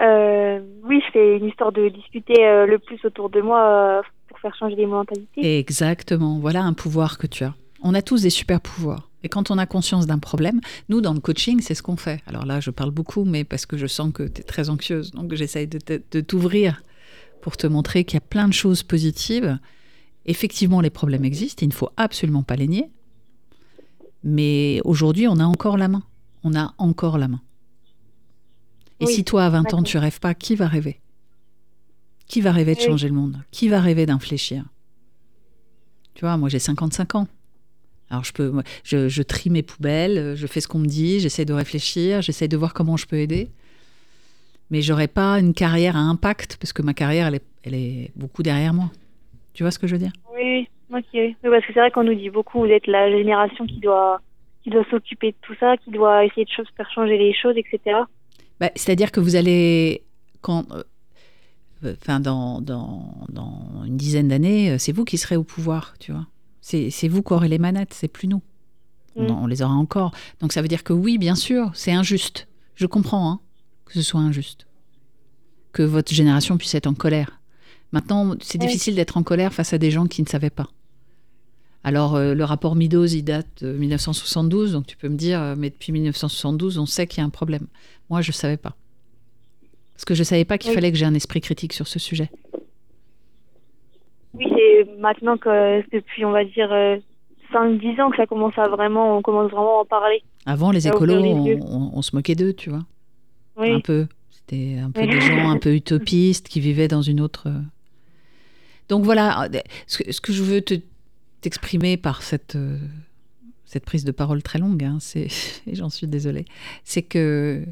[0.00, 4.38] Euh, oui, c'est une histoire de discuter euh, le plus autour de moi euh, pour
[4.38, 5.58] faire changer les mentalités.
[5.58, 6.38] Exactement.
[6.38, 7.52] Voilà un pouvoir que tu as.
[7.82, 9.08] On a tous des super pouvoirs.
[9.24, 12.20] Et quand on a conscience d'un problème, nous, dans le coaching, c'est ce qu'on fait.
[12.28, 15.10] Alors là, je parle beaucoup, mais parce que je sens que tu es très anxieuse.
[15.10, 16.80] Donc, j'essaye de t'ouvrir
[17.40, 19.58] pour te montrer qu'il y a plein de choses positives.
[20.26, 21.64] Effectivement, les problèmes existent.
[21.64, 22.90] Il ne faut absolument pas les nier.
[24.24, 26.02] Mais aujourd'hui, on a encore la main.
[26.44, 27.40] On a encore la main.
[29.00, 31.00] Et Oui, si toi, à 20 ans, tu rêves pas, qui va rêver?
[32.26, 32.86] Qui va rêver de Oui.
[32.86, 33.42] changer le monde?
[33.50, 34.64] Qui va rêver d'infléchir?
[36.14, 37.28] Tu vois, moi j'ai 55 ans.
[38.10, 38.52] Alors je peux,
[38.82, 42.48] je, je trie mes poubelles, je fais ce qu'on me dit, j'essaie de réfléchir, j'essaie
[42.48, 43.50] de voir comment je peux aider.
[44.70, 48.10] Mais j'aurais pas une carrière à impact parce que ma carrière, elle est, elle est
[48.16, 48.90] beaucoup derrière moi.
[49.54, 50.12] Tu vois ce que je veux dire?
[50.34, 51.04] Oui, oui, ok.
[51.14, 54.20] Oui, parce que c'est vrai qu'on nous dit beaucoup, vous êtes la génération qui doit,
[54.62, 57.54] qui doit s'occuper de tout ça, qui doit essayer de choses, faire changer les choses,
[57.56, 57.96] etc.
[58.60, 60.02] Bah, C'est-à-dire que vous allez,
[60.42, 65.44] quand, euh, enfin, dans, dans, dans une dizaine d'années, euh, c'est vous qui serez au
[65.44, 66.26] pouvoir, tu vois.
[66.60, 68.42] C'est vous qui aurez les manettes, c'est plus nous.
[69.16, 69.30] On, Mm.
[69.42, 70.12] on les aura encore.
[70.40, 72.46] Donc ça veut dire que oui, bien sûr, c'est injuste.
[72.74, 73.40] Je comprends hein,
[73.88, 74.66] que ce soit injuste.
[75.72, 77.40] Que votre génération puisse être en colère.
[77.92, 78.66] Maintenant, c'est Oui.
[78.66, 80.68] difficile d'être en colère face à des gens qui ne savaient pas.
[81.84, 85.54] Alors, euh, le rapport Meadows, il date de 1972, donc tu peux me dire, euh,
[85.56, 87.66] mais depuis 1972, on sait qu'il y a un problème.
[88.10, 88.74] Moi, je ne savais pas.
[89.94, 90.74] Parce que je ne savais pas qu'il Oui.
[90.74, 92.30] fallait que j'ai un esprit critique sur ce sujet.
[94.34, 96.68] Oui, c'est maintenant que depuis, on va dire,
[97.52, 100.22] 5-10 ans que ça commence à vraiment, on commence vraiment à en parler.
[100.46, 101.22] Avant, les écolos,
[101.62, 102.84] on se moquait d'eux, tu vois.
[103.58, 104.06] Oui, Un peu.
[104.30, 107.48] C'était un peu des gens un peu utopistes qui vivaient dans une autre.
[107.48, 107.60] euh.
[108.88, 109.48] Donc voilà,
[109.86, 110.80] ce que, ce que je veux te-
[111.42, 112.78] t'exprimer par cette, euh,
[113.66, 115.26] cette prise de parole très longue, hein, c'est,
[115.66, 116.46] et j'en suis désolée,
[116.84, 117.64] c'est que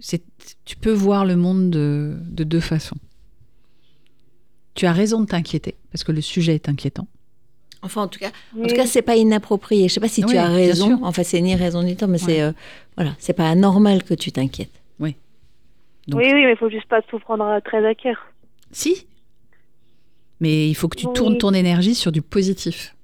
[0.00, 0.22] c'est,
[0.64, 2.96] tu peux voir le monde de, de deux façons.
[4.74, 7.06] Tu as raison de t'inquiéter, parce que le sujet est inquiétant.
[7.82, 8.66] Enfin, en tout cas, en Oui.
[8.68, 9.88] tout cas, c'est pas inapproprié.
[9.88, 10.98] Je sais pas si Oui, tu as raison.
[11.04, 12.32] Enfin, c'est ni raison ni tort, mais Ouais.
[12.34, 12.52] c'est euh,
[12.96, 14.72] voilà, c'est pas anormal que tu t'inquiètes.
[16.08, 18.16] Donc- oui, oui, mais il faut juste pas tout prendre à- très à cœur.
[18.70, 19.06] Si
[20.40, 21.12] Mais il faut que tu Oui.
[21.14, 22.94] tournes ton énergie sur du positif.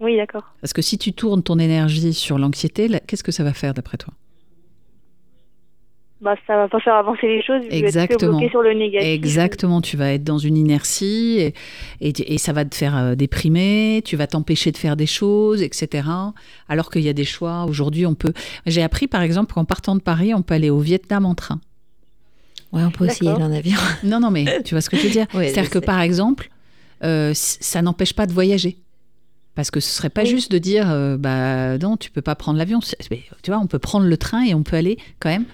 [0.00, 0.44] Oui, d'accord.
[0.60, 3.74] Parce que si tu tournes ton énergie sur l'anxiété, là, qu'est-ce que ça va faire
[3.74, 4.14] d'après toi?
[6.20, 7.62] Bah, ça va pas faire avancer les choses.
[7.64, 8.38] que tu Exactement.
[8.38, 9.08] bloqué sur le négatif.
[9.08, 11.54] Exactement, tu vas être dans une inertie et,
[12.00, 15.62] et- et ça va te faire euh, déprimer, tu vas t'empêcher de faire des choses,
[15.62, 16.08] etc.
[16.68, 17.64] Alors qu'il y a des choix.
[17.64, 18.32] Aujourd'hui, on peut.
[18.66, 21.60] J'ai appris par exemple qu'en partant de Paris, on peut aller au Vietnam en train.
[22.72, 23.78] Ouais, on peut aussi y aller en avion.
[24.04, 25.84] Non, non, mais tu vois ce que je veux dire Ouais, C'est-à-dire que sais.
[25.86, 26.50] par exemple,
[27.04, 28.78] euh, ça n'empêche pas de voyager.
[29.54, 30.28] Parce que ce serait pas Oui.
[30.30, 32.80] juste de dire, euh, bah non, tu peux pas prendre l'avion.
[32.80, 35.44] Tu vois, on peut prendre le train et on peut aller quand même.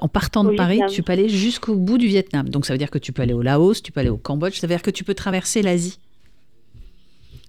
[0.00, 0.90] En partant de Au Paris, Vietnam.
[0.92, 2.48] tu peux aller jusqu'au bout du Vietnam.
[2.48, 4.58] Donc ça veut dire que tu peux aller au Laos, tu peux aller au Cambodge,
[4.58, 6.00] ça veut dire que tu peux traverser l'Asie.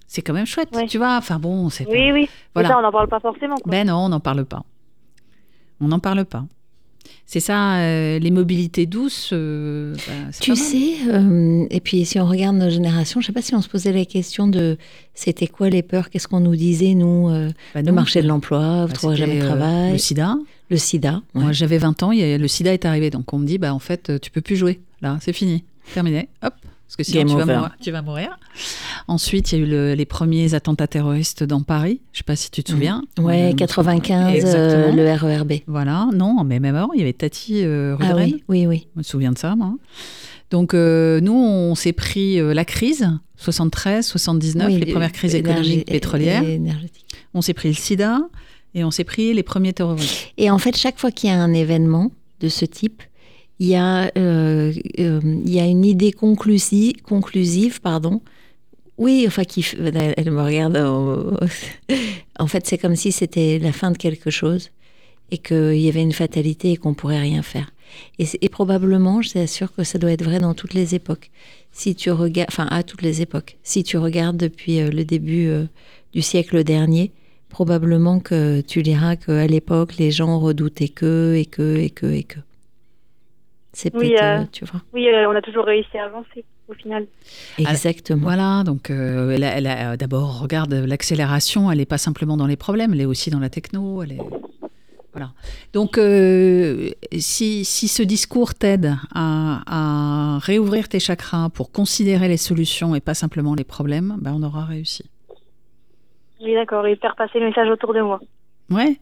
[0.06, 0.86] C'est quand même chouette, Ouais.
[0.86, 1.16] tu vois.
[1.16, 2.28] Enfin bon, c'est pas- Oui, oui.
[2.54, 2.68] Voilà.
[2.68, 3.56] Ça, on n'en parle pas forcément.
[3.56, 3.70] Quoi.
[3.70, 4.64] Ben non, on n'en parle pas.
[5.80, 6.44] On n'en parle pas.
[7.32, 9.30] C'est ça, euh, les mobilités douces.
[9.32, 13.40] euh, bah, Tu sais, euh, et puis si on regarde nos générations, je sais pas
[13.40, 14.76] si on se posait la question de
[15.14, 17.28] c'était quoi les peurs, qu'est-ce qu'on nous disait, nous,
[17.72, 20.36] Bah le marché de l'emploi, vous Bah, trouverez jamais de travail, le sida.
[20.70, 21.22] le sida.
[21.36, 21.42] ouais.
[21.42, 23.10] Moi, j'avais 20 ans, a- le sida est arrivé.
[23.10, 24.80] Donc, on me dit, bah, en fait, tu peux plus jouer.
[25.00, 25.62] Là, c'est fini.
[25.94, 26.28] Terminé.
[26.42, 26.54] Hop.
[26.90, 28.38] Parce que sinon, tu vas, mourir, tu vas mourir.
[29.06, 32.00] Ensuite, il y a eu le- les premiers attentats terroristes dans Paris.
[32.12, 33.02] Je sais pas si tu te souviens.
[33.18, 34.88] Ouais, Euh, 95, Exactement.
[34.88, 35.52] euh, le RERB.
[35.68, 36.08] Voilà.
[36.12, 38.88] Non, mais même avant, il y avait Tati euh, Ah oui, oui, oui.
[38.94, 39.74] Je me souviens de ça, moi.
[40.50, 45.12] Donc, euh, nous, on s'est pris euh, la crise, 73, 79, Oui, les le- premières
[45.12, 46.42] crises économiques pétrolières.
[47.34, 48.18] On s'est pris le sida
[48.74, 50.32] et on s'est pris les premiers terroristes.
[50.38, 52.10] Et en fait, chaque fois qu'il y a un événement
[52.40, 53.02] de ce type,
[53.60, 58.22] il y a, euh, euh, il y a une idée conclusive, conclusive pardon.
[58.96, 59.42] Oui, enfin,
[60.16, 60.76] elle, me regarde.
[62.38, 64.70] en fait, c'est comme si c'était la fin de quelque chose
[65.30, 67.70] et qu'il y avait une fatalité et qu'on pourrait rien faire.
[68.18, 71.30] Et, probablement, je suis sûre que ça doit être vrai dans toutes les époques.
[71.70, 73.58] Si tu regardes, enfin, à toutes les époques.
[73.62, 75.50] Si tu regardes depuis euh, le début
[76.12, 77.12] du siècle dernier,
[77.48, 82.22] probablement que tu liras qu'à l'époque, les gens redoutaient que, et que, et que, et
[82.24, 82.38] que.
[83.72, 84.80] C'est Oui, peut-être, euh, euh, tu vois.
[84.92, 87.06] Oui, euh, on a toujours réussi à avancer au final.
[87.58, 88.22] Exactement.
[88.22, 92.46] Voilà, donc euh, elle a- elle a- d'abord, regarde, l'accélération, elle n'est pas simplement dans
[92.46, 94.02] les problèmes, elle est aussi dans la techno.
[94.02, 94.20] Elle est...
[95.12, 95.32] Voilà.
[95.72, 102.36] Donc, euh, si, si ce discours t'aide à, à réouvrir tes chakras pour considérer les
[102.36, 105.04] solutions et pas simplement les problèmes, ben on aura réussi.
[106.40, 106.86] Oui, d'accord.
[106.86, 108.20] Et faire passer le message autour de moi.
[108.70, 108.98] Ouais.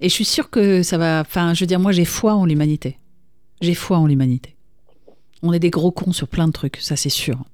[0.00, 1.20] Et je suis sûre que ça va.
[1.20, 2.98] Enfin, je veux dire, moi, j'ai foi en l'humanité.
[3.60, 4.56] J'ai foi en l'humanité.
[5.42, 7.44] On est des gros cons sur plein de trucs, ça c'est sûr.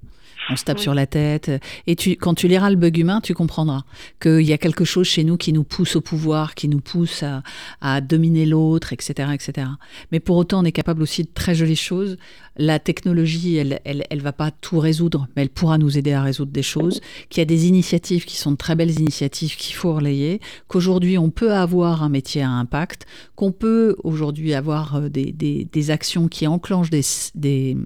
[0.50, 0.82] On se tape Oui.
[0.82, 1.50] sur la tête.
[1.86, 3.82] Et tu, quand tu liras le bug humain, tu comprendras
[4.20, 7.22] qu'il y a quelque chose chez nous qui nous pousse au pouvoir, qui nous pousse
[7.22, 7.42] à,
[7.80, 9.68] à dominer l'autre, etc., etc.
[10.12, 12.16] Mais pour autant, on est capable aussi de très jolies choses.
[12.56, 16.22] La technologie, elle, elle, elle va pas tout résoudre, mais elle pourra nous aider à
[16.22, 17.00] résoudre des choses.
[17.28, 20.40] Qu'il y a des initiatives qui sont de très belles initiatives qu'il faut relayer.
[20.68, 23.06] Qu'aujourd'hui, on peut avoir un métier à impact.
[23.36, 27.02] Qu'on peut aujourd'hui avoir euh, des, des, des actions qui enclenchent des,
[27.34, 27.76] des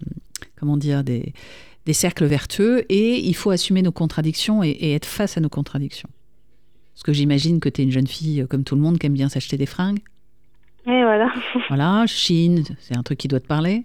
[0.57, 1.33] comment dire des
[1.87, 5.49] des cercles vertueux et il faut assumer nos contradictions et, et être face à nos
[5.49, 6.09] contradictions.
[6.95, 9.07] Parce que j'imagine que tu es une jeune fille euh, comme tout le monde qui
[9.07, 10.01] aime bien s'acheter des fringues.
[10.87, 11.33] Et voilà.
[11.69, 13.85] Voilà, Chine, c'est un truc qui doit te parler.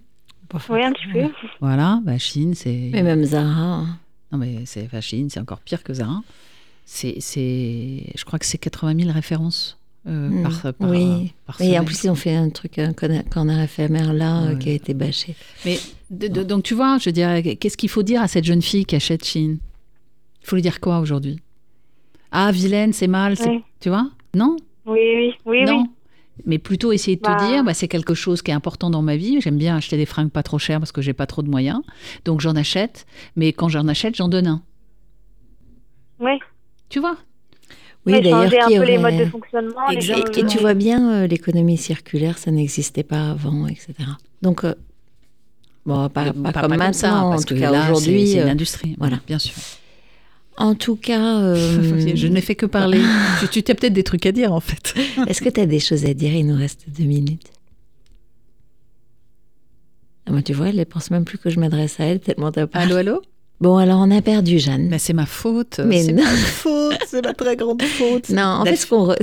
[0.69, 1.29] Oui, un petit peu.
[1.61, 2.89] Voilà, bah Chine, c'est.
[2.91, 3.85] Mais même Zara.
[4.31, 6.21] Non, mais c'est enfin, Chine, c'est encore pire que Zara.
[6.85, 9.77] C'est, c'est, je crois que c'est 80 000 références
[10.07, 10.43] euh, Mm.
[10.43, 11.33] par, par, oui.
[11.45, 14.53] par Et en plus, ils ont fait un truc, un conna- corner éphémère là, euh,
[14.53, 14.57] Ouais.
[14.59, 15.35] qui a été bâché.
[15.65, 15.77] Mais
[16.11, 18.85] de- de- donc tu vois, je dirais, qu'est-ce qu'il faut dire à cette jeune fille
[18.85, 19.59] qui achète Chine
[20.41, 21.39] Il faut lui dire quoi aujourd'hui?
[22.31, 23.61] Ah, vilaine, c'est mal, c'est- Oui.
[23.79, 24.09] tu vois?
[24.35, 24.55] Non?
[24.85, 25.81] Oui, oui, oui, Non.
[25.83, 25.89] oui.
[26.45, 27.35] Mais plutôt essayer de te Bah.
[27.49, 29.41] dire, bah, c'est quelque chose qui est important dans ma vie.
[29.41, 31.81] J'aime bien acheter des fringues pas trop chères parce que j'ai pas trop de moyens.
[32.23, 33.05] Donc j'en achète.
[33.35, 34.61] Mais quand j'en achète, j'en donne un.
[36.19, 36.31] Oui.
[36.89, 37.17] Tu vois?
[38.05, 39.87] Oui, Mais d'ailleurs, changer un qui peu les modes de fonctionnement.
[39.89, 40.27] les Exact.
[40.27, 43.93] choses- Et, et tu vois bien, euh, l'économie circulaire, ça n'existait pas avant, etc.
[44.41, 44.73] Donc, euh,
[45.89, 47.59] bon, pas, pas comme maintenant, ça, en parce tout que
[47.91, 48.27] aujourd'hui.
[48.27, 48.95] c'est une euh, industrie.
[48.99, 49.19] voilà.
[49.27, 49.53] bien sûr.
[50.57, 51.55] en tout cas, euh,
[52.15, 53.01] Je n'ai fait que parler.
[53.51, 54.93] tu tu as peut-être des trucs à dire en fait.
[55.27, 56.33] est-ce que tu as des choses à dire?
[56.33, 57.47] Il nous reste deux minutes.
[60.25, 62.51] Ah, moi, tu vois, elle ne pense même plus que je m'adresse à elle, tellement
[62.51, 62.79] t'as pas.
[62.79, 63.21] Allô, allô?
[63.61, 64.87] Bon, alors on a perdu Jeanne.
[64.89, 65.81] Mais c'est ma faute.
[65.85, 66.97] Mais c'est ma faute.
[67.07, 68.29] C'est ma très grande faute.
[68.29, 69.17] Non, en fait, ce qu'on re-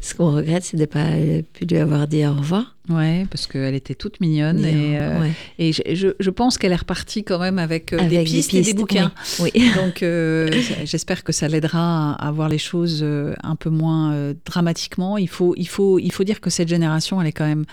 [0.00, 2.76] ce qu'on regrette, c'est de ne pas euh, pu lui avoir dit au revoir.
[2.88, 5.32] Ouais, parce qu'elle était toute mignonne et, euh, Ouais.
[5.58, 8.62] et je, je- je pense qu'elle est repartie quand même avec, euh, des pistes et
[8.62, 9.12] des bouquins.
[9.40, 9.50] Oui.
[9.54, 9.70] oui.
[9.76, 10.50] Donc euh,
[10.84, 13.04] j'espère que ça l'aidera à, à voir les choses
[13.42, 15.18] un peu moins dramatiquement.
[15.18, 17.64] Il faut, il, faut, il faut dire que cette génération, elle est quand même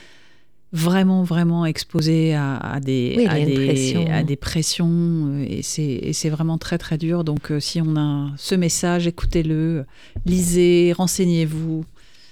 [0.73, 4.05] vraiment, vraiment exposée à, à des, Oui, à, des, pression.
[4.11, 7.23] à des pressions et c'est vraiment très, très dur.
[7.23, 9.85] Donc si on a ce message, écoutez-le,
[10.25, 11.85] lisez, renseignez-vous.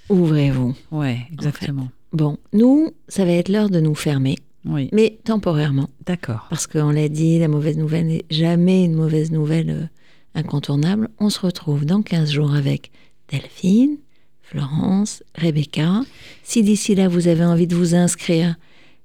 [0.10, 0.76] Ouvrez-vous.
[0.92, 1.88] Ouais, exactement.
[2.14, 5.90] Bon, nous, ça va être l'heure de nous fermer, Oui, mais temporairement.
[6.06, 6.46] d'accord.
[6.50, 9.84] Parce qu'on l'a dit, la mauvaise nouvelle n'est jamais une mauvaise nouvelle euh,
[10.36, 11.10] incontournable.
[11.20, 12.92] On se retrouve dans 15 jours avec
[13.30, 13.98] Delphine,
[14.44, 16.02] Florence, Rebecca.
[16.44, 18.56] Si d'ici là, vous avez envie de vous inscrire,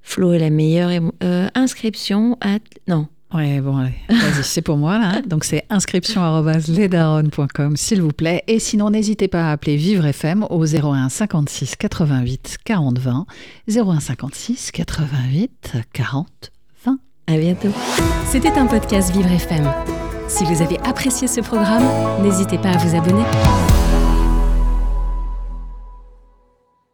[0.03, 0.91] Flo est la meilleure.
[1.23, 2.59] euh, inscription à...
[2.89, 5.21] Non, Ouais, bon, allez, vas-y, c'est pour moi là.
[5.21, 8.43] Donc c'est inscription@lesdaronnes.com s'il vous plaît.
[8.47, 13.27] Et sinon, n'hésitez pas à appeler Vivre FM au 01 56 88 40 20.
[13.69, 16.27] 01 56 88 40
[16.87, 16.99] 20.
[17.27, 17.69] à bientôt.
[18.27, 19.71] C'était un podcast Vivre FM.
[20.29, 21.85] Si vous avez apprécié ce programme,
[22.23, 23.25] n'hésitez pas à vous abonner.